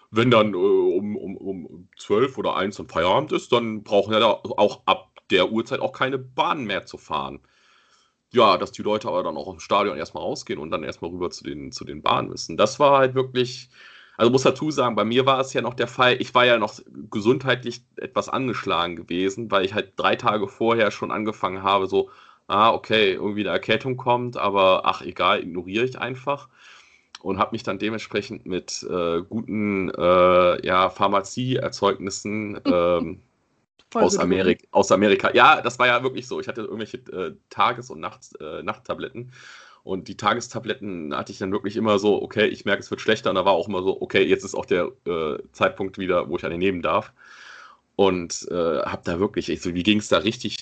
wenn 0.10 0.32
dann 0.32 0.54
äh, 0.54 0.58
um, 0.58 1.16
um, 1.16 1.38
um 1.38 1.88
12 1.98 2.38
oder 2.38 2.56
1 2.56 2.78
dann 2.78 2.88
Feierabend 2.88 3.32
ist, 3.32 3.52
dann 3.52 3.84
brauchen 3.84 4.14
ja 4.14 4.20
da 4.20 4.32
auch 4.32 4.82
ab 4.86 5.12
der 5.30 5.52
Uhrzeit 5.52 5.80
auch 5.82 5.94
keine 5.94 6.18
Bahn 6.18 6.66
mehr 6.66 6.86
zu 6.86 6.98
fahren. 6.98 7.40
Ja, 8.32 8.58
dass 8.58 8.72
die 8.72 8.82
Leute 8.82 9.08
aber 9.08 9.22
dann 9.22 9.38
auch 9.38 9.52
im 9.54 9.60
Stadion 9.60 9.98
erstmal 9.98 10.24
rausgehen 10.24 10.60
und 10.60 10.72
dann 10.72 10.84
erstmal 10.84 11.12
rüber 11.12 11.30
zu 11.30 11.44
den, 11.44 11.72
zu 11.72 11.86
den 11.86 12.02
Bahnen 12.02 12.30
müssen. 12.30 12.58
Das 12.58 12.80
war 12.80 12.98
halt 12.98 13.14
wirklich, 13.14 13.70
also 14.18 14.32
muss 14.32 14.44
dazu 14.44 14.72
sagen, 14.72 14.96
bei 14.96 15.06
mir 15.06 15.26
war 15.26 15.40
es 15.40 15.54
ja 15.54 15.62
noch 15.62 15.74
der 15.74 15.88
Fall, 15.88 16.22
ich 16.22 16.34
war 16.36 16.46
ja 16.46 16.58
noch 16.58 16.80
gesundheitlich 17.10 17.82
etwas 17.96 18.30
angeschlagen 18.30 18.96
gewesen, 18.96 19.50
weil 19.52 19.66
ich 19.66 19.74
halt 19.74 19.94
drei 19.96 20.16
Tage 20.16 20.48
vorher 20.48 20.92
schon 20.92 21.12
angefangen 21.12 21.64
habe, 21.64 21.88
so, 21.88 22.10
ah, 22.48 22.72
okay, 22.72 23.14
irgendwie 23.14 23.42
eine 23.42 23.50
Erkältung 23.50 23.98
kommt, 23.98 24.38
aber 24.38 24.82
ach, 24.86 25.02
egal, 25.02 25.42
ignoriere 25.42 25.86
ich 25.86 25.98
einfach 25.98 26.48
und 27.24 27.40
habe 27.40 27.52
mich 27.54 27.64
dann 27.64 27.80
dementsprechend 27.80 28.46
mit 28.46 28.84
äh, 28.84 29.22
guten 29.22 29.90
äh, 29.90 30.66
ja, 30.66 30.90
Pharmazieerzeugnissen 30.90 32.60
ähm, 32.66 33.20
aus, 33.94 34.18
Amerik 34.18 34.68
aus 34.72 34.92
Amerika. 34.92 35.32
Ja, 35.34 35.62
das 35.62 35.80
war 35.80 35.88
ja 35.88 36.04
wirklich 36.04 36.28
so. 36.28 36.40
Ich 36.42 36.48
hatte 36.50 36.62
irgendwelche 36.62 36.98
äh, 36.98 37.36
Tages- 37.50 37.90
und 37.90 38.02
Nachts 38.02 38.34
äh, 38.36 38.62
Nachttabletten. 38.62 39.32
Und 39.84 40.08
die 40.08 40.16
Tagestabletten 40.16 41.16
hatte 41.16 41.32
ich 41.32 41.40
dann 41.40 41.52
wirklich 41.52 41.76
immer 41.76 42.00
so, 42.00 42.22
okay, 42.22 42.48
ich 42.48 42.64
merke, 42.64 42.82
es 42.82 42.90
wird 42.90 43.02
schlechter. 43.02 43.30
Und 43.30 43.36
da 43.36 43.46
war 43.46 43.54
auch 43.54 43.68
immer 43.68 43.84
so, 43.84 44.02
okay, 44.02 44.24
jetzt 44.24 44.46
ist 44.46 44.56
auch 44.56 44.66
der 44.66 44.92
äh, 45.06 45.38
Zeitpunkt 45.52 45.98
wieder, 45.98 46.30
wo 46.30 46.38
ich 46.38 46.46
eine 46.46 46.58
nehmen 46.58 46.82
darf. 46.82 47.12
Und 47.96 48.48
äh, 48.50 48.82
habe 48.82 49.02
da 49.04 49.20
wirklich, 49.20 49.50
ich 49.50 49.62
so, 49.62 49.74
wie 49.74 49.84
ging 49.84 50.00
es 50.00 50.08
da 50.08 50.20
richtig 50.20 50.58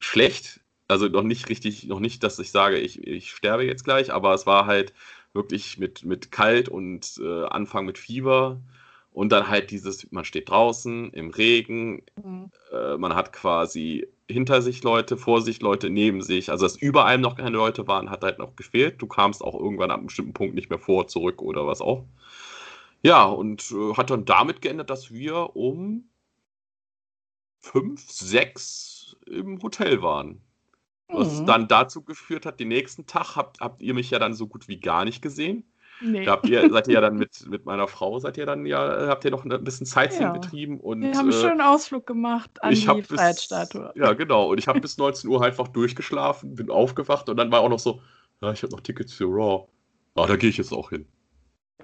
schlecht? 0.00 0.60
Also 0.88 1.06
noch 1.06 1.22
nicht 1.22 1.48
richtig, 1.48 1.86
noch 1.86 2.00
nicht, 2.00 2.22
dass 2.24 2.38
ich 2.38 2.50
sage, 2.50 2.78
ich, 2.78 3.06
ich 3.06 3.30
sterbe 3.30 3.64
jetzt 3.64 3.84
gleich, 3.84 4.12
aber 4.12 4.34
es 4.34 4.46
war 4.46 4.66
halt 4.66 4.92
wirklich 5.34 5.78
mit, 5.78 6.04
mit 6.04 6.32
kalt 6.32 6.68
und 6.68 7.20
äh, 7.22 7.44
Anfang 7.46 7.86
mit 7.86 7.98
Fieber. 7.98 8.60
Und 9.12 9.30
dann 9.30 9.48
halt 9.48 9.70
dieses, 9.70 10.10
man 10.12 10.24
steht 10.24 10.48
draußen 10.48 11.12
im 11.12 11.30
Regen, 11.30 12.02
mhm. 12.22 12.50
äh, 12.72 12.96
man 12.96 13.14
hat 13.14 13.32
quasi 13.32 14.06
hinter 14.30 14.60
sich 14.62 14.82
Leute, 14.82 15.16
vor 15.16 15.40
sich 15.40 15.60
Leute, 15.60 15.90
neben 15.90 16.22
sich. 16.22 16.50
Also 16.50 16.66
dass 16.66 16.76
über 16.76 17.06
einem 17.06 17.22
noch 17.22 17.36
keine 17.36 17.56
Leute 17.56 17.86
waren, 17.88 18.10
hat 18.10 18.22
halt 18.22 18.38
noch 18.38 18.56
gefehlt. 18.56 19.00
Du 19.00 19.06
kamst 19.06 19.42
auch 19.42 19.58
irgendwann 19.58 19.90
ab 19.90 19.98
einem 19.98 20.06
bestimmten 20.06 20.34
Punkt 20.34 20.54
nicht 20.54 20.70
mehr 20.70 20.78
vor, 20.78 21.08
zurück 21.08 21.40
oder 21.42 21.66
was 21.66 21.80
auch. 21.80 22.04
Ja, 23.02 23.24
und 23.24 23.70
äh, 23.70 23.94
hat 23.94 24.10
dann 24.10 24.24
damit 24.24 24.60
geändert, 24.60 24.90
dass 24.90 25.12
wir 25.12 25.56
um 25.56 26.08
fünf, 27.60 28.10
sechs 28.10 29.16
im 29.26 29.62
Hotel 29.62 30.02
waren. 30.02 30.42
Was 31.08 31.40
mhm. 31.40 31.46
dann 31.46 31.68
dazu 31.68 32.02
geführt 32.02 32.44
hat, 32.44 32.60
den 32.60 32.68
nächsten 32.68 33.06
Tag 33.06 33.34
habt, 33.34 33.60
habt 33.60 33.82
ihr 33.82 33.94
mich 33.94 34.10
ja 34.10 34.18
dann 34.18 34.34
so 34.34 34.46
gut 34.46 34.68
wie 34.68 34.78
gar 34.78 35.06
nicht 35.06 35.22
gesehen. 35.22 35.64
Nee. 36.00 36.24
Da 36.24 36.32
habt 36.32 36.48
ihr, 36.48 36.70
seid 36.70 36.88
ihr 36.88 36.94
ja 36.94 37.00
dann 37.00 37.16
mit, 37.18 37.48
mit 37.48 37.64
meiner 37.64 37.88
Frau, 37.88 38.18
seid 38.18 38.36
ihr 38.36 38.46
dann 38.46 38.66
ja, 38.66 39.08
habt 39.08 39.24
ihr 39.24 39.30
noch 39.30 39.44
ein 39.44 39.64
bisschen 39.64 39.86
Sightseeing 39.86 40.22
ja. 40.22 40.32
betrieben 40.32 40.80
und. 40.80 41.02
Wir 41.02 41.10
haben 41.10 41.30
einen 41.30 41.30
äh, 41.30 41.40
schönen 41.40 41.60
Ausflug 41.60 42.06
gemacht 42.06 42.62
an 42.62 42.74
die 42.74 43.02
Freiheitsstatue. 43.02 43.92
Ja, 43.94 44.12
genau. 44.12 44.50
Und 44.50 44.58
ich 44.58 44.68
habe 44.68 44.80
bis 44.80 44.98
19 44.98 45.28
Uhr 45.30 45.42
einfach 45.42 45.68
durchgeschlafen, 45.68 46.54
bin 46.54 46.70
aufgewacht 46.70 47.28
und 47.28 47.36
dann 47.36 47.50
war 47.50 47.60
auch 47.60 47.68
noch 47.68 47.78
so, 47.78 48.00
ja, 48.40 48.52
ich 48.52 48.62
habe 48.62 48.72
noch 48.72 48.80
Tickets 48.80 49.12
für 49.12 49.26
Raw. 49.26 49.66
Ah, 50.14 50.26
da 50.26 50.36
gehe 50.36 50.50
ich 50.50 50.56
jetzt 50.56 50.72
auch 50.72 50.90
hin. 50.90 51.06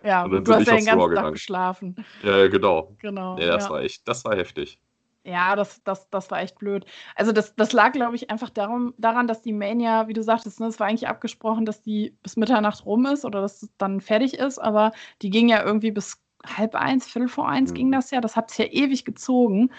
Ja, 0.03 0.25
und 0.25 0.33
dann 0.33 0.45
du 0.45 0.53
hast 0.53 0.67
ja 0.67 0.77
den 0.77 0.85
ganzen 0.85 1.15
Tag 1.15 1.33
geschlafen. 1.33 2.05
Ja, 2.23 2.49
genau. 2.49 2.95
Genau. 3.01 3.39
Ja, 3.39 3.47
das 3.47 3.65
ja. 3.65 3.71
war 3.71 3.83
echt, 3.83 4.07
das 4.07 4.25
war 4.25 4.37
heftig. 4.37 4.79
Ja, 5.27 5.57
das, 5.57 5.83
das, 5.85 6.11
das 6.11 6.31
war 6.31 6.43
echt 6.43 6.59
blöd. 6.59 6.85
Also 7.17 7.33
das, 7.33 7.57
das 7.57 7.73
lag, 7.73 7.93
glaube 7.93 8.15
ich, 8.15 8.31
einfach 8.31 8.51
darum, 8.51 8.93
daran, 8.99 9.27
dass 9.27 9.41
die 9.41 9.55
Mania, 9.55 10.07
wie 10.07 10.13
du 10.13 10.23
sagtest, 10.23 10.61
ne, 10.61 10.67
es 10.67 10.79
war 10.79 10.87
eigentlich 10.87 11.09
abgesprochen, 11.09 11.65
dass 11.65 11.81
die 11.81 12.15
bis 12.23 12.37
Mitternacht 12.37 12.85
rum 12.85 13.07
ist 13.07 13.25
oder 13.25 13.41
dass 13.41 13.63
es 13.63 13.71
dann 13.79 14.03
fertig 14.03 14.35
ist, 14.35 14.59
aber 14.59 14.93
die 15.23 15.31
ging 15.31 15.49
ja 15.49 15.65
irgendwie 15.65 15.93
bis 15.93 16.23
halb 16.45 16.75
eins, 16.75 17.07
viertel 17.07 17.29
vor 17.29 17.49
eins 17.49 17.71
mhm. 17.71 17.75
ging 17.75 17.93
das 17.93 18.11
ja. 18.11 18.21
Das 18.21 18.37
hat 18.37 18.51
sich 18.51 18.59
ja 18.59 18.67
ewig 18.67 19.07
gezogen. 19.07 19.71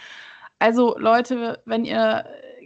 Also 0.57 0.97
Leute, 0.97 1.61
wenn 1.65 1.85
ihr, 1.85 2.25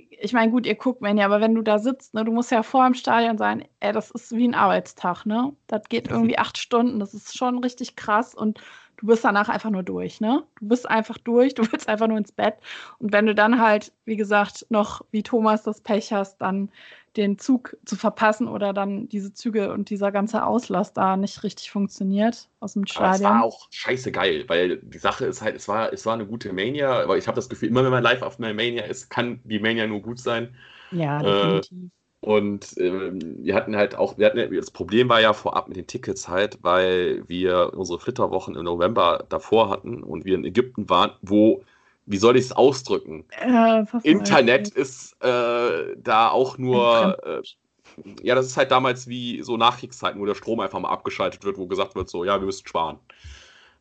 ich 0.09 0.31
meine, 0.31 0.49
gut, 0.49 0.65
ihr 0.65 0.75
guckt 0.75 1.01
Mania, 1.01 1.25
aber 1.25 1.41
wenn 1.41 1.55
du 1.55 1.61
da 1.61 1.79
sitzt, 1.79 2.13
ne, 2.13 2.23
du 2.23 2.31
musst 2.31 2.51
ja 2.51 2.63
vor 2.63 2.85
dem 2.85 2.93
Stadion 2.93 3.37
sein, 3.37 3.67
ey, 3.81 3.91
das 3.91 4.11
ist 4.11 4.31
wie 4.33 4.47
ein 4.47 4.55
Arbeitstag, 4.55 5.25
ne? 5.25 5.53
Das 5.67 5.83
geht 5.89 6.09
irgendwie 6.09 6.37
acht 6.37 6.57
Stunden, 6.57 6.99
das 6.99 7.13
ist 7.13 7.37
schon 7.37 7.59
richtig 7.59 7.97
krass 7.97 8.35
und 8.35 8.61
du 8.99 9.07
bist 9.07 9.23
danach 9.23 9.49
einfach 9.49 9.69
nur 9.69 9.83
durch, 9.83 10.19
ne? 10.21 10.43
Du 10.59 10.67
bist 10.67 10.89
einfach 10.89 11.17
durch, 11.17 11.53
du 11.55 11.63
willst 11.71 11.87
einfach 11.87 12.07
nur 12.07 12.17
ins 12.17 12.31
Bett. 12.31 12.55
Und 12.99 13.13
wenn 13.13 13.25
du 13.25 13.33
dann 13.33 13.61
halt, 13.61 13.91
wie 14.05 14.17
gesagt, 14.17 14.65
noch 14.69 15.01
wie 15.11 15.23
Thomas 15.23 15.63
das 15.63 15.81
Pech 15.81 16.11
hast, 16.11 16.37
dann 16.39 16.69
den 17.17 17.39
Zug 17.39 17.75
zu 17.85 17.95
verpassen 17.95 18.47
oder 18.47 18.71
dann 18.71 19.09
diese 19.09 19.33
Züge 19.33 19.73
und 19.73 19.89
dieser 19.89 20.11
ganze 20.11 20.45
Auslass 20.45 20.93
da 20.93 21.17
nicht 21.17 21.43
richtig 21.43 21.71
funktioniert 21.71 22.49
aus 22.59 22.73
dem 22.73 22.85
Stadion. 22.85 23.07
Aber 23.07 23.15
es 23.15 23.23
war 23.23 23.43
auch 23.43 23.67
scheiße 23.71 24.11
geil, 24.11 24.45
weil 24.47 24.77
die 24.77 24.99
Sache 24.99 25.25
ist 25.25 25.41
halt, 25.41 25.55
es 25.55 25.67
war, 25.67 25.91
es 25.91 26.05
war 26.05 26.13
eine 26.13 26.27
gute 26.27 26.53
Mania, 26.53 27.01
aber 27.01 27.17
ich 27.17 27.27
habe 27.27 27.35
das 27.35 27.49
Gefühl, 27.49 27.69
immer 27.69 27.83
wenn 27.83 27.91
man 27.91 28.03
live 28.03 28.21
auf 28.21 28.37
einer 28.39 28.53
Mania 28.53 28.83
ist, 28.83 29.09
kann 29.09 29.41
die 29.43 29.59
Mania 29.59 29.87
nur 29.87 30.01
gut 30.01 30.19
sein. 30.19 30.55
Ja, 30.91 31.19
definitiv. 31.19 31.77
Äh, 31.77 31.98
und 32.21 32.77
äh, 32.77 33.11
wir 33.13 33.55
hatten 33.55 33.75
halt 33.75 33.95
auch, 33.95 34.17
wir 34.17 34.25
hatten, 34.25 34.53
das 34.53 34.71
Problem 34.71 35.07
war 35.07 35.21
ja 35.21 35.33
vorab 35.33 35.69
mit 35.69 35.77
den 35.77 35.87
Tickets 35.87 36.27
halt, 36.27 36.59
weil 36.61 37.23
wir 37.27 37.71
unsere 37.73 37.99
Flitterwochen 37.99 38.55
im 38.55 38.65
November 38.65 39.23
davor 39.29 39.69
hatten 39.69 40.03
und 40.03 40.25
wir 40.25 40.35
in 40.35 40.43
Ägypten 40.43 40.89
waren, 40.89 41.11
wo, 41.21 41.63
wie 42.05 42.17
soll 42.17 42.35
ich 42.35 42.45
es 42.45 42.51
ausdrücken? 42.51 43.23
Äh, 43.39 43.85
Internet 44.03 44.67
ist 44.69 45.15
äh, 45.23 45.95
da 45.95 46.29
auch 46.29 46.57
nur, 46.57 47.17
äh, 47.25 47.41
ja, 48.21 48.35
das 48.35 48.47
ist 48.47 48.57
halt 48.57 48.71
damals 48.71 49.07
wie 49.07 49.41
so 49.41 49.55
Nachkriegszeiten, 49.55 50.19
wo 50.19 50.25
der 50.25 50.35
Strom 50.35 50.59
einfach 50.59 50.79
mal 50.79 50.89
abgeschaltet 50.89 51.45
wird, 51.45 51.57
wo 51.57 51.67
gesagt 51.67 51.95
wird, 51.95 52.09
so, 52.09 52.25
ja, 52.25 52.37
wir 52.39 52.45
müssen 52.45 52.67
sparen. 52.67 52.99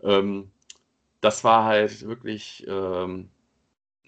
Ähm, 0.02 0.52
das 1.20 1.42
war 1.42 1.64
halt 1.64 2.06
wirklich, 2.06 2.64
ähm, 2.68 3.30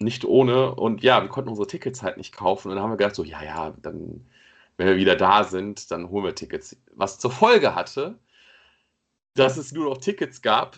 nicht 0.01 0.25
ohne. 0.25 0.75
Und 0.75 1.03
ja, 1.03 1.21
wir 1.21 1.29
konnten 1.29 1.49
unsere 1.49 1.67
Tickets 1.67 2.03
halt 2.03 2.17
nicht 2.17 2.35
kaufen. 2.35 2.69
Und 2.69 2.75
dann 2.75 2.83
haben 2.83 2.91
wir 2.91 2.97
gedacht, 2.97 3.15
so, 3.15 3.23
ja, 3.23 3.43
ja, 3.43 3.73
dann, 3.81 4.25
wenn 4.77 4.87
wir 4.87 4.97
wieder 4.97 5.15
da 5.15 5.43
sind, 5.43 5.91
dann 5.91 6.09
holen 6.09 6.25
wir 6.25 6.35
Tickets. 6.35 6.77
Was 6.93 7.19
zur 7.19 7.31
Folge 7.31 7.75
hatte, 7.75 8.17
dass 9.35 9.57
es 9.57 9.71
nur 9.71 9.85
noch 9.85 9.97
Tickets 9.97 10.41
gab 10.41 10.77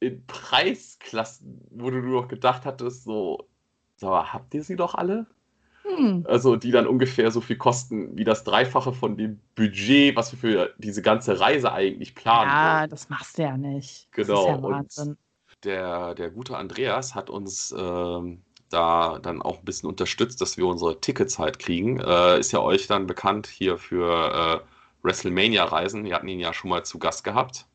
in 0.00 0.24
Preisklassen, 0.26 1.60
wo 1.70 1.90
du 1.90 1.98
nur 1.98 2.22
noch 2.22 2.28
gedacht 2.28 2.64
hattest, 2.64 3.04
so, 3.04 3.48
so 3.96 4.10
habt 4.10 4.54
ihr 4.54 4.62
sie 4.62 4.76
doch 4.76 4.94
alle? 4.94 5.26
Hm. 5.82 6.24
Also, 6.28 6.56
die 6.56 6.70
dann 6.70 6.86
ungefähr 6.86 7.30
so 7.30 7.40
viel 7.40 7.56
kosten 7.56 8.16
wie 8.16 8.24
das 8.24 8.42
Dreifache 8.44 8.92
von 8.92 9.16
dem 9.16 9.40
Budget, 9.54 10.16
was 10.16 10.32
wir 10.32 10.38
für 10.38 10.74
diese 10.78 11.02
ganze 11.02 11.40
Reise 11.40 11.72
eigentlich 11.72 12.14
planen. 12.14 12.50
Ja, 12.50 12.80
wollen. 12.80 12.90
das 12.90 13.08
machst 13.10 13.38
du 13.38 13.42
ja 13.42 13.56
nicht. 13.56 14.10
Genau. 14.12 14.48
Ja 14.48 14.54
und 14.54 15.16
der, 15.64 16.14
der 16.14 16.30
gute 16.30 16.56
Andreas 16.56 17.14
hat 17.14 17.30
uns 17.30 17.74
ähm, 17.76 18.42
da 18.70 19.18
dann 19.20 19.42
auch 19.42 19.58
ein 19.58 19.64
bisschen 19.64 19.88
unterstützt, 19.88 20.40
dass 20.40 20.56
wir 20.56 20.66
unsere 20.66 21.00
Tickets 21.00 21.38
halt 21.38 21.58
kriegen. 21.58 22.00
Äh, 22.00 22.38
ist 22.38 22.52
ja 22.52 22.60
euch 22.60 22.86
dann 22.86 23.06
bekannt 23.06 23.46
hier 23.46 23.78
für 23.78 24.62
äh, 24.62 25.06
WrestleMania-Reisen. 25.06 26.04
Wir 26.04 26.14
hatten 26.14 26.28
ihn 26.28 26.40
ja 26.40 26.52
schon 26.52 26.70
mal 26.70 26.84
zu 26.84 26.98
Gast 26.98 27.24
gehabt. 27.24 27.66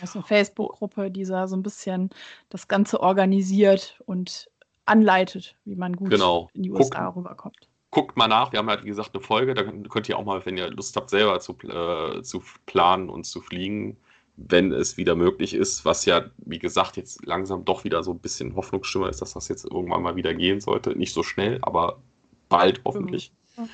Das 0.00 0.10
ist 0.10 0.16
eine 0.16 0.24
Facebook-Gruppe, 0.24 1.10
die 1.10 1.24
da 1.24 1.48
so 1.48 1.56
ein 1.56 1.62
bisschen 1.62 2.10
das 2.48 2.68
Ganze 2.68 3.00
organisiert 3.00 4.00
und 4.06 4.50
anleitet, 4.86 5.56
wie 5.64 5.76
man 5.76 5.96
gut 5.96 6.10
genau. 6.10 6.50
in 6.52 6.62
die 6.62 6.70
USA 6.70 7.06
Guck, 7.06 7.16
rüberkommt. 7.16 7.68
Guckt 7.90 8.16
mal 8.16 8.28
nach, 8.28 8.52
wir 8.52 8.58
haben 8.58 8.68
ja 8.68 8.82
wie 8.82 8.88
gesagt 8.88 9.14
eine 9.14 9.22
Folge, 9.22 9.54
da 9.54 9.62
könnt 9.62 10.08
ihr 10.08 10.18
auch 10.18 10.24
mal, 10.24 10.44
wenn 10.44 10.58
ihr 10.58 10.68
Lust 10.70 10.96
habt, 10.96 11.10
selber 11.10 11.40
zu, 11.40 11.56
äh, 11.62 12.22
zu 12.22 12.42
planen 12.66 13.08
und 13.08 13.24
zu 13.24 13.40
fliegen, 13.40 13.96
wenn 14.36 14.72
es 14.72 14.96
wieder 14.96 15.14
möglich 15.14 15.54
ist, 15.54 15.84
was 15.84 16.04
ja, 16.06 16.24
wie 16.38 16.58
gesagt, 16.58 16.96
jetzt 16.96 17.24
langsam 17.24 17.64
doch 17.64 17.84
wieder 17.84 18.02
so 18.02 18.10
ein 18.12 18.18
bisschen 18.18 18.56
Hoffnungsschimmer 18.56 19.08
ist, 19.08 19.22
dass 19.22 19.34
das 19.34 19.48
jetzt 19.48 19.64
irgendwann 19.64 20.02
mal 20.02 20.16
wieder 20.16 20.34
gehen 20.34 20.60
sollte. 20.60 20.96
Nicht 20.98 21.14
so 21.14 21.22
schnell, 21.22 21.58
aber 21.62 22.00
bald 22.48 22.80
hoffentlich. 22.84 23.32
Mhm. 23.56 23.68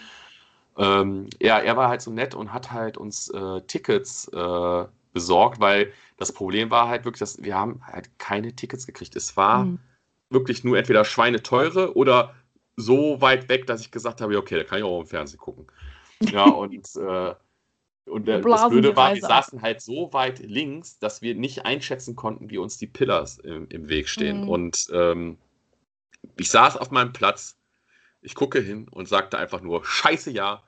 Ähm, 0.77 1.27
ja, 1.41 1.59
er 1.59 1.77
war 1.77 1.89
halt 1.89 2.03
so 2.03 2.11
nett 2.11 2.35
und 2.35 2.53
hat 2.53 2.73
halt 2.73 2.97
uns 2.99 3.29
äh, 3.31 3.61
Tickets 3.63 4.29
äh, 4.29 4.85
besorgt, 5.13 5.61
weil 5.61 5.93
das 6.17 6.33
Problem 6.33 6.71
war 6.71 6.89
halt 6.89 7.05
wirklich, 7.05 7.21
dass 7.21 7.43
wir 7.43 7.55
haben 7.55 7.81
halt 7.87 8.11
keine 8.19 8.55
Tickets 8.55 8.87
gekriegt. 8.87 9.17
Es 9.17 9.37
war 9.37 9.65
mhm. 9.65 9.79
wirklich 10.29 10.63
nur 10.63 10.79
entweder 10.79 11.05
schweineteure 11.05 11.97
oder 11.97 12.35
so 12.77 13.21
weit 13.21 13.49
weg, 13.49 13.67
dass 13.67 13.81
ich 13.81 13.91
gesagt 13.91 14.21
habe, 14.21 14.37
okay, 14.39 14.57
da 14.57 14.65
kann 14.65 14.79
ich 14.79 14.85
auch 14.85 15.01
im 15.01 15.07
Fernsehen 15.07 15.39
gucken. 15.39 15.67
Ja, 16.21 16.45
und 16.49 16.97
äh, 16.97 17.35
und 18.11 18.27
der, 18.27 18.41
das 18.41 18.69
Blöde 18.69 18.97
war, 18.97 19.15
wir 19.15 19.21
saßen 19.21 19.63
halt 19.63 19.81
so 19.81 20.13
weit 20.13 20.41
links, 20.41 20.99
dass 20.99 21.23
wir 21.23 21.35
nicht 21.35 21.65
einschätzen 21.65 22.17
konnten, 22.17 22.51
wie 22.51 22.59
uns 22.59 22.79
die 22.79 22.87
Pillars 22.87 23.39
im, 23.39 23.69
im 23.69 23.89
Weg 23.89 24.09
stehen. 24.09 24.43
Mhm. 24.43 24.49
Und 24.49 24.87
ähm, 24.93 25.39
ich 26.37 26.51
saß 26.51 26.77
auf 26.77 26.91
meinem 26.91 27.13
Platz, 27.13 27.57
ich 28.21 28.35
gucke 28.35 28.61
hin 28.61 28.89
und 28.89 29.09
sagte 29.09 29.39
einfach 29.39 29.61
nur, 29.63 29.85
scheiße 29.85 30.31
ja, 30.31 30.63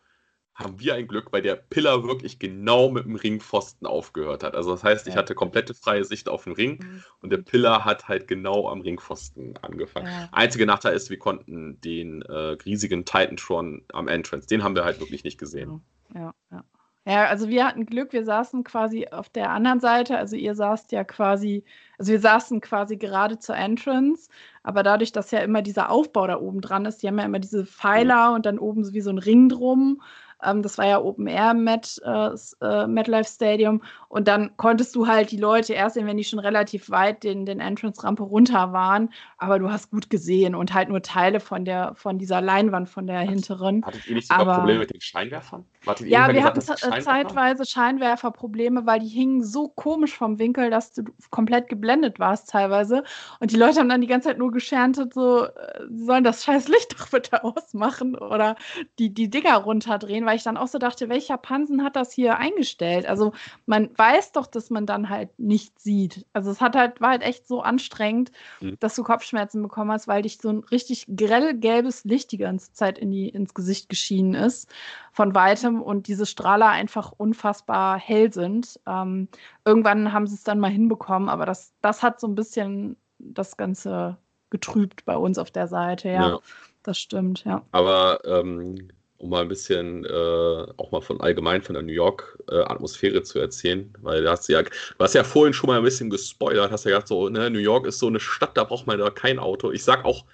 haben 0.55 0.78
wir 0.80 0.95
ein 0.95 1.09
Glück, 1.09 1.32
weil 1.32 1.43
der 1.43 1.57
Pillar 1.57 2.05
wirklich 2.05 2.38
genau 2.38 2.90
mit 2.90 3.05
dem 3.05 3.16
Ringpfosten 3.16 3.86
aufgehört 3.86 4.43
hat. 4.43 4.55
Also 4.55 4.72
das 4.72 4.84
heißt, 4.84 5.09
ich 5.09 5.16
hatte 5.16 5.34
komplette 5.34 5.72
freie 5.72 6.05
Sicht 6.05 6.28
auf 6.28 6.45
den 6.45 6.53
Ring 6.53 6.78
mhm. 6.82 7.05
und 7.20 7.30
der 7.30 7.38
Pillar 7.38 7.84
hat 7.84 8.09
halt 8.09 8.28
genau 8.28 8.68
am 8.68 8.82
Ringpfosten 8.82 9.57
angefangen. 9.62 10.07
Ja. 10.07 10.28
Einziger 10.32 10.66
Nachteil 10.66 10.95
ist, 10.95 11.09
wir 11.09 11.18
konnten 11.18 11.80
den 11.80 12.22
äh, 12.22 12.57
riesigen 12.64 13.05
Titantron 13.05 13.82
am 13.93 14.09
Entrance, 14.09 14.47
den 14.47 14.62
haben 14.62 14.74
wir 14.74 14.84
halt 14.84 15.01
wirklich 15.01 15.24
nicht 15.24 15.38
gesehen. 15.38 15.82
Ja, 16.14 16.20
ja. 16.20 16.32
Ja, 16.51 16.64
also 17.05 17.48
wir 17.48 17.66
hatten 17.66 17.86
Glück, 17.86 18.12
wir 18.12 18.24
saßen 18.24 18.62
quasi 18.62 19.09
auf 19.09 19.28
der 19.28 19.50
anderen 19.50 19.80
Seite, 19.80 20.16
also 20.16 20.36
ihr 20.36 20.55
saßt 20.55 20.92
ja 20.92 21.03
quasi, 21.03 21.64
also 21.98 22.12
wir 22.12 22.20
saßen 22.20 22.61
quasi 22.61 22.96
gerade 22.96 23.38
zur 23.38 23.57
Entrance, 23.57 24.28
aber 24.62 24.84
dadurch, 24.84 25.11
dass 25.11 25.32
ja 25.32 25.40
immer 25.40 25.62
dieser 25.62 25.90
Aufbau 25.90 26.26
da 26.28 26.38
oben 26.38 26.61
dran 26.61 26.84
ist, 26.84 27.03
die 27.03 27.09
haben 27.09 27.18
ja 27.18 27.24
immer 27.24 27.40
diese 27.40 27.66
Pfeiler 27.66 28.32
und 28.34 28.46
dann 28.46 28.59
oben 28.59 28.92
wie 28.92 29.00
so 29.00 29.11
ein 29.11 29.18
Ring 29.18 29.48
drum 29.48 30.00
ähm, 30.45 30.62
das 30.62 30.78
war 30.78 30.86
ja 30.86 31.01
Open 31.01 31.26
Air 31.26 31.55
Met, 31.55 32.01
äh, 32.05 32.30
äh, 32.61 32.86
MetLife 32.86 33.28
Stadium. 33.28 33.82
Und 34.09 34.28
dann 34.28 34.57
konntest 34.57 34.95
du 34.95 35.07
halt 35.07 35.30
die 35.30 35.36
Leute 35.38 35.72
erst 35.72 35.95
sehen, 35.95 36.07
wenn 36.07 36.16
die 36.16 36.24
schon 36.24 36.38
relativ 36.38 36.90
weit 36.90 37.22
den, 37.22 37.47
den 37.47 37.61
Entrance-Rampe 37.61 38.22
runter 38.22 38.72
waren. 38.72 39.11
Aber 39.38 39.59
du 39.59 39.70
hast 39.70 39.90
gut 39.90 40.11
gesehen 40.11 40.55
und 40.55 40.74
halt 40.74 40.88
nur 40.88 41.03
Teile 41.03 41.40
von, 41.40 41.64
der, 41.64 41.95
von 41.95 42.18
dieser 42.18 42.40
Leinwand, 42.40 42.88
von 42.88 43.07
der 43.07 43.20
hinteren. 43.20 43.84
Hattet 43.84 44.07
ihr 44.07 44.14
nicht 44.14 44.28
sogar 44.28 44.43
Aber, 44.43 44.55
Probleme 44.59 44.80
mit 44.80 44.93
den 44.93 45.01
Scheinwerfern? 45.01 45.64
Wartet 45.84 46.09
ja, 46.09 46.32
wir 46.32 46.45
hatten 46.45 46.61
Scheinwerfer? 46.61 47.03
zeitweise 47.03 47.64
Scheinwerferprobleme, 47.64 48.86
weil 48.86 49.01
die 49.01 49.09
hingen 49.09 49.43
so 49.43 49.68
komisch 49.68 50.16
vom 50.16 50.38
Winkel, 50.38 50.70
dass 50.70 50.93
du 50.93 51.03
komplett 51.30 51.68
geblendet 51.68 52.20
warst 52.20 52.51
teilweise. 52.51 53.05
Und 53.40 53.51
die 53.51 53.57
Leute 53.57 53.80
haben 53.80 53.88
dann 53.88 54.01
die 54.01 54.07
ganze 54.07 54.28
Zeit 54.28 54.38
nur 54.38 54.53
gescherntet, 54.53 55.14
so, 55.14 55.45
äh, 55.45 55.51
sie 55.88 56.05
sollen 56.05 56.24
das 56.24 56.45
scheiß 56.45 56.68
Licht 56.68 56.95
doch 56.99 57.09
bitte 57.09 57.43
ausmachen 57.45 58.16
oder 58.16 58.57
die, 58.99 59.12
die 59.12 59.30
Dinger 59.30 59.57
runterdrehen, 59.57 60.26
weil 60.26 60.32
ich 60.35 60.43
dann 60.43 60.57
auch 60.57 60.68
so 60.68 60.78
dachte, 60.78 61.09
welcher 61.09 61.37
Pansen 61.37 61.83
hat 61.83 61.97
das 61.97 62.12
hier 62.12 62.39
eingestellt? 62.39 63.07
Also 63.07 63.33
man 63.66 63.91
weiß 63.97 64.33
doch, 64.33 64.47
dass 64.47 64.70
man 64.70 64.87
dann 64.87 65.09
halt 65.09 65.39
nicht 65.39 65.78
sieht. 65.80 66.26
Also 66.33 66.51
es 66.51 66.61
hat 66.61 66.76
halt, 66.76 67.01
war 67.01 67.11
halt 67.11 67.22
echt 67.22 67.47
so 67.47 67.62
anstrengend, 67.62 68.33
mhm. 68.61 68.76
dass 68.80 68.95
du 68.95 69.03
Kopfschmerzen 69.03 69.62
bekommen 69.62 69.91
hast, 69.91 70.09
weil 70.09 70.22
dich 70.22 70.39
so 70.39 70.51
ein 70.51 70.64
richtig 70.70 71.07
grell 71.16 71.55
gelbes 71.55 72.05
Licht 72.05 72.33
die 72.33 72.39
ganze 72.39 72.72
Zeit 72.72 72.99
in 72.99 73.11
die, 73.11 73.28
ins 73.28 73.55
Gesicht 73.55 73.89
geschienen 73.89 74.35
ist 74.35 74.68
von 75.12 75.35
weitem 75.35 75.83
und 75.83 76.07
diese 76.07 76.26
Strahler 76.26 76.68
einfach 76.68 77.12
unfassbar 77.12 77.99
hell 77.99 78.33
sind. 78.33 78.80
Ähm, 78.87 79.28
irgendwann 79.64 80.12
haben 80.12 80.26
sie 80.26 80.35
es 80.35 80.45
dann 80.45 80.59
mal 80.59 80.70
hinbekommen, 80.70 81.28
aber 81.28 81.47
das, 81.47 81.72
das 81.80 82.03
hat 82.03 82.20
so 82.20 82.26
ein 82.26 82.35
bisschen 82.35 82.97
das 83.18 83.57
Ganze 83.57 84.16
getrübt 84.51 85.05
bei 85.05 85.16
uns 85.16 85.39
auf 85.39 85.51
der 85.51 85.68
Seite, 85.68 86.09
ja. 86.09 86.28
ja. 86.28 86.39
Das 86.83 86.99
stimmt, 86.99 87.45
ja. 87.45 87.62
Aber 87.70 88.24
ähm, 88.24 88.89
um 89.23 89.31
mal 89.31 89.43
ein 89.43 89.49
bisschen 89.49 90.05
äh, 90.05 90.66
auch 90.77 90.91
mal 90.91 91.01
von 91.01 91.20
allgemein 91.20 91.62
von 91.62 91.75
der 91.75 91.85
New 91.85 91.93
York 91.93 92.43
äh, 92.51 92.57
Atmosphäre 92.57 93.23
zu 93.23 93.39
erzählen, 93.39 93.93
weil 94.01 94.23
du 94.23 94.31
hast 94.31 94.49
ja, 94.49 94.62
du 94.62 94.70
hast 94.99 95.14
ja 95.14 95.23
vorhin 95.23 95.53
schon 95.53 95.68
mal 95.68 95.79
ein 95.79 95.85
bisschen 95.85 96.11
gespoilert, 96.11 96.73
hast 96.73 96.85
ja 96.85 96.91
gesagt, 96.91 97.09
so, 97.09 97.29
ne, 97.29 97.49
New 97.49 97.61
York 97.61 97.87
ist 97.87 98.01
so 98.01 98.09
eine 98.09 98.18
Stadt, 98.18 98.57
da 98.57 98.64
braucht 98.64 98.89
man 98.89 98.99
da 98.99 99.11
kein 99.11 99.39
Auto. 99.39 99.70
Ich 99.70 99.85
sag 99.85 100.05
auch, 100.05 100.25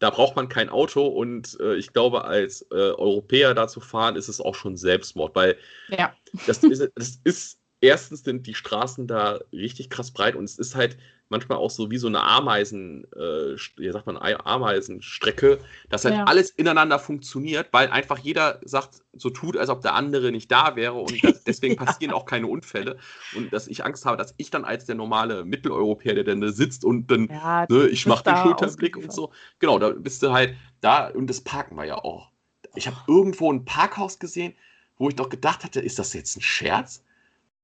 da 0.00 0.10
braucht 0.10 0.36
man 0.36 0.50
kein 0.50 0.68
Auto 0.68 1.06
und 1.06 1.58
äh, 1.60 1.76
ich 1.76 1.94
glaube, 1.94 2.26
als 2.26 2.60
äh, 2.70 2.74
Europäer 2.74 3.54
da 3.54 3.68
zu 3.68 3.80
fahren, 3.80 4.16
ist 4.16 4.28
es 4.28 4.42
auch 4.42 4.54
schon 4.54 4.76
Selbstmord, 4.76 5.34
weil 5.34 5.56
ja. 5.88 6.14
das, 6.46 6.62
ist, 6.62 6.90
das 6.94 7.18
ist, 7.24 7.58
erstens 7.80 8.22
sind 8.22 8.46
die 8.46 8.54
Straßen 8.54 9.06
da 9.06 9.40
richtig 9.50 9.88
krass 9.88 10.10
breit 10.10 10.36
und 10.36 10.44
es 10.44 10.58
ist 10.58 10.74
halt, 10.74 10.98
manchmal 11.28 11.58
auch 11.58 11.70
so 11.70 11.90
wie 11.90 11.98
so 11.98 12.06
eine 12.06 12.22
Ameisen, 12.22 13.04
äh, 13.14 13.56
wie 13.76 13.90
sagt 13.90 14.06
man, 14.06 14.16
Ameisenstrecke, 14.16 15.58
dass 15.88 16.04
halt 16.04 16.14
ja. 16.14 16.24
alles 16.24 16.50
ineinander 16.50 16.98
funktioniert, 16.98 17.68
weil 17.72 17.88
einfach 17.88 18.18
jeder 18.18 18.60
sagt, 18.64 19.02
so 19.12 19.30
tut, 19.30 19.56
als 19.56 19.70
ob 19.70 19.80
der 19.82 19.94
andere 19.94 20.30
nicht 20.30 20.50
da 20.52 20.76
wäre 20.76 20.94
und 20.94 21.22
das, 21.24 21.42
deswegen 21.44 21.76
passieren 21.76 22.12
auch 22.12 22.26
keine 22.26 22.46
Unfälle 22.46 22.98
und 23.34 23.52
dass 23.52 23.66
ich 23.66 23.84
Angst 23.84 24.04
habe, 24.04 24.16
dass 24.16 24.34
ich 24.36 24.50
dann 24.50 24.64
als 24.64 24.84
der 24.84 24.94
normale 24.94 25.44
Mitteleuropäer, 25.44 26.14
der 26.14 26.24
dann 26.24 26.40
da 26.40 26.48
sitzt 26.48 26.84
und 26.84 27.10
dann, 27.10 27.28
ja, 27.28 27.66
ne, 27.68 27.86
ich 27.88 28.06
mache 28.06 28.24
den 28.24 28.36
Schulterblick 28.36 28.96
und 28.96 29.12
so, 29.12 29.32
genau, 29.58 29.78
da 29.78 29.90
bist 29.90 30.22
du 30.22 30.32
halt 30.32 30.54
da 30.80 31.08
und 31.08 31.28
das 31.28 31.40
parken 31.40 31.76
wir 31.76 31.84
ja 31.84 31.96
auch. 31.96 32.30
Ich 32.74 32.86
habe 32.86 32.96
irgendwo 33.08 33.52
ein 33.52 33.64
Parkhaus 33.64 34.18
gesehen, 34.18 34.54
wo 34.98 35.08
ich 35.08 35.16
doch 35.16 35.28
gedacht 35.28 35.64
hatte, 35.64 35.80
ist 35.80 35.98
das 35.98 36.12
jetzt 36.12 36.36
ein 36.36 36.42
Scherz? 36.42 37.02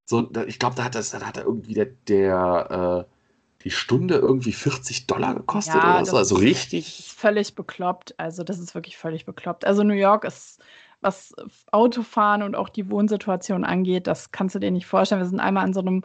So, 0.05 0.31
ich 0.47 0.59
glaube, 0.59 0.75
da 0.77 0.85
hat 0.85 0.95
das, 0.95 1.11
da 1.11 1.21
hat 1.21 1.37
er 1.37 1.45
irgendwie 1.45 1.75
der, 1.75 1.87
der 1.87 3.07
äh, 3.09 3.12
die 3.65 3.71
Stunde 3.71 4.17
irgendwie 4.17 4.53
40 4.53 5.07
Dollar 5.07 5.35
gekostet 5.35 5.77
ja, 5.77 5.97
oder 5.97 6.05
so. 6.05 6.17
Also 6.17 6.37
richtig. 6.37 7.01
Ist 7.01 7.13
völlig 7.13 7.55
bekloppt. 7.55 8.19
Also, 8.19 8.45
das 8.45 8.59
ist 8.59 8.75
wirklich 8.75 8.97
völlig 8.97 9.25
bekloppt. 9.25 9.65
Also, 9.65 9.83
New 9.83 9.95
York 9.95 10.25
ist, 10.25 10.61
was 11.01 11.35
Autofahren 11.71 12.43
und 12.43 12.57
auch 12.57 12.69
die 12.69 12.91
Wohnsituation 12.91 13.65
angeht, 13.65 14.07
das 14.07 14.31
kannst 14.33 14.55
du 14.55 14.59
dir 14.59 14.71
nicht 14.71 14.87
vorstellen. 14.87 15.21
Wir 15.21 15.29
sind 15.29 15.41
einmal 15.41 15.65
an 15.65 15.75
so 15.75 15.81
einem, 15.81 16.03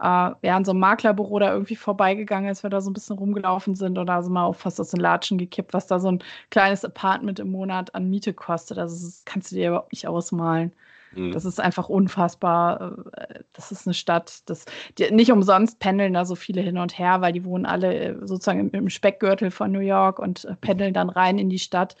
äh, 0.00 0.04
ja, 0.42 0.56
an 0.56 0.64
so 0.64 0.72
einem 0.72 0.80
Maklerbüro 0.80 1.38
da 1.38 1.52
irgendwie 1.52 1.76
vorbeigegangen, 1.76 2.48
als 2.48 2.62
wir 2.62 2.70
da 2.70 2.80
so 2.80 2.90
ein 2.90 2.94
bisschen 2.94 3.18
rumgelaufen 3.18 3.74
sind 3.74 3.98
und 3.98 4.06
da 4.06 4.22
sind 4.22 4.32
wir 4.32 4.44
auch 4.44 4.56
fast 4.56 4.80
aus 4.80 4.90
den 4.90 5.00
Latschen 5.00 5.38
gekippt, 5.38 5.72
was 5.72 5.86
da 5.86 6.00
so 6.00 6.10
ein 6.10 6.22
kleines 6.50 6.84
Apartment 6.84 7.38
im 7.38 7.50
Monat 7.52 7.94
an 7.94 8.08
Miete 8.10 8.34
kostet. 8.34 8.78
Also, 8.78 9.06
das 9.06 9.22
kannst 9.24 9.52
du 9.52 9.56
dir 9.56 9.68
überhaupt 9.68 9.92
nicht 9.92 10.08
ausmalen. 10.08 10.72
Mhm. 11.12 11.32
Das 11.32 11.44
ist 11.44 11.60
einfach 11.60 11.88
unfassbar. 11.88 12.96
Äh, 13.16 13.40
das 13.52 13.72
ist 13.72 13.86
eine 13.86 13.94
Stadt, 13.94 14.42
das, 14.46 14.64
die, 14.98 15.10
nicht 15.10 15.32
umsonst 15.32 15.78
pendeln 15.78 16.14
da 16.14 16.24
so 16.24 16.34
viele 16.34 16.60
hin 16.60 16.78
und 16.78 16.98
her, 16.98 17.20
weil 17.20 17.32
die 17.32 17.44
wohnen 17.44 17.66
alle 17.66 17.94
äh, 17.94 18.26
sozusagen 18.26 18.60
im, 18.60 18.70
im 18.70 18.90
Speckgürtel 18.90 19.50
von 19.50 19.72
New 19.72 19.80
York 19.80 20.18
und 20.18 20.44
äh, 20.44 20.54
pendeln 20.56 20.94
dann 20.94 21.10
rein 21.10 21.38
in 21.38 21.48
die 21.48 21.58
Stadt, 21.58 21.96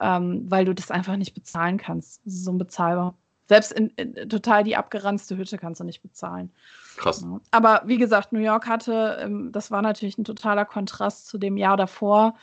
ähm, 0.00 0.44
weil 0.48 0.64
du 0.64 0.74
das 0.74 0.90
einfach 0.90 1.16
nicht 1.16 1.34
bezahlen 1.34 1.76
kannst. 1.76 2.24
Das 2.24 2.34
ist 2.34 2.44
so 2.44 2.50
unbezahlbar. 2.50 3.14
Selbst 3.46 3.72
in, 3.72 3.90
in, 3.96 4.28
total 4.28 4.64
die 4.64 4.76
abgeranzte 4.76 5.36
Hütte 5.36 5.58
kannst 5.58 5.80
du 5.80 5.84
nicht 5.84 6.00
bezahlen. 6.00 6.50
Krass. 6.96 7.22
Ja. 7.22 7.40
Aber 7.50 7.82
wie 7.84 7.98
gesagt, 7.98 8.32
New 8.32 8.40
York 8.40 8.66
hatte, 8.66 9.18
ähm, 9.20 9.52
das 9.52 9.70
war 9.70 9.82
natürlich 9.82 10.16
ein 10.16 10.24
totaler 10.24 10.64
Kontrast 10.64 11.26
zu 11.26 11.36
dem 11.36 11.58
Jahr 11.58 11.76
davor. 11.76 12.34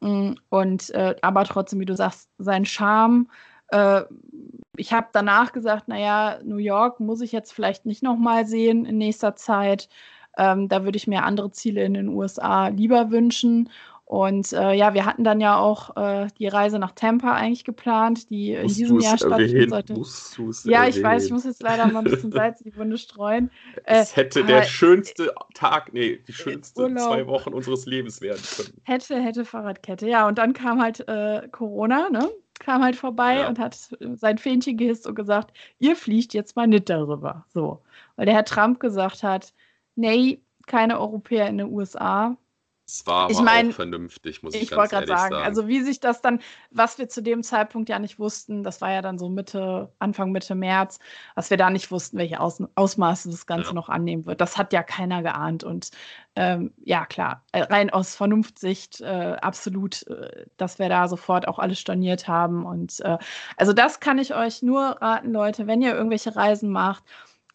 Mm, 0.00 0.34
und 0.50 0.94
aber 0.94 1.44
trotzdem, 1.44 1.80
wie 1.80 1.86
du 1.86 1.96
sagst, 1.96 2.28
sein 2.38 2.66
Charme 2.66 3.28
äh, 3.68 4.02
ich 4.76 4.92
habe 4.92 5.08
danach 5.12 5.52
gesagt, 5.52 5.88
naja, 5.88 6.38
New 6.44 6.56
York 6.58 7.00
muss 7.00 7.20
ich 7.20 7.32
jetzt 7.32 7.52
vielleicht 7.52 7.86
nicht 7.86 8.02
nochmal 8.02 8.46
sehen 8.46 8.84
in 8.84 8.98
nächster 8.98 9.36
Zeit. 9.36 9.88
Ähm, 10.36 10.68
da 10.68 10.84
würde 10.84 10.96
ich 10.96 11.06
mir 11.06 11.24
andere 11.24 11.50
Ziele 11.50 11.82
in 11.84 11.94
den 11.94 12.08
USA 12.08 12.68
lieber 12.68 13.10
wünschen. 13.10 13.70
Und 14.06 14.52
äh, 14.52 14.72
ja, 14.72 14.94
wir 14.94 15.04
hatten 15.04 15.24
dann 15.24 15.40
ja 15.40 15.58
auch 15.58 15.96
äh, 15.96 16.28
die 16.38 16.46
Reise 16.46 16.78
nach 16.78 16.92
Tampa 16.92 17.34
eigentlich 17.34 17.64
geplant, 17.64 18.30
die 18.30 18.52
in 18.52 18.68
diesem 18.68 19.00
Jahr 19.00 19.18
stattfinden 19.18 19.68
sollte. 19.68 19.94
ja, 20.64 20.84
erwähnen. 20.84 20.96
ich 20.96 21.02
weiß, 21.02 21.24
ich 21.24 21.32
muss 21.32 21.44
jetzt 21.44 21.60
leider 21.60 21.88
mal 21.88 21.98
ein 21.98 22.04
bisschen 22.04 22.30
Salz 22.32 22.60
in 22.60 22.70
die 22.70 22.78
Wunde 22.78 22.98
streuen. 22.98 23.50
es 23.82 24.12
äh, 24.12 24.16
hätte 24.16 24.44
der 24.44 24.62
schönste 24.62 25.34
Tag, 25.54 25.92
nee, 25.92 26.20
die 26.24 26.32
schönsten 26.32 26.80
Urlaub. 26.80 27.08
zwei 27.08 27.26
Wochen 27.26 27.52
unseres 27.52 27.84
Lebens 27.86 28.20
werden 28.20 28.40
können. 28.56 28.80
Hätte, 28.84 29.20
hätte 29.20 29.44
Fahrradkette, 29.44 30.08
ja. 30.08 30.28
Und 30.28 30.38
dann 30.38 30.52
kam 30.52 30.80
halt 30.80 31.00
äh, 31.08 31.48
Corona, 31.50 32.08
ne? 32.08 32.30
kam 32.60 32.84
halt 32.84 32.94
vorbei 32.94 33.38
ja. 33.38 33.48
und 33.48 33.58
hat 33.58 33.76
sein 34.14 34.38
Fähnchen 34.38 34.76
gehisst 34.76 35.06
und 35.06 35.16
gesagt, 35.16 35.52
ihr 35.80 35.96
fliegt 35.96 36.32
jetzt 36.32 36.54
mal 36.54 36.68
nicht 36.68 36.88
darüber. 36.88 37.44
So. 37.52 37.82
Weil 38.14 38.26
der 38.26 38.36
Herr 38.36 38.44
Trump 38.44 38.78
gesagt 38.78 39.24
hat, 39.24 39.52
nee, 39.96 40.40
keine 40.66 41.00
Europäer 41.00 41.48
in 41.48 41.58
den 41.58 41.72
USA. 41.72 42.36
Es 42.88 43.04
war 43.04 43.28
ich 43.28 43.40
mein, 43.40 43.72
vernünftig, 43.72 44.44
muss 44.44 44.54
ich, 44.54 44.62
ich 44.62 44.70
ganz 44.70 44.92
ehrlich 44.92 45.08
sagen. 45.08 45.34
sagen. 45.34 45.44
Also 45.44 45.66
wie 45.66 45.82
sich 45.82 45.98
das 45.98 46.20
dann, 46.20 46.38
was 46.70 46.98
wir 46.98 47.08
zu 47.08 47.20
dem 47.20 47.42
Zeitpunkt 47.42 47.88
ja 47.88 47.98
nicht 47.98 48.20
wussten, 48.20 48.62
das 48.62 48.80
war 48.80 48.92
ja 48.92 49.02
dann 49.02 49.18
so 49.18 49.28
Mitte, 49.28 49.92
Anfang 49.98 50.30
Mitte 50.30 50.54
März, 50.54 51.00
was 51.34 51.50
wir 51.50 51.56
da 51.56 51.68
nicht 51.68 51.90
wussten, 51.90 52.16
welche 52.16 52.38
Aus 52.38 52.62
Ausmaße 52.76 53.28
das 53.28 53.46
Ganze 53.46 53.70
ja. 53.70 53.74
noch 53.74 53.88
annehmen 53.88 54.24
wird. 54.24 54.40
Das 54.40 54.56
hat 54.56 54.72
ja 54.72 54.84
keiner 54.84 55.22
geahnt. 55.22 55.64
Und 55.64 55.90
ähm, 56.36 56.72
ja, 56.84 57.06
klar, 57.06 57.42
äh, 57.50 57.62
rein 57.62 57.90
aus 57.90 58.14
Vernunftsicht 58.14 59.00
äh, 59.00 59.36
absolut, 59.40 60.06
äh, 60.06 60.46
dass 60.56 60.78
wir 60.78 60.88
da 60.88 61.08
sofort 61.08 61.48
auch 61.48 61.58
alles 61.58 61.80
storniert 61.80 62.28
haben. 62.28 62.64
Und 62.64 63.00
äh, 63.00 63.18
also 63.56 63.72
das 63.72 63.98
kann 63.98 64.18
ich 64.18 64.32
euch 64.32 64.62
nur 64.62 64.82
raten, 65.02 65.32
Leute, 65.32 65.66
wenn 65.66 65.82
ihr 65.82 65.94
irgendwelche 65.94 66.36
Reisen 66.36 66.70
macht 66.70 67.02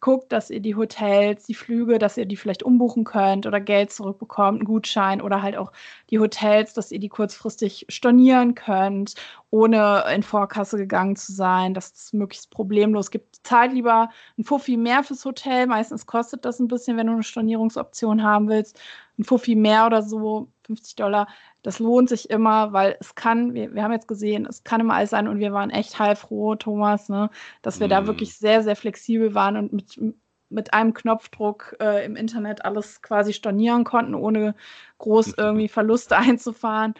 guckt, 0.02 0.32
dass 0.32 0.50
ihr 0.50 0.60
die 0.60 0.74
Hotels, 0.74 1.46
die 1.46 1.54
Flüge, 1.54 1.98
dass 1.98 2.18
ihr 2.18 2.26
die 2.26 2.36
vielleicht 2.36 2.64
umbuchen 2.64 3.04
könnt 3.04 3.46
oder 3.46 3.60
Geld 3.60 3.92
zurückbekommt, 3.92 4.58
einen 4.58 4.66
Gutschein 4.66 5.22
oder 5.22 5.40
halt 5.42 5.56
auch 5.56 5.72
die 6.10 6.18
Hotels, 6.18 6.74
dass 6.74 6.92
ihr 6.92 6.98
die 6.98 7.08
kurzfristig 7.08 7.86
stornieren 7.88 8.54
könnt, 8.56 9.14
ohne 9.50 10.04
in 10.12 10.24
Vorkasse 10.24 10.76
gegangen 10.76 11.16
zu 11.16 11.32
sein, 11.32 11.72
dass 11.72 11.92
es 11.94 12.12
möglichst 12.12 12.50
problemlos 12.50 13.10
gibt. 13.12 13.36
Zahlt 13.46 13.72
lieber 13.72 14.10
ein 14.36 14.44
Fuffi 14.44 14.76
mehr 14.76 15.04
fürs 15.04 15.24
Hotel. 15.24 15.66
Meistens 15.68 16.04
kostet 16.04 16.44
das 16.44 16.58
ein 16.58 16.68
bisschen, 16.68 16.96
wenn 16.96 17.06
du 17.06 17.12
eine 17.14 17.22
Stornierungsoption 17.22 18.24
haben 18.24 18.48
willst. 18.48 18.80
Ein 19.18 19.24
Fuffi 19.24 19.54
mehr 19.54 19.86
oder 19.86 20.02
so, 20.02 20.48
50 20.66 20.96
Dollar. 20.96 21.28
Das 21.62 21.78
lohnt 21.78 22.08
sich 22.08 22.28
immer, 22.30 22.72
weil 22.72 22.96
es 23.00 23.14
kann, 23.14 23.54
wir, 23.54 23.74
wir 23.74 23.82
haben 23.82 23.92
jetzt 23.92 24.08
gesehen, 24.08 24.46
es 24.46 24.64
kann 24.64 24.80
immer 24.80 24.94
alles 24.94 25.10
sein 25.10 25.28
und 25.28 25.38
wir 25.38 25.52
waren 25.52 25.70
echt 25.70 25.98
heilfroh, 25.98 26.56
Thomas, 26.56 27.08
ne, 27.08 27.30
dass 27.62 27.80
wir 27.80 27.86
mm. 27.86 27.90
da 27.90 28.00
mhm. 28.00 28.06
wirklich 28.08 28.36
sehr, 28.36 28.62
sehr 28.62 28.76
flexibel 28.76 29.34
waren 29.34 29.56
und 29.56 29.72
mit, 29.72 30.00
mit 30.48 30.74
einem 30.74 30.92
Knopfdruck 30.94 31.76
äh, 31.80 32.04
im 32.04 32.16
Internet 32.16 32.64
alles 32.64 33.02
quasi 33.02 33.32
stornieren 33.32 33.84
konnten, 33.84 34.14
ohne 34.14 34.54
groß 34.98 35.28
mhm. 35.28 35.34
irgendwie 35.38 35.68
Verluste 35.68 36.16
einzufahren. 36.18 36.94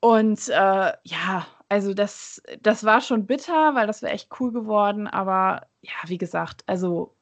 Und 0.00 0.48
äh, 0.48 0.92
ja, 1.02 1.46
also 1.68 1.92
das, 1.94 2.42
das 2.62 2.84
war 2.84 3.00
schon 3.00 3.26
bitter, 3.26 3.74
weil 3.74 3.86
das 3.86 4.02
wäre 4.02 4.12
echt 4.12 4.30
cool 4.40 4.52
geworden. 4.52 5.06
Aber 5.06 5.66
ja, 5.82 5.92
wie 6.06 6.18
gesagt, 6.18 6.62
also 6.66 7.14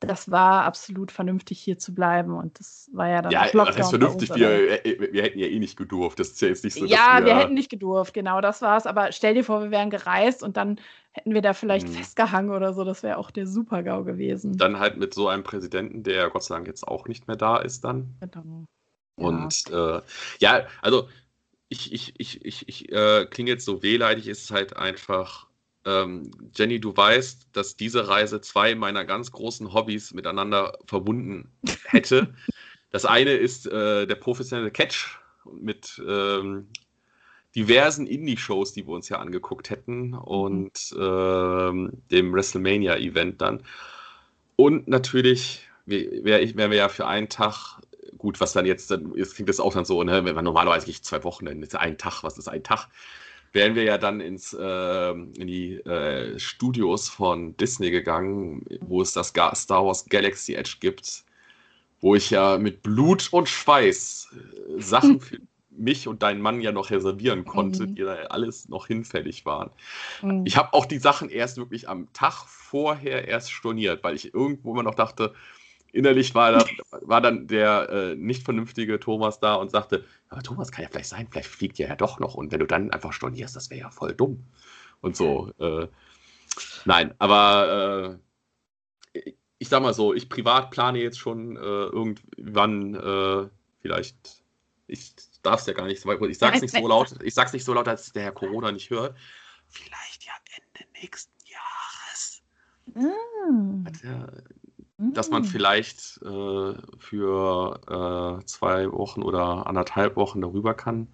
das 0.00 0.30
war 0.30 0.64
absolut 0.64 1.12
vernünftig, 1.12 1.60
hier 1.60 1.78
zu 1.78 1.94
bleiben. 1.94 2.32
Und 2.32 2.58
das 2.58 2.90
war 2.92 3.08
ja 3.08 3.22
dann 3.22 3.32
ja, 3.32 3.42
auch 3.42 3.52
Lockdown. 3.52 3.66
Ja, 3.66 3.78
das 3.78 3.90
vernünftig. 3.90 4.34
Wir, 4.34 5.12
wir, 5.12 5.22
hätten 5.22 5.38
ja 5.38 5.46
eh 5.46 5.58
nicht 5.58 5.76
gedurft. 5.76 6.18
Das 6.18 6.28
ist 6.28 6.40
ja 6.40 6.48
jetzt 6.48 6.64
nicht 6.64 6.74
so. 6.74 6.84
Ja, 6.84 7.18
wir, 7.18 7.26
wir, 7.26 7.36
hätten 7.36 7.54
nicht 7.54 7.70
gedurft, 7.70 8.14
genau, 8.14 8.40
das 8.40 8.62
war's. 8.62 8.86
Aber 8.86 9.12
stell 9.12 9.34
dir 9.34 9.44
vor, 9.44 9.62
wir 9.62 9.70
wären 9.70 9.90
gereist 9.90 10.42
und 10.42 10.56
dann 10.56 10.80
hätten 11.12 11.32
wir 11.32 11.42
da 11.42 11.52
vielleicht 11.52 11.86
hm. 11.88 11.94
festgehangen 11.94 12.50
oder 12.50 12.72
so. 12.74 12.84
Das 12.84 13.02
wäre 13.02 13.18
auch 13.18 13.30
der 13.30 13.46
Super-GAU 13.46 14.04
gewesen. 14.04 14.56
Dann 14.56 14.78
halt 14.78 14.96
mit 14.96 15.14
so 15.14 15.28
einem 15.28 15.42
Präsidenten, 15.42 16.02
der 16.02 16.30
Gott 16.30 16.42
sei 16.42 16.54
Dank 16.56 16.66
jetzt 16.66 16.86
auch 16.86 17.06
nicht 17.06 17.26
mehr 17.28 17.36
da 17.36 17.56
ist, 17.58 17.84
dann. 17.84 18.14
Genau. 18.20 18.64
Und 19.16 19.68
ja, 19.70 19.98
äh, 19.98 20.02
ja 20.40 20.66
also 20.82 21.08
ich, 21.68 21.92
ich, 21.92 22.14
ich, 22.18 22.44
ich, 22.44 22.68
ich 22.68 22.92
äh, 22.92 23.26
klinge 23.26 23.50
jetzt 23.50 23.64
so 23.64 23.82
wehleidig, 23.82 24.28
ist 24.28 24.44
es 24.44 24.50
halt 24.50 24.76
einfach 24.76 25.46
ähm, 25.84 26.30
Jenny, 26.54 26.80
du 26.80 26.96
weißt, 26.96 27.48
dass 27.52 27.76
diese 27.76 28.08
Reise 28.08 28.40
zwei 28.40 28.74
meiner 28.74 29.04
ganz 29.04 29.32
großen 29.32 29.72
Hobbys 29.72 30.14
miteinander 30.14 30.78
verbunden 30.86 31.52
hätte. 31.86 32.34
das 32.90 33.04
eine 33.04 33.32
ist 33.32 33.66
äh, 33.66 34.06
der 34.06 34.14
professionelle 34.14 34.70
Catch 34.70 35.18
mit 35.60 36.02
ähm, 36.06 36.68
diversen 37.54 38.06
Indie-Shows, 38.06 38.72
die 38.72 38.86
wir 38.86 38.94
uns 38.94 39.08
ja 39.08 39.18
angeguckt 39.18 39.70
hätten 39.70 40.14
und 40.14 40.94
ähm, 40.98 41.92
dem 42.10 42.32
WrestleMania-Event 42.32 43.40
dann. 43.40 43.62
Und 44.56 44.88
natürlich 44.88 45.68
wären 45.86 46.56
wär 46.56 46.70
wir 46.70 46.76
ja 46.76 46.88
für 46.88 47.06
einen 47.06 47.28
Tag, 47.28 47.80
gut, 48.16 48.40
was 48.40 48.52
dann 48.52 48.66
jetzt, 48.66 48.90
dann 48.90 49.14
jetzt 49.14 49.34
klingt 49.34 49.48
das 49.48 49.60
auch 49.60 49.74
dann 49.74 49.84
so, 49.84 50.02
ne, 50.02 50.24
wenn 50.24 50.34
man 50.34 50.44
normalerweise 50.44 50.88
ich 50.88 51.04
zwei 51.04 51.22
Wochen, 51.24 51.44
dann 51.44 51.62
ist 51.62 51.76
ein 51.76 51.98
Tag, 51.98 52.22
was 52.22 52.38
ist 52.38 52.48
ein 52.48 52.62
Tag? 52.62 52.88
Wären 53.54 53.74
wir 53.76 53.84
ja 53.84 53.96
dann 53.96 54.20
ins, 54.20 54.52
äh, 54.52 55.10
in 55.10 55.46
die 55.46 55.74
äh, 55.74 56.38
Studios 56.38 57.08
von 57.08 57.56
Disney 57.56 57.90
gegangen, 57.90 58.66
wo 58.80 59.00
es 59.00 59.12
das 59.12 59.28
Star 59.28 59.86
Wars 59.86 60.04
Galaxy 60.06 60.54
Edge 60.54 60.76
gibt, 60.80 61.24
wo 62.00 62.14
ich 62.14 62.30
ja 62.30 62.58
mit 62.58 62.82
Blut 62.82 63.28
und 63.32 63.48
Schweiß 63.48 64.28
äh, 64.76 64.80
Sachen 64.82 65.20
für 65.20 65.38
mich 65.70 66.06
und 66.08 66.22
deinen 66.22 66.40
Mann 66.40 66.60
ja 66.60 66.72
noch 66.72 66.90
reservieren 66.90 67.44
konnte, 67.44 67.86
mhm. 67.86 67.94
die 67.94 68.02
da 68.02 68.14
alles 68.26 68.68
noch 68.68 68.86
hinfällig 68.86 69.44
waren. 69.46 69.70
Mhm. 70.22 70.44
Ich 70.46 70.56
habe 70.56 70.72
auch 70.72 70.86
die 70.86 70.98
Sachen 70.98 71.28
erst 71.28 71.56
wirklich 71.56 71.88
am 71.88 72.12
Tag 72.12 72.44
vorher 72.46 73.28
erst 73.28 73.52
storniert, 73.52 74.02
weil 74.02 74.16
ich 74.16 74.34
irgendwo 74.34 74.72
immer 74.72 74.82
noch 74.82 74.94
dachte, 74.94 75.32
innerlich 75.94 76.34
war, 76.34 76.52
da, 76.52 76.66
war 77.02 77.20
dann 77.20 77.46
der 77.46 77.88
äh, 77.88 78.14
nicht 78.16 78.42
vernünftige 78.44 78.98
Thomas 78.98 79.38
da 79.40 79.54
und 79.54 79.70
sagte, 79.70 80.04
aber 80.28 80.42
Thomas 80.42 80.72
kann 80.72 80.82
ja 80.82 80.88
vielleicht 80.90 81.08
sein, 81.08 81.28
vielleicht 81.30 81.48
fliegt 81.48 81.78
ja 81.78 81.88
ja 81.88 81.96
doch 81.96 82.18
noch 82.18 82.34
und 82.34 82.52
wenn 82.52 82.60
du 82.60 82.66
dann 82.66 82.90
einfach 82.90 83.12
stornierst, 83.12 83.54
das 83.54 83.70
wäre 83.70 83.82
ja 83.82 83.90
voll 83.90 84.12
dumm. 84.12 84.44
Und 85.00 85.16
so. 85.16 85.52
Äh, 85.58 85.86
nein, 86.84 87.14
aber 87.18 88.18
äh, 89.14 89.32
ich 89.58 89.68
sag 89.68 89.82
mal 89.82 89.94
so, 89.94 90.14
ich 90.14 90.28
privat 90.28 90.70
plane 90.70 90.98
jetzt 90.98 91.18
schon 91.18 91.56
äh, 91.56 91.60
irgendwann 91.60 92.94
äh, 92.94 93.48
vielleicht, 93.80 94.42
ich 94.88 95.14
darf 95.42 95.60
es 95.60 95.66
ja 95.66 95.74
gar 95.74 95.86
nicht 95.86 96.00
so 96.00 96.08
weit, 96.08 96.20
ich 96.22 96.38
sag's 96.38 96.60
nicht 96.60 96.74
so 96.74 96.88
laut, 96.88 97.14
ich 97.22 97.34
sag's 97.34 97.52
nicht 97.52 97.64
so 97.64 97.72
laut, 97.72 97.86
dass 97.86 98.12
der 98.12 98.24
Herr 98.24 98.32
Corona 98.32 98.72
nicht 98.72 98.90
hört. 98.90 99.16
Vielleicht 99.68 100.24
ja 100.24 100.32
Ende 100.56 100.90
nächsten 101.00 101.32
Jahres. 101.46 102.42
Mm. 102.94 103.86
Hat 103.86 104.02
ja 104.02 104.26
dass 104.98 105.30
man 105.30 105.42
hm. 105.42 105.48
vielleicht 105.48 106.20
äh, 106.22 106.74
für 106.98 108.40
äh, 108.40 108.44
zwei 108.46 108.90
Wochen 108.92 109.22
oder 109.22 109.66
anderthalb 109.66 110.16
Wochen 110.16 110.40
darüber 110.40 110.74
kann. 110.74 111.08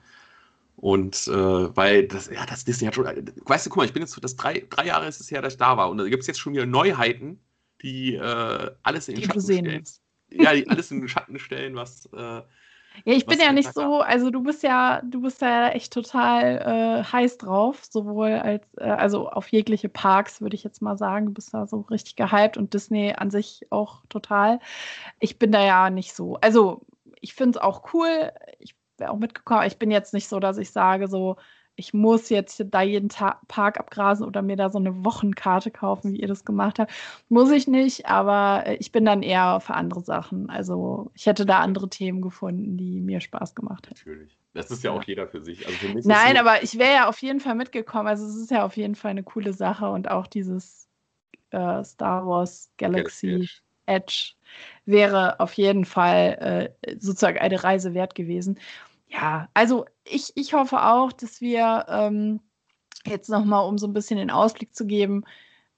Und 0.77 1.29
äh, 1.29 1.77
weil 1.77 2.09
das, 2.09 2.31
ja, 2.31 2.47
das 2.47 2.65
Disney 2.65 2.87
hat 2.87 2.95
schon, 2.95 3.05
weißt 3.05 3.67
du, 3.67 3.71
guck 3.71 3.77
mal, 3.79 3.85
ich 3.85 3.93
bin 3.93 4.03
jetzt, 4.03 4.19
das 4.23 4.37
drei, 4.37 4.67
drei 4.71 4.87
Jahre 4.87 5.07
ist 5.07 5.21
es 5.21 5.31
her, 5.31 5.43
dass 5.43 5.55
ich 5.55 5.59
da 5.59 5.77
war. 5.77 5.91
Und 5.91 5.99
da 5.99 6.09
gibt 6.09 6.23
es 6.23 6.27
jetzt 6.27 6.41
schon 6.41 6.55
wieder 6.55 6.67
Neuheiten, 6.67 7.39
die 7.83 8.15
äh, 8.15 8.71
alles 8.83 9.09
in 9.09 9.15
den 9.15 9.23
die 9.23 9.27
Schatten 9.27 9.43
stellen. 9.43 9.85
Ja, 10.31 10.55
die 10.55 10.69
alles 10.69 10.91
in 10.91 11.01
den 11.01 11.09
Schatten 11.09 11.39
stellen, 11.39 11.75
was 11.75 12.07
äh, 12.15 12.43
ja, 13.05 13.15
ich 13.15 13.27
bin 13.27 13.39
ja 13.41 13.53
nicht 13.53 13.73
so, 13.73 14.01
also 14.01 14.31
du 14.31 14.43
bist 14.43 14.63
ja, 14.63 15.01
du 15.03 15.23
bist 15.23 15.41
ja 15.41 15.69
echt 15.69 15.93
total 15.93 16.59
äh, 17.01 17.05
heiß 17.05 17.39
drauf, 17.39 17.83
sowohl 17.85 18.33
als, 18.33 18.67
äh, 18.77 18.85
also 18.85 19.29
auf 19.29 19.49
jegliche 19.49 19.89
Parks, 19.89 20.41
würde 20.41 20.57
ich 20.57 20.65
jetzt 20.65 20.83
mal 20.83 20.97
sagen. 20.97 21.27
Du 21.27 21.33
bist 21.33 21.55
da 21.55 21.67
so 21.67 21.81
richtig 21.83 22.17
gehypt 22.17 22.57
und 22.57 22.75
Disney 22.75 23.15
an 23.17 23.31
sich 23.31 23.67
auch 23.71 24.03
total. 24.09 24.61
Ich 25.19 25.39
bin 25.39 25.53
da 25.53 25.65
ja 25.65 25.91
nicht 25.91 26.15
so. 26.15 26.37
Also 26.41 26.83
ich 27.21 27.35
finde 27.35 27.59
es 27.59 27.63
auch 27.63 27.95
cool. 27.95 28.33
Ich 28.59 28.75
wäre 28.99 29.11
auch 29.11 29.19
mitgekommen. 29.19 29.67
Ich 29.67 29.79
bin 29.79 29.91
jetzt 29.91 30.15
nicht 30.15 30.29
so, 30.29 30.41
dass 30.41 30.59
ich 30.59 30.71
sage, 30.71 31.09
so, 31.09 31.37
ich 31.81 31.95
muss 31.95 32.29
jetzt 32.29 32.63
da 32.71 32.83
jeden 32.83 33.09
Tag 33.09 33.49
Park 33.49 33.81
abgrasen 33.81 34.27
oder 34.27 34.43
mir 34.43 34.57
da 34.57 34.71
so 34.71 34.79
eine 34.79 35.05
Wochenkarte 35.05 35.71
kaufen, 35.71 36.13
wie 36.13 36.21
ihr 36.21 36.29
das 36.29 36.45
gemacht 36.45 36.79
habt. 36.79 36.93
Muss 37.31 37.51
ich 37.51 37.67
nicht, 37.67 38.07
aber 38.07 38.65
äh, 38.67 38.75
ich 38.77 38.93
bin 38.93 39.07
dann 39.07 39.23
eher 39.23 39.61
für 39.61 39.75
andere 39.75 40.03
Sachen. 40.03 40.51
Also 40.51 41.11
ich 41.15 41.27
hätte 41.27 41.47
da 41.47 41.61
andere 41.61 41.89
Themen 41.89 42.21
gefunden, 42.21 42.77
die 42.77 43.01
mir 43.01 43.21
Spaß 43.21 43.55
gemacht 43.55 43.89
hätten. 43.89 43.99
Natürlich. 43.99 44.37
Das 44.53 44.71
ist 44.71 44.85
ja 44.85 44.91
auch 44.91 45.05
jeder 45.05 45.27
für 45.27 45.41
sich. 45.41 45.67
Also 45.67 45.79
für 45.79 46.09
Nein, 46.09 46.37
aber 46.37 46.63
ich 46.63 46.79
wäre 46.79 46.93
ja 46.93 47.09
auf 47.09 47.23
jeden 47.23 47.41
Fall 47.41 47.55
mitgekommen. 47.55 48.09
Also 48.09 48.27
es 48.27 48.37
ist 48.37 48.51
ja 48.51 48.65
auf 48.65 48.77
jeden 48.77 48.95
Fall 48.95 49.13
eine 49.13 49.23
coole 49.23 49.55
Sache 49.55 49.89
und 49.89 50.11
auch 50.11 50.27
dieses 50.27 50.87
äh, 51.51 51.83
Star 51.83 52.27
Wars 52.27 52.71
Galaxy, 52.77 53.29
Galaxy 53.29 53.61
Edge 53.87 54.33
wäre 54.85 55.41
auf 55.41 55.55
jeden 55.55 55.85
Fall 55.85 56.75
äh, 56.85 56.97
sozusagen 56.99 57.39
eine 57.39 57.63
Reise 57.63 57.95
wert 57.95 58.15
gewesen. 58.15 58.59
Ja, 59.11 59.49
also 59.55 59.87
ich, 60.05 60.33
ich 60.37 60.55
hoffe 60.55 60.83
auch, 60.83 61.13
dass 61.13 61.41
wir 61.41 61.87
ähm, 61.89 62.41
jetzt 63.05 63.29
nochmal, 63.29 63.67
um 63.67 63.77
so 63.77 63.87
ein 63.87 63.93
bisschen 63.93 64.19
den 64.19 64.31
Ausblick 64.31 64.75
zu 64.75 64.87
geben, 64.87 65.25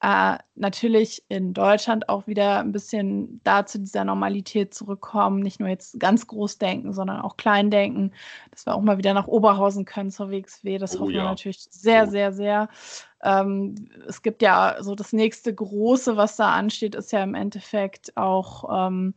äh, 0.03 0.37
natürlich 0.57 1.22
in 1.28 1.55
Deutschland 1.55 2.09
auch 2.09 2.26
wieder 2.26 2.59
ein 2.59 2.72
bisschen 2.72 3.41
da 3.45 3.64
zu 3.64 3.78
dieser 3.78 4.05
Normalität 4.05 4.74
zurückkommen. 4.74 5.41
Nicht 5.41 5.61
nur 5.61 5.68
jetzt 5.68 5.99
ganz 6.01 6.26
groß 6.26 6.59
denken, 6.59 6.93
sondern 6.93 7.20
auch 7.20 7.37
klein 7.37 7.70
denken, 7.70 8.12
dass 8.51 8.66
wir 8.66 8.74
auch 8.74 8.83
mal 8.83 8.99
wieder 8.99 9.14
nach 9.14 9.28
Oberhausen 9.28 9.85
können 9.85 10.11
zur 10.11 10.30
WXW. 10.30 10.78
Das 10.78 10.97
oh, 10.97 11.01
hoffen 11.01 11.12
ja. 11.14 11.22
wir 11.22 11.24
natürlich 11.24 11.68
sehr, 11.70 12.09
oh. 12.09 12.11
sehr, 12.11 12.33
sehr. 12.33 12.68
Ähm, 13.23 13.89
es 14.09 14.23
gibt 14.23 14.43
ja 14.43 14.77
so 14.81 14.95
das 14.95 15.12
nächste 15.12 15.55
große, 15.55 16.16
was 16.16 16.37
da 16.37 16.53
ansteht, 16.53 16.95
ist 16.95 17.12
ja 17.12 17.23
im 17.23 17.35
Endeffekt 17.35 18.16
auch 18.16 18.89
ähm, 18.89 19.14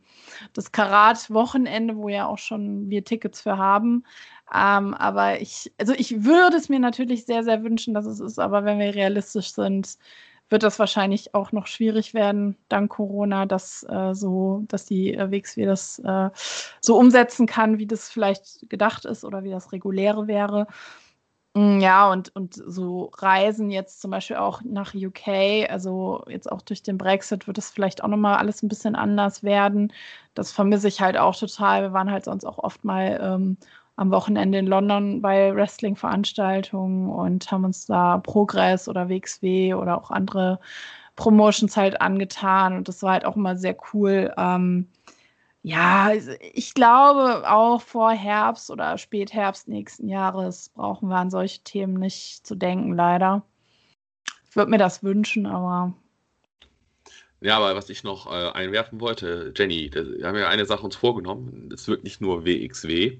das 0.52 0.72
Karat-Wochenende, 0.72 1.96
wo 1.96 2.08
ja 2.08 2.26
auch 2.26 2.38
schon 2.38 2.88
wir 2.88 3.04
Tickets 3.04 3.40
für 3.40 3.58
haben. 3.58 4.04
Ähm, 4.54 4.94
aber 4.94 5.40
ich, 5.40 5.72
also 5.78 5.92
ich 5.94 6.24
würde 6.24 6.56
es 6.56 6.68
mir 6.68 6.78
natürlich 6.78 7.26
sehr, 7.26 7.42
sehr 7.42 7.64
wünschen, 7.64 7.94
dass 7.94 8.06
es 8.06 8.20
ist, 8.20 8.38
aber 8.38 8.64
wenn 8.64 8.78
wir 8.78 8.94
realistisch 8.94 9.52
sind, 9.52 9.98
wird 10.48 10.62
das 10.62 10.78
wahrscheinlich 10.78 11.34
auch 11.34 11.52
noch 11.52 11.66
schwierig 11.66 12.14
werden, 12.14 12.56
dank 12.68 12.92
Corona, 12.92 13.46
dass 13.46 13.84
äh, 13.88 14.14
so, 14.14 14.64
dass 14.68 14.86
die 14.86 15.14
äh, 15.14 15.30
WXW 15.30 15.66
das 15.66 15.98
äh, 15.98 16.30
so 16.80 16.96
umsetzen 16.96 17.46
kann, 17.46 17.78
wie 17.78 17.86
das 17.86 18.08
vielleicht 18.08 18.68
gedacht 18.70 19.04
ist 19.04 19.24
oder 19.24 19.42
wie 19.42 19.50
das 19.50 19.72
reguläre 19.72 20.28
wäre. 20.28 20.68
Mm, 21.56 21.80
ja, 21.80 22.10
und, 22.12 22.36
und 22.36 22.52
so 22.54 23.10
Reisen 23.16 23.70
jetzt 23.70 24.02
zum 24.02 24.10
Beispiel 24.10 24.36
auch 24.36 24.60
nach 24.62 24.94
UK, 24.94 25.70
also 25.70 26.22
jetzt 26.28 26.52
auch 26.52 26.60
durch 26.60 26.82
den 26.82 26.98
Brexit 26.98 27.46
wird 27.46 27.56
es 27.56 27.70
vielleicht 27.70 28.04
auch 28.04 28.08
nochmal 28.08 28.36
alles 28.36 28.62
ein 28.62 28.68
bisschen 28.68 28.94
anders 28.94 29.42
werden. 29.42 29.90
Das 30.34 30.52
vermisse 30.52 30.88
ich 30.88 31.00
halt 31.00 31.16
auch 31.16 31.34
total. 31.34 31.80
Wir 31.82 31.92
waren 31.94 32.10
halt 32.10 32.26
sonst 32.26 32.44
auch 32.44 32.58
oft 32.58 32.84
mal 32.84 33.18
ähm, 33.22 33.56
am 33.96 34.10
Wochenende 34.10 34.58
in 34.58 34.66
London 34.66 35.22
bei 35.22 35.54
Wrestling-Veranstaltungen 35.54 37.08
und 37.08 37.50
haben 37.50 37.64
uns 37.64 37.86
da 37.86 38.18
Progress 38.18 38.86
oder 38.86 39.08
WXW 39.08 39.72
oder 39.74 39.96
auch 39.96 40.10
andere 40.10 40.60
Promotions 41.16 41.74
halt 41.78 42.02
angetan. 42.02 42.76
Und 42.76 42.88
das 42.88 43.02
war 43.02 43.12
halt 43.12 43.24
auch 43.24 43.36
immer 43.36 43.56
sehr 43.56 43.76
cool. 43.94 44.30
Ähm, 44.36 44.88
ja, 45.66 46.12
ich 46.52 46.74
glaube, 46.74 47.50
auch 47.50 47.82
vor 47.82 48.12
Herbst 48.12 48.70
oder 48.70 48.98
Spätherbst 48.98 49.66
nächsten 49.66 50.08
Jahres 50.08 50.68
brauchen 50.68 51.08
wir 51.08 51.16
an 51.16 51.28
solche 51.28 51.60
Themen 51.64 51.94
nicht 51.94 52.46
zu 52.46 52.54
denken, 52.54 52.94
leider. 52.94 53.42
Ich 54.48 54.54
würde 54.54 54.70
mir 54.70 54.78
das 54.78 55.02
wünschen, 55.02 55.44
aber. 55.44 55.92
Ja, 57.40 57.56
aber 57.56 57.74
was 57.74 57.90
ich 57.90 58.04
noch 58.04 58.28
äh, 58.28 58.52
einwerfen 58.52 59.00
wollte, 59.00 59.52
Jenny, 59.56 59.90
wir 59.92 60.28
haben 60.28 60.38
ja 60.38 60.48
eine 60.48 60.66
Sache 60.66 60.84
uns 60.84 60.94
vorgenommen. 60.94 61.68
Das 61.68 61.88
wird 61.88 62.04
nicht 62.04 62.20
nur 62.20 62.46
WXW, 62.46 63.18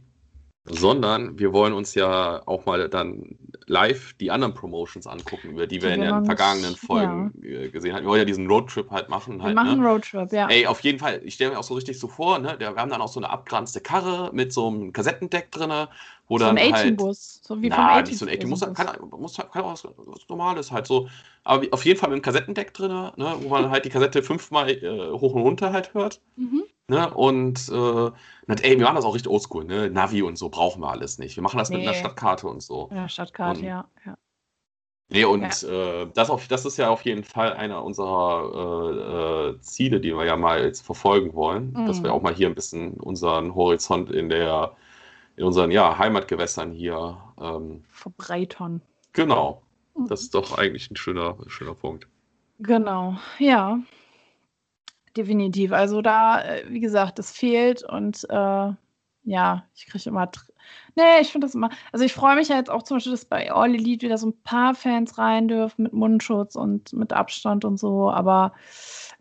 sondern 0.68 1.38
wir 1.38 1.52
wollen 1.52 1.72
uns 1.72 1.94
ja 1.94 2.42
auch 2.46 2.66
mal 2.66 2.88
dann 2.88 3.36
live 3.66 4.14
die 4.14 4.30
anderen 4.30 4.54
Promotions 4.54 5.06
angucken, 5.06 5.50
über 5.50 5.66
die 5.66 5.82
wir 5.82 5.90
in 5.92 6.00
den 6.00 6.24
vergangenen 6.24 6.76
Folgen 6.76 7.32
ja. 7.42 7.68
gesehen 7.68 7.94
haben. 7.94 8.02
Wir 8.02 8.10
wollen 8.10 8.20
ja 8.20 8.24
diesen 8.24 8.46
Roadtrip 8.46 8.90
halt 8.90 9.08
machen. 9.08 9.38
Wir 9.38 9.44
halt, 9.44 9.54
machen 9.54 9.80
ne? 9.80 9.88
Roadtrip, 9.88 10.32
ja. 10.32 10.48
Ey, 10.48 10.66
auf 10.66 10.80
jeden 10.80 10.98
Fall, 10.98 11.20
ich 11.24 11.34
stelle 11.34 11.52
mir 11.52 11.58
auch 11.58 11.64
so 11.64 11.74
richtig 11.74 11.98
so 11.98 12.08
vor, 12.08 12.38
ne? 12.38 12.56
wir 12.58 12.74
haben 12.74 12.90
dann 12.90 13.00
auch 13.00 13.08
so 13.08 13.20
eine 13.20 13.30
abgeranzte 13.30 13.80
Karre 13.80 14.30
mit 14.32 14.52
so 14.52 14.68
einem 14.68 14.92
Kassettendeck 14.92 15.50
drin, 15.50 15.72
wo 16.28 16.38
so 16.38 16.44
dann 16.44 16.58
ein 16.58 16.72
halt... 16.72 16.96
bus 16.96 17.40
so 17.42 17.60
wie 17.60 17.68
na, 17.68 17.94
vom 17.94 18.04
nicht 18.04 18.18
so 18.18 18.26
ein 18.26 18.32
18 18.32 18.48
muss, 18.48 18.60
kann, 18.60 19.10
muss, 19.10 19.36
kann 19.36 19.62
auch 19.62 19.72
was, 19.72 19.84
was 19.84 20.28
Normales 20.28 20.72
halt 20.72 20.86
so. 20.86 21.08
Aber 21.44 21.66
auf 21.70 21.84
jeden 21.84 21.98
Fall 21.98 22.08
mit 22.08 22.14
einem 22.14 22.22
Kassettendeck 22.22 22.74
drin, 22.74 22.90
ne? 22.90 23.36
wo 23.40 23.48
man 23.48 23.70
halt 23.70 23.84
die 23.84 23.90
Kassette 23.90 24.22
fünfmal 24.22 24.70
äh, 24.70 25.10
hoch 25.12 25.34
und 25.34 25.42
runter 25.42 25.72
halt 25.72 25.94
hört. 25.94 26.20
Mhm. 26.36 26.64
Ne? 26.88 27.12
Und 27.14 27.68
äh, 27.68 28.10
ey, 28.62 28.78
wir 28.78 28.84
machen 28.84 28.96
das 28.96 29.04
auch 29.04 29.14
richtig 29.14 29.30
oldschool, 29.30 29.64
ne? 29.64 29.90
Navi 29.90 30.22
und 30.22 30.38
so 30.38 30.48
brauchen 30.48 30.82
wir 30.82 30.90
alles 30.90 31.18
nicht. 31.18 31.36
Wir 31.36 31.42
machen 31.42 31.58
das 31.58 31.70
nee. 31.70 31.78
mit 31.78 31.86
einer 31.86 31.96
Stadtkarte 31.96 32.46
und 32.46 32.62
so. 32.62 32.88
Ja, 32.94 33.08
Stadtkarte, 33.08 33.60
und, 33.60 33.66
ja, 33.66 33.88
ja. 34.04 34.16
Nee, 35.08 35.24
und 35.24 35.62
ja. 35.62 36.02
äh, 36.02 36.08
das, 36.14 36.30
auf, 36.30 36.48
das 36.48 36.64
ist 36.64 36.78
ja 36.78 36.90
auf 36.90 37.02
jeden 37.02 37.22
Fall 37.22 37.52
einer 37.52 37.84
unserer 37.84 39.52
äh, 39.52 39.56
äh, 39.56 39.60
Ziele, 39.60 40.00
die 40.00 40.16
wir 40.16 40.24
ja 40.24 40.36
mal 40.36 40.64
jetzt 40.64 40.84
verfolgen 40.84 41.34
wollen, 41.34 41.72
mhm. 41.72 41.86
dass 41.86 42.02
wir 42.02 42.12
auch 42.12 42.22
mal 42.22 42.34
hier 42.34 42.48
ein 42.48 42.56
bisschen 42.56 42.94
unseren 42.94 43.54
Horizont 43.54 44.10
in 44.10 44.28
der 44.28 44.76
in 45.36 45.44
unseren 45.44 45.70
ja, 45.70 45.98
Heimatgewässern 45.98 46.72
hier 46.72 47.18
ähm, 47.40 47.84
verbreitern. 47.88 48.82
Genau. 49.12 49.62
Mhm. 49.94 50.08
Das 50.08 50.22
ist 50.22 50.34
doch 50.34 50.58
eigentlich 50.58 50.90
ein 50.90 50.96
schöner, 50.96 51.36
schöner 51.46 51.74
Punkt. 51.74 52.08
Genau, 52.58 53.16
ja. 53.38 53.78
Definitiv. 55.16 55.72
Also 55.72 56.02
da, 56.02 56.42
äh, 56.42 56.64
wie 56.68 56.80
gesagt, 56.80 57.18
das 57.18 57.32
fehlt 57.32 57.82
und 57.82 58.26
äh, 58.28 58.72
ja, 59.26 59.64
ich 59.74 59.86
kriege 59.86 60.08
immer. 60.08 60.30
Nee, 60.94 61.20
ich 61.20 61.32
finde 61.32 61.46
das 61.46 61.54
immer. 61.54 61.70
Also 61.92 62.04
ich 62.04 62.12
freue 62.12 62.36
mich 62.36 62.48
ja 62.48 62.56
jetzt 62.56 62.70
auch 62.70 62.82
zum 62.82 62.96
Beispiel, 62.96 63.12
dass 63.12 63.24
bei 63.24 63.52
All 63.52 63.74
Elite 63.74 64.06
wieder 64.06 64.18
so 64.18 64.28
ein 64.28 64.42
paar 64.42 64.74
Fans 64.74 65.18
rein 65.18 65.48
dürfen 65.48 65.82
mit 65.84 65.92
Mundschutz 65.92 66.54
und 66.54 66.92
mit 66.92 67.12
Abstand 67.12 67.64
und 67.64 67.78
so. 67.78 68.10
Aber 68.10 68.52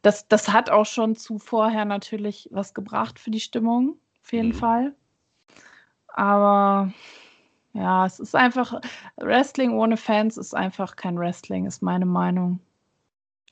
das, 0.01 0.27
das 0.27 0.53
hat 0.53 0.69
auch 0.69 0.85
schon 0.85 1.15
zu 1.15 1.39
vorher 1.39 1.85
natürlich 1.85 2.49
was 2.51 2.73
gebracht 2.73 3.19
für 3.19 3.31
die 3.31 3.39
Stimmung, 3.39 3.97
auf 4.21 4.31
jeden 4.31 4.49
mhm. 4.49 4.53
Fall. 4.53 4.95
Aber 6.15 6.93
ja, 7.73 8.05
es 8.05 8.19
ist 8.19 8.35
einfach, 8.35 8.79
Wrestling 9.17 9.73
ohne 9.73 9.97
Fans 9.97 10.37
ist 10.37 10.55
einfach 10.55 10.95
kein 10.95 11.19
Wrestling, 11.19 11.65
ist 11.65 11.81
meine 11.81 12.05
Meinung. 12.05 12.61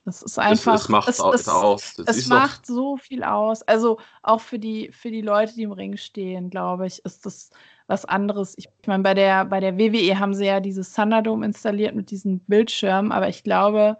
Das 0.06 0.22
ist 0.22 0.38
einfach. 0.38 0.74
Es, 0.74 0.88
macht 0.88 1.08
es, 1.08 1.18
es, 1.18 1.48
aus. 1.48 1.94
Das 1.94 2.16
es 2.16 2.26
macht 2.28 2.66
so 2.66 2.96
viel 2.96 3.22
aus. 3.22 3.62
Also 3.62 3.98
auch 4.22 4.40
für 4.40 4.58
die, 4.58 4.90
für 4.92 5.10
die 5.10 5.20
Leute, 5.20 5.54
die 5.54 5.62
im 5.62 5.72
Ring 5.72 5.96
stehen, 5.96 6.50
glaube 6.50 6.86
ich, 6.86 7.04
ist 7.04 7.26
das 7.26 7.50
was 7.86 8.06
anderes. 8.06 8.54
Ich 8.56 8.68
meine, 8.86 9.02
bei 9.02 9.14
der, 9.14 9.44
bei 9.44 9.60
der 9.60 9.78
WWE 9.78 10.18
haben 10.18 10.34
sie 10.34 10.46
ja 10.46 10.60
dieses 10.60 10.94
Thunderdome 10.94 11.44
installiert 11.44 11.94
mit 11.94 12.10
diesen 12.10 12.40
Bildschirmen, 12.40 13.12
aber 13.12 13.28
ich 13.28 13.44
glaube, 13.44 13.98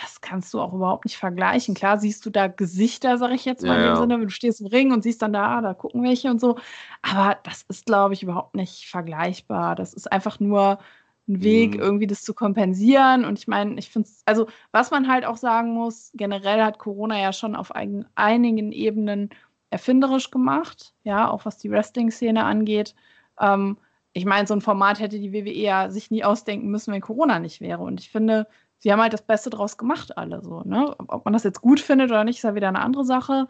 das 0.00 0.20
kannst 0.20 0.54
du 0.54 0.60
auch 0.60 0.72
überhaupt 0.72 1.04
nicht 1.04 1.16
vergleichen. 1.16 1.74
Klar 1.74 1.98
siehst 1.98 2.24
du 2.24 2.30
da 2.30 2.46
Gesichter, 2.46 3.18
sag 3.18 3.32
ich 3.32 3.44
jetzt 3.44 3.64
mal 3.64 3.78
ja, 3.78 3.88
in 3.88 3.94
dem 3.94 4.00
Sinne, 4.00 4.24
du 4.24 4.30
stehst 4.30 4.60
im 4.60 4.68
Ring 4.68 4.92
und 4.92 5.02
siehst 5.02 5.22
dann 5.22 5.32
da, 5.32 5.60
da 5.60 5.74
gucken 5.74 6.02
welche 6.04 6.30
und 6.30 6.40
so. 6.40 6.56
Aber 7.02 7.38
das 7.42 7.62
ist, 7.68 7.86
glaube 7.86 8.14
ich, 8.14 8.22
überhaupt 8.22 8.54
nicht 8.54 8.88
vergleichbar. 8.88 9.74
Das 9.74 9.94
ist 9.94 10.10
einfach 10.10 10.38
nur 10.38 10.78
ein 11.26 11.42
Weg, 11.42 11.74
mhm. 11.74 11.80
irgendwie 11.80 12.06
das 12.06 12.22
zu 12.22 12.32
kompensieren. 12.32 13.24
Und 13.24 13.38
ich 13.38 13.48
meine, 13.48 13.78
ich 13.78 13.90
finde 13.90 14.08
es, 14.08 14.22
also 14.24 14.46
was 14.70 14.90
man 14.90 15.08
halt 15.08 15.24
auch 15.24 15.36
sagen 15.36 15.74
muss, 15.74 16.12
generell 16.14 16.62
hat 16.62 16.78
Corona 16.78 17.18
ja 17.20 17.32
schon 17.32 17.56
auf 17.56 17.74
ein, 17.74 18.06
einigen 18.14 18.70
Ebenen 18.72 19.30
erfinderisch 19.70 20.30
gemacht, 20.30 20.94
ja, 21.02 21.28
auch 21.28 21.44
was 21.44 21.58
die 21.58 21.70
Wrestling-Szene 21.70 22.44
angeht. 22.44 22.94
Ähm, 23.40 23.76
ich 24.12 24.24
meine, 24.24 24.46
so 24.46 24.54
ein 24.54 24.60
Format 24.60 25.00
hätte 25.00 25.18
die 25.18 25.32
WWE 25.32 25.52
ja 25.52 25.90
sich 25.90 26.10
nie 26.10 26.24
ausdenken 26.24 26.68
müssen, 26.70 26.92
wenn 26.92 27.00
Corona 27.00 27.40
nicht 27.40 27.60
wäre. 27.60 27.82
Und 27.82 28.00
ich 28.00 28.10
finde, 28.10 28.46
sie 28.78 28.92
haben 28.92 29.00
halt 29.00 29.12
das 29.12 29.22
Beste 29.22 29.50
draus 29.50 29.76
gemacht, 29.76 30.16
alle 30.16 30.42
so. 30.42 30.62
Ne? 30.64 30.94
Ob 30.98 31.24
man 31.24 31.32
das 31.32 31.44
jetzt 31.44 31.60
gut 31.60 31.80
findet 31.80 32.10
oder 32.10 32.24
nicht, 32.24 32.36
ist 32.36 32.42
ja 32.42 32.54
wieder 32.54 32.68
eine 32.68 32.80
andere 32.80 33.04
Sache. 33.04 33.48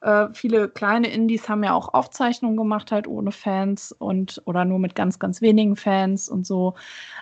Äh, 0.00 0.28
viele 0.32 0.68
kleine 0.68 1.08
Indies 1.08 1.48
haben 1.48 1.64
ja 1.64 1.74
auch 1.74 1.94
Aufzeichnungen 1.94 2.56
gemacht, 2.56 2.92
halt 2.92 3.06
ohne 3.06 3.32
Fans 3.32 3.92
und 3.92 4.42
oder 4.44 4.64
nur 4.64 4.78
mit 4.78 4.94
ganz, 4.94 5.18
ganz 5.18 5.40
wenigen 5.40 5.76
Fans 5.76 6.28
und 6.28 6.46
so. 6.46 6.74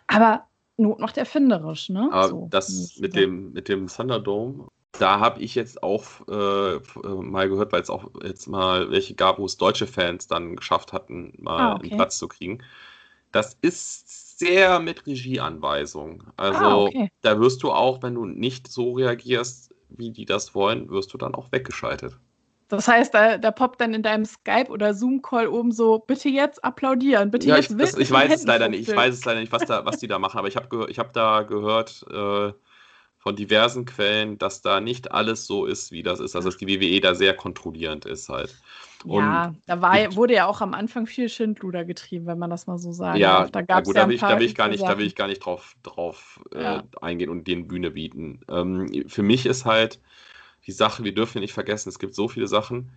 Aber 0.06 0.46
Not 0.78 0.98
macht 1.00 1.18
erfinderisch, 1.18 1.90
ne? 1.90 2.08
Aber 2.10 2.28
so, 2.28 2.48
das 2.50 2.98
mit 2.98 3.14
dem, 3.14 3.52
mit 3.52 3.68
dem 3.68 3.88
Thunderdome, 3.88 4.68
da 4.98 5.20
habe 5.20 5.40
ich 5.40 5.54
jetzt 5.54 5.82
auch 5.82 6.02
äh, 6.28 6.80
mal 7.06 7.48
gehört, 7.48 7.72
weil 7.72 7.82
es 7.82 7.90
auch 7.90 8.10
jetzt 8.22 8.46
mal 8.48 8.90
welche 8.90 9.14
gab, 9.14 9.38
wo 9.38 9.44
es 9.44 9.56
deutsche 9.56 9.86
Fans 9.86 10.26
dann 10.26 10.56
geschafft 10.56 10.92
hatten, 10.92 11.34
mal 11.38 11.60
ah, 11.60 11.74
okay. 11.74 11.88
einen 11.88 11.96
Platz 11.96 12.18
zu 12.18 12.26
kriegen. 12.26 12.62
Das 13.32 13.56
ist 13.62 14.31
sehr 14.42 14.80
mit 14.80 15.06
Regieanweisung. 15.06 16.24
Also 16.36 16.64
ah, 16.64 16.84
okay. 16.84 17.08
da 17.20 17.38
wirst 17.38 17.62
du 17.62 17.70
auch, 17.70 18.02
wenn 18.02 18.14
du 18.14 18.26
nicht 18.26 18.68
so 18.68 18.92
reagierst, 18.92 19.74
wie 19.88 20.10
die 20.10 20.24
das 20.24 20.54
wollen, 20.54 20.90
wirst 20.90 21.12
du 21.12 21.18
dann 21.18 21.34
auch 21.34 21.52
weggeschaltet. 21.52 22.18
Das 22.68 22.88
heißt, 22.88 23.12
da, 23.12 23.36
da 23.36 23.50
poppt 23.50 23.82
dann 23.82 23.92
in 23.92 24.02
deinem 24.02 24.24
Skype 24.24 24.70
oder 24.70 24.94
Zoom-Call 24.94 25.46
oben 25.46 25.72
so, 25.72 25.98
bitte 25.98 26.30
jetzt 26.30 26.64
applaudieren, 26.64 27.30
bitte 27.30 27.48
ja, 27.48 27.56
jetzt 27.56 27.70
ich, 27.70 27.76
das, 27.76 27.98
ich 27.98 28.10
weiß 28.10 28.34
es 28.34 28.44
leider 28.44 28.68
nicht. 28.68 28.88
Ich 28.88 28.96
weiß 28.96 29.14
es 29.14 29.24
leider 29.26 29.40
nicht, 29.40 29.52
was, 29.52 29.66
da, 29.66 29.84
was 29.84 29.98
die 29.98 30.06
da 30.06 30.18
machen, 30.18 30.38
aber 30.38 30.48
ich 30.48 30.56
habe 30.56 30.86
ich 30.88 30.98
hab 30.98 31.12
da 31.12 31.42
gehört 31.42 32.04
äh, 32.10 32.52
von 33.22 33.36
diversen 33.36 33.84
Quellen, 33.84 34.36
dass 34.36 34.62
da 34.62 34.80
nicht 34.80 35.12
alles 35.12 35.46
so 35.46 35.64
ist, 35.64 35.92
wie 35.92 36.02
das 36.02 36.18
ist. 36.18 36.34
Also 36.34 36.48
dass 36.48 36.58
die 36.58 36.66
WWE 36.66 37.00
da 37.00 37.14
sehr 37.14 37.34
kontrollierend 37.34 38.04
ist 38.04 38.28
halt. 38.28 38.52
Und 39.04 39.20
ja, 39.20 39.54
da 39.66 39.80
war, 39.80 40.16
wurde 40.16 40.34
ja 40.34 40.46
auch 40.46 40.60
am 40.60 40.74
Anfang 40.74 41.06
viel 41.06 41.28
Schindluder 41.28 41.84
getrieben, 41.84 42.26
wenn 42.26 42.40
man 42.40 42.50
das 42.50 42.66
mal 42.66 42.78
so 42.78 42.90
sagt. 42.90 43.18
Ja, 43.18 43.46
da 43.46 43.62
gab 43.62 43.84
es 43.84 43.88
ja, 43.88 43.94
ja 43.94 44.02
da, 44.02 44.08
will 44.08 44.14
ich, 44.16 44.20
da 44.20 44.38
will 44.38 44.46
ich 44.46 44.54
gar 44.56 44.68
nicht, 44.68 44.82
da 44.82 44.98
will 44.98 45.06
ich 45.06 45.14
gar 45.14 45.28
nicht 45.28 45.38
drauf, 45.38 45.76
drauf 45.84 46.40
ja. 46.52 46.78
äh, 46.78 46.82
eingehen 47.00 47.30
und 47.30 47.46
den 47.46 47.68
Bühne 47.68 47.92
bieten. 47.92 48.40
Ähm, 48.48 49.04
für 49.06 49.22
mich 49.22 49.46
ist 49.46 49.64
halt 49.64 50.00
die 50.66 50.72
Sache, 50.72 51.04
wir 51.04 51.14
dürfen 51.14 51.40
nicht 51.40 51.52
vergessen, 51.52 51.90
es 51.90 52.00
gibt 52.00 52.16
so 52.16 52.26
viele 52.26 52.48
Sachen, 52.48 52.90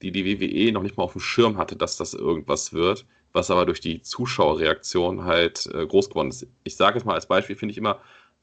die 0.00 0.12
die 0.12 0.24
WWE 0.24 0.70
noch 0.70 0.82
nicht 0.82 0.96
mal 0.96 1.02
auf 1.02 1.12
dem 1.12 1.20
Schirm 1.20 1.58
hatte, 1.58 1.74
dass 1.74 1.96
das 1.96 2.14
irgendwas 2.14 2.72
wird, 2.72 3.04
was 3.32 3.50
aber 3.50 3.66
durch 3.66 3.80
die 3.80 4.00
Zuschauerreaktion 4.00 5.24
halt 5.24 5.66
äh, 5.74 5.86
groß 5.86 6.08
geworden 6.08 6.28
ist. 6.28 6.46
Ich 6.62 6.76
sage 6.76 6.98
es 6.98 7.04
mal 7.04 7.14
als 7.14 7.26
Beispiel, 7.26 7.56
finde 7.56 7.72
ich 7.72 7.78
immer 7.78 7.98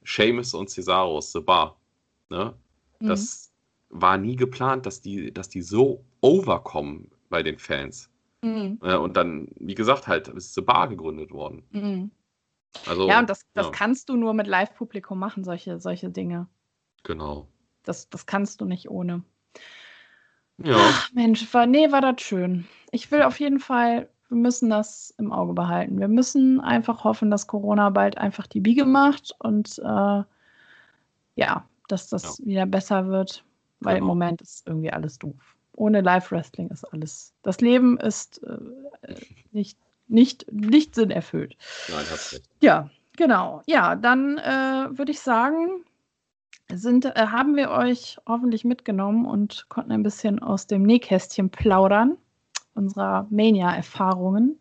Seamus 0.10 0.53
und 0.53 0.70
Cesaros, 0.70 1.32
The 1.32 1.39
Bar. 1.39 1.80
Ne? 2.30 2.53
Mhm. 2.99 3.07
Das 3.07 3.51
war 3.89 4.18
nie 4.18 4.36
geplant, 4.36 4.86
dass 4.86 5.01
die, 5.01 5.34
dass 5.34 5.49
die 5.49 5.62
so 5.62 6.03
overkommen 6.22 7.12
bei 7.30 7.43
den 7.43 7.57
Fans. 7.57 8.10
Mhm. 8.41 8.80
Äh, 8.82 8.95
und 8.95 9.18
dann, 9.18 9.49
wie 9.60 9.76
gesagt, 9.76 10.07
halt 10.07 10.28
ist 10.30 10.53
The 10.55 10.62
Bar 10.62 10.88
gegründet 10.88 11.32
worden. 11.32 11.64
Mhm. 11.72 12.12
Also, 12.86 13.07
ja, 13.07 13.20
und 13.20 13.30
das, 13.30 13.45
das 13.53 13.68
ja. 13.68 13.72
kannst 13.72 14.10
du 14.10 14.16
nur 14.16 14.34
mit 14.34 14.47
Live-Publikum 14.47 15.18
machen, 15.18 15.43
solche, 15.43 15.80
solche 15.80 16.10
Dinge. 16.10 16.47
Genau. 17.03 17.47
Das, 17.84 18.10
das 18.10 18.26
kannst 18.26 18.62
du 18.62 18.66
nicht 18.66 18.89
ohne. 18.89 19.24
Ja. 20.57 20.76
Ach, 20.78 21.12
Mensch, 21.14 21.51
war, 21.53 21.66
nee, 21.66 21.91
war 21.91 22.01
das 22.01 22.22
schön. 22.22 22.68
Ich 22.91 23.12
will 23.12 23.22
auf 23.24 23.39
jeden 23.39 23.60
Fall, 23.60 24.10
wir 24.30 24.38
müssen 24.38 24.69
das 24.69 25.13
im 25.17 25.32
Auge 25.32 25.53
behalten. 25.53 25.99
Wir 25.99 26.07
müssen 26.07 26.61
einfach 26.61 27.03
hoffen, 27.03 27.32
dass 27.32 27.47
Corona 27.47 27.89
bald 27.89 28.17
einfach 28.17 28.47
die 28.47 28.59
Biege 28.59 28.86
macht 28.86 29.36
und 29.39 29.80
äh, 29.80 30.23
ja, 31.36 31.65
dass 31.88 32.09
das 32.09 32.38
ja. 32.39 32.45
wieder 32.45 32.65
besser 32.65 33.07
wird, 33.07 33.43
weil 33.80 33.95
genau. 33.95 34.05
im 34.05 34.07
Moment 34.07 34.41
ist 34.41 34.67
irgendwie 34.67 34.91
alles 34.91 35.17
doof. 35.17 35.55
Ohne 35.73 36.01
Live-Wrestling 36.01 36.69
ist 36.69 36.84
alles. 36.86 37.34
Das 37.41 37.59
Leben 37.59 37.97
ist 37.97 38.43
äh, 38.43 38.57
nicht, 39.51 39.77
nicht, 40.07 40.51
nicht 40.51 40.95
sinnerfüllt. 40.95 41.57
Nein, 41.89 42.05
hast 42.11 42.34
recht. 42.34 42.49
Ja, 42.61 42.89
genau. 43.17 43.61
Ja, 43.65 43.95
dann 43.95 44.38
äh, 44.38 44.97
würde 44.97 45.11
ich 45.11 45.19
sagen, 45.19 45.84
sind, 46.71 47.05
äh, 47.05 47.13
haben 47.15 47.55
wir 47.55 47.71
euch 47.71 48.17
hoffentlich 48.27 48.63
mitgenommen 48.63 49.25
und 49.25 49.65
konnten 49.69 49.91
ein 49.91 50.03
bisschen 50.03 50.39
aus 50.39 50.67
dem 50.67 50.84
Nähkästchen 50.84 51.49
plaudern, 51.49 52.17
unserer 52.80 53.27
Mania-Erfahrungen. 53.30 54.59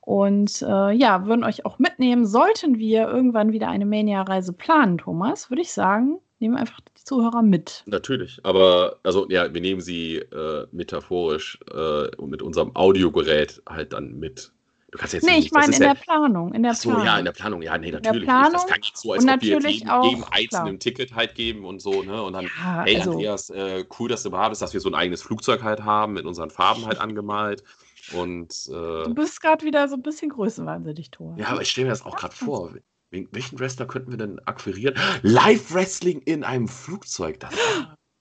Und 0.00 0.60
äh, 0.60 0.92
ja, 0.92 1.26
würden 1.26 1.44
euch 1.44 1.64
auch 1.64 1.78
mitnehmen, 1.78 2.26
sollten 2.26 2.78
wir 2.78 3.08
irgendwann 3.08 3.52
wieder 3.52 3.68
eine 3.68 3.86
Mania-Reise 3.86 4.52
planen, 4.52 4.98
Thomas, 4.98 5.50
würde 5.50 5.62
ich 5.62 5.72
sagen, 5.72 6.18
nehmen 6.40 6.56
einfach 6.56 6.80
die 6.80 7.04
Zuhörer 7.04 7.42
mit. 7.42 7.82
Natürlich, 7.86 8.40
aber 8.42 8.96
also 9.02 9.26
ja, 9.30 9.52
wir 9.54 9.60
nehmen 9.60 9.80
sie 9.80 10.16
äh, 10.16 10.66
metaphorisch 10.72 11.58
äh, 11.72 12.22
mit 12.22 12.42
unserem 12.42 12.74
Audiogerät 12.76 13.62
halt 13.66 13.94
dann 13.94 14.18
mit. 14.18 14.52
Du 14.94 14.98
kannst 14.98 15.12
jetzt 15.12 15.24
nee, 15.24 15.38
nicht, 15.38 15.46
ich 15.46 15.50
meine 15.50 15.74
in 15.74 15.82
ja, 15.82 15.92
der 15.92 16.00
Planung. 16.00 16.54
In 16.54 16.62
der 16.62 16.72
so, 16.74 16.90
Planung. 16.90 17.04
ja, 17.04 17.18
in 17.18 17.24
der 17.24 17.32
Planung. 17.32 17.62
Ja, 17.62 17.76
nee, 17.76 17.90
natürlich. 17.90 18.22
Planung, 18.22 18.52
das 18.52 18.66
kann 18.68 18.78
nicht 18.78 18.96
so, 18.96 19.12
als 19.12 19.26
ob 19.26 19.42
wir 19.42 19.58
jedem, 19.58 19.88
auch, 19.88 20.04
jedem 20.04 20.24
einzelnen 20.30 20.78
Ticket 20.78 21.12
halt 21.16 21.34
geben 21.34 21.64
und 21.64 21.82
so, 21.82 22.04
ne? 22.04 22.22
Und 22.22 22.34
dann, 22.34 22.44
ja, 22.44 22.84
hey, 22.84 22.98
also, 22.98 23.10
Andreas, 23.10 23.50
äh, 23.50 23.84
cool, 23.98 24.08
dass 24.08 24.22
du 24.22 24.30
da 24.30 24.48
bist, 24.48 24.62
dass 24.62 24.72
wir 24.72 24.78
so 24.78 24.88
ein 24.88 24.94
eigenes 24.94 25.20
Flugzeug 25.20 25.64
halt 25.64 25.82
haben, 25.82 26.12
mit 26.12 26.26
unseren 26.26 26.48
Farben 26.48 26.86
halt 26.86 27.00
angemalt. 27.00 27.64
Und, 28.12 28.68
äh, 28.68 28.70
du 28.70 29.14
bist 29.16 29.40
gerade 29.40 29.64
wieder 29.64 29.88
so 29.88 29.96
ein 29.96 30.02
bisschen 30.02 30.28
größenwahnsinnig, 30.28 31.10
Thor. 31.10 31.34
Ja, 31.38 31.48
aber 31.48 31.62
ich 31.62 31.70
stelle 31.70 31.86
mir 31.86 31.90
das 31.90 32.02
auch 32.02 32.14
gerade 32.14 32.36
vor. 32.36 32.72
Welchen 33.10 33.58
Wrestler 33.58 33.86
könnten 33.86 34.12
wir 34.12 34.18
denn 34.18 34.38
akquirieren? 34.46 34.94
Live-Wrestling 35.22 36.20
in 36.20 36.44
einem 36.44 36.68
Flugzeug. 36.68 37.40
Das, 37.40 37.52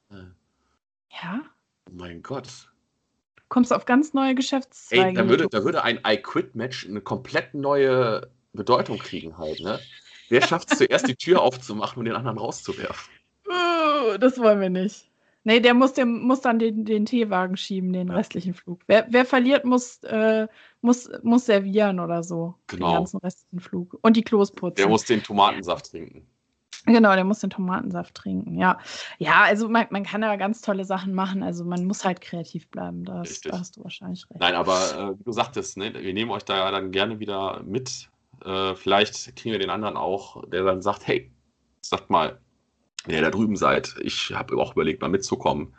ja? 0.10 1.40
Oh 1.88 1.94
mein 1.94 2.24
Gott 2.24 2.73
kommst 3.54 3.70
du 3.70 3.76
auf 3.76 3.86
ganz 3.86 4.16
neue 4.16 4.34
Geschäftszweige. 4.34 5.10
Ey, 5.10 5.14
da 5.14 5.30
würde, 5.30 5.48
da 5.48 5.64
würde 5.64 5.84
ein 5.84 6.00
I-Quit-Match 6.04 6.88
eine 6.88 7.02
komplett 7.02 7.54
neue 7.54 8.32
Bedeutung 8.52 8.98
kriegen 8.98 9.38
halt, 9.38 9.60
ne? 9.60 9.80
Wer 10.30 10.42
schafft 10.48 10.72
es 10.72 10.80
zuerst, 10.80 11.08
die 11.08 11.16
Tür 11.16 11.44
aufzumachen 11.44 12.00
und 12.00 12.06
den 12.06 12.16
anderen 12.16 12.40
rauszuwerfen? 12.40 13.14
Uh, 13.48 14.18
das 14.18 14.40
wollen 14.40 14.60
wir 14.60 14.72
nicht. 14.72 15.08
Nee, 15.44 15.60
der 15.60 15.76
muss, 15.76 15.94
dem, 15.94 16.22
muss 16.22 16.42
dann 16.42 16.58
den, 16.58 16.84
den 16.84 17.06
Teewagen 17.06 17.56
schieben, 17.56 17.94
den 17.94 18.08
ja. 18.08 18.16
restlichen 18.16 18.56
Flug. 18.56 18.82
Wer, 18.88 19.06
wer 19.12 19.24
verliert, 19.24 19.66
muss, 19.66 20.02
äh, 20.04 20.48
muss, 20.82 21.12
muss 21.22 21.46
servieren 21.46 22.00
oder 22.00 22.24
so. 22.24 22.56
Genau. 22.66 22.88
Den 22.88 22.96
ganzen 22.96 23.18
restlichen 23.18 23.60
Flug. 23.60 24.00
Und 24.02 24.18
die 24.18 24.24
Klos 24.24 24.52
putzen. 24.52 24.78
Der 24.78 24.90
muss 24.90 25.06
den 25.06 25.22
Tomatensaft 25.22 25.92
trinken. 25.92 26.26
Genau, 26.86 27.14
der 27.16 27.24
muss 27.24 27.40
den 27.40 27.50
Tomatensaft 27.50 28.16
trinken, 28.16 28.58
ja. 28.58 28.78
Ja, 29.18 29.44
also 29.44 29.70
man, 29.70 29.88
man 29.90 30.04
kann 30.04 30.22
da 30.22 30.36
ganz 30.36 30.62
tolle 30.62 30.86
Sachen 30.86 31.14
machen. 31.14 31.44
Also 31.44 31.64
man 31.66 31.86
muss 31.86 32.04
halt 32.04 32.22
kreativ 32.22 32.68
bleiben. 32.70 33.06
Da 33.06 33.20
hast, 33.20 33.46
da 33.46 33.60
hast 33.60 33.78
du 33.78 33.84
wahrscheinlich 33.84 34.30
recht. 34.30 34.40
Nein, 34.40 34.56
aber 34.56 35.14
äh, 35.14 35.20
wie 35.20 35.24
du 35.24 35.32
sagtest, 35.32 35.78
ne, 35.78 35.94
wir 35.94 36.14
nehmen 36.14 36.32
euch 36.32 36.44
da 36.44 36.70
dann 36.72 36.92
gerne 36.92 37.20
wieder 37.20 37.62
mit 37.64 38.10
Äh, 38.44 38.76
vielleicht 38.76 39.36
kriegen 39.38 39.54
wir 39.54 39.60
den 39.60 39.70
anderen 39.70 39.96
auch, 39.96 40.44
der 40.50 40.64
dann 40.64 40.82
sagt, 40.82 41.08
hey, 41.08 41.32
sagt 41.82 42.10
mal, 42.10 42.40
wenn 43.06 43.16
ihr 43.16 43.22
da 43.22 43.30
drüben 43.32 43.56
seid, 43.56 43.96
ich 44.02 44.34
habe 44.34 44.58
auch 44.58 44.74
überlegt, 44.74 45.02
mal 45.02 45.10
mitzukommen. 45.10 45.74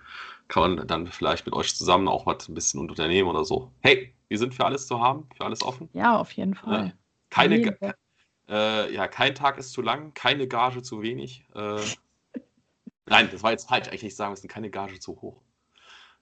Kann 0.48 0.76
man 0.76 0.86
dann 0.86 1.06
vielleicht 1.08 1.46
mit 1.46 1.54
euch 1.54 1.74
zusammen 1.74 2.08
auch 2.08 2.26
was 2.26 2.48
ein 2.48 2.54
bisschen 2.54 2.80
unternehmen 2.80 3.28
oder 3.28 3.44
so. 3.44 3.70
Hey, 3.80 4.14
wir 4.28 4.38
sind 4.38 4.54
für 4.54 4.64
alles 4.64 4.86
zu 4.86 5.00
haben, 5.00 5.26
für 5.36 5.44
alles 5.44 5.62
offen. 5.62 5.88
Ja, 5.92 6.16
auf 6.16 6.32
jeden 6.32 6.54
Fall. 6.54 6.86
Äh, 6.86 6.92
keine, 7.30 7.76
äh, 8.48 8.92
ja, 8.92 9.08
kein 9.08 9.34
Tag 9.34 9.58
ist 9.58 9.72
zu 9.72 9.82
lang, 9.82 10.14
keine 10.14 10.46
Gage 10.46 10.82
zu 10.82 11.02
wenig. 11.02 11.44
Äh, 11.54 11.80
nein, 13.06 13.28
das 13.30 13.42
war 13.42 13.52
jetzt 13.52 13.68
falsch. 13.68 13.88
Eigentlich 13.88 14.16
sagen 14.16 14.34
wir 14.34 14.42
es 14.42 14.48
keine 14.48 14.70
Gage 14.70 15.00
zu 15.00 15.20
hoch. 15.20 15.40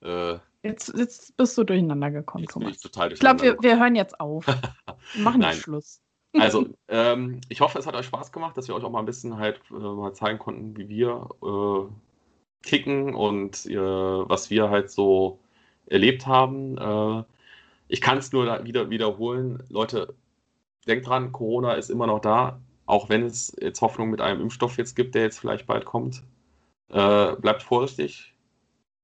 Äh, 0.02 0.38
jetzt, 0.62 0.92
jetzt 0.96 1.36
bist 1.36 1.56
du 1.56 1.64
durcheinander 1.64 2.10
gekommen, 2.10 2.46
Thomas. 2.46 2.84
Ich, 2.84 3.12
ich 3.12 3.20
glaube, 3.20 3.42
wir, 3.42 3.56
wir 3.60 3.78
hören 3.78 3.94
jetzt 3.94 4.18
auf. 4.20 4.46
Wir 4.46 5.22
machen 5.22 5.40
Nein. 5.40 5.56
Schluss. 5.56 6.00
Also, 6.34 6.66
ähm, 6.88 7.40
ich 7.48 7.60
hoffe, 7.60 7.78
es 7.78 7.86
hat 7.86 7.94
euch 7.94 8.06
Spaß 8.06 8.32
gemacht, 8.32 8.56
dass 8.56 8.68
wir 8.68 8.74
euch 8.74 8.84
auch 8.84 8.90
mal 8.90 9.00
ein 9.00 9.06
bisschen 9.06 9.36
halt 9.36 9.60
äh, 9.70 9.74
mal 9.74 10.14
zeigen 10.14 10.38
konnten, 10.38 10.76
wie 10.76 10.88
wir 10.88 11.28
äh, 11.42 12.66
kicken 12.66 13.14
und 13.14 13.66
äh, 13.66 13.76
was 13.76 14.50
wir 14.50 14.70
halt 14.70 14.90
so 14.90 15.38
erlebt 15.86 16.26
haben. 16.26 16.78
Äh, 16.78 17.24
ich 17.88 18.00
kann 18.00 18.18
es 18.18 18.32
nur 18.32 18.64
wieder 18.64 18.90
wiederholen. 18.90 19.62
Leute, 19.68 20.14
denkt 20.86 21.06
dran, 21.06 21.32
Corona 21.32 21.74
ist 21.74 21.90
immer 21.90 22.06
noch 22.06 22.20
da, 22.20 22.60
auch 22.86 23.08
wenn 23.08 23.24
es 23.24 23.54
jetzt 23.60 23.80
Hoffnung 23.80 24.10
mit 24.10 24.20
einem 24.20 24.40
Impfstoff 24.40 24.76
jetzt 24.78 24.96
gibt, 24.96 25.14
der 25.14 25.22
jetzt 25.22 25.38
vielleicht 25.38 25.66
bald 25.66 25.84
kommt. 25.84 26.22
Äh, 26.88 27.36
bleibt 27.36 27.62
vorsichtig, 27.62 28.34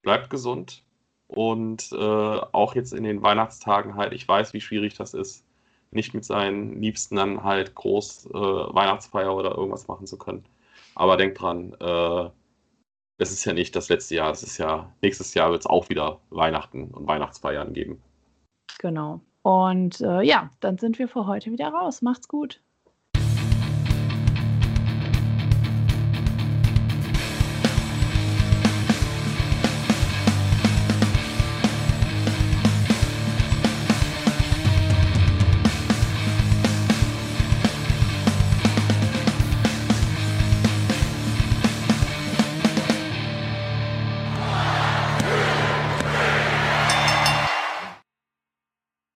bleibt 0.03 0.31
gesund 0.31 0.85
und 1.26 1.91
äh, 1.93 1.97
auch 1.97 2.74
jetzt 2.74 2.93
in 2.93 3.05
den 3.05 3.22
Weihnachtstagen 3.22 3.95
halt, 3.95 4.12
ich 4.12 4.26
weiß, 4.26 4.53
wie 4.53 4.61
schwierig 4.61 4.95
das 4.95 5.14
ist, 5.14 5.45
nicht 5.91 6.14
mit 6.14 6.24
seinen 6.24 6.81
Liebsten 6.83 7.16
dann 7.16 7.45
halt 7.45 7.74
groß 7.74 8.26
äh, 8.26 8.33
Weihnachtsfeier 8.35 9.35
oder 9.35 9.57
irgendwas 9.57 9.89
machen 9.89 10.07
zu 10.07 10.18
können. 10.18 10.45
Aber 10.95 11.16
denkt 11.16 11.41
dran, 11.41 11.74
äh, 11.81 12.31
es 13.18 13.33
ist 13.33 13.45
ja 13.45 13.53
nicht 13.53 13.74
das 13.74 13.89
letzte 13.89 14.16
Jahr, 14.16 14.31
es 14.31 14.43
ist 14.43 14.59
ja, 14.59 14.93
nächstes 15.03 15.35
Jahr 15.35 15.51
wird 15.51 15.62
es 15.62 15.66
auch 15.66 15.89
wieder 15.89 16.20
Weihnachten 16.31 16.89
und 16.89 17.07
Weihnachtsfeiern 17.07 17.72
geben. 17.72 18.03
Genau. 18.79 19.20
Und 19.49 20.03
äh, 20.03 20.20
ja, 20.20 20.51
dann 20.61 20.76
sind 20.76 20.99
wir 20.99 21.09
für 21.09 21.26
heute 21.26 21.51
wieder 21.51 21.68
raus. 21.68 22.03
Macht's 22.03 22.28
gut. 22.28 22.61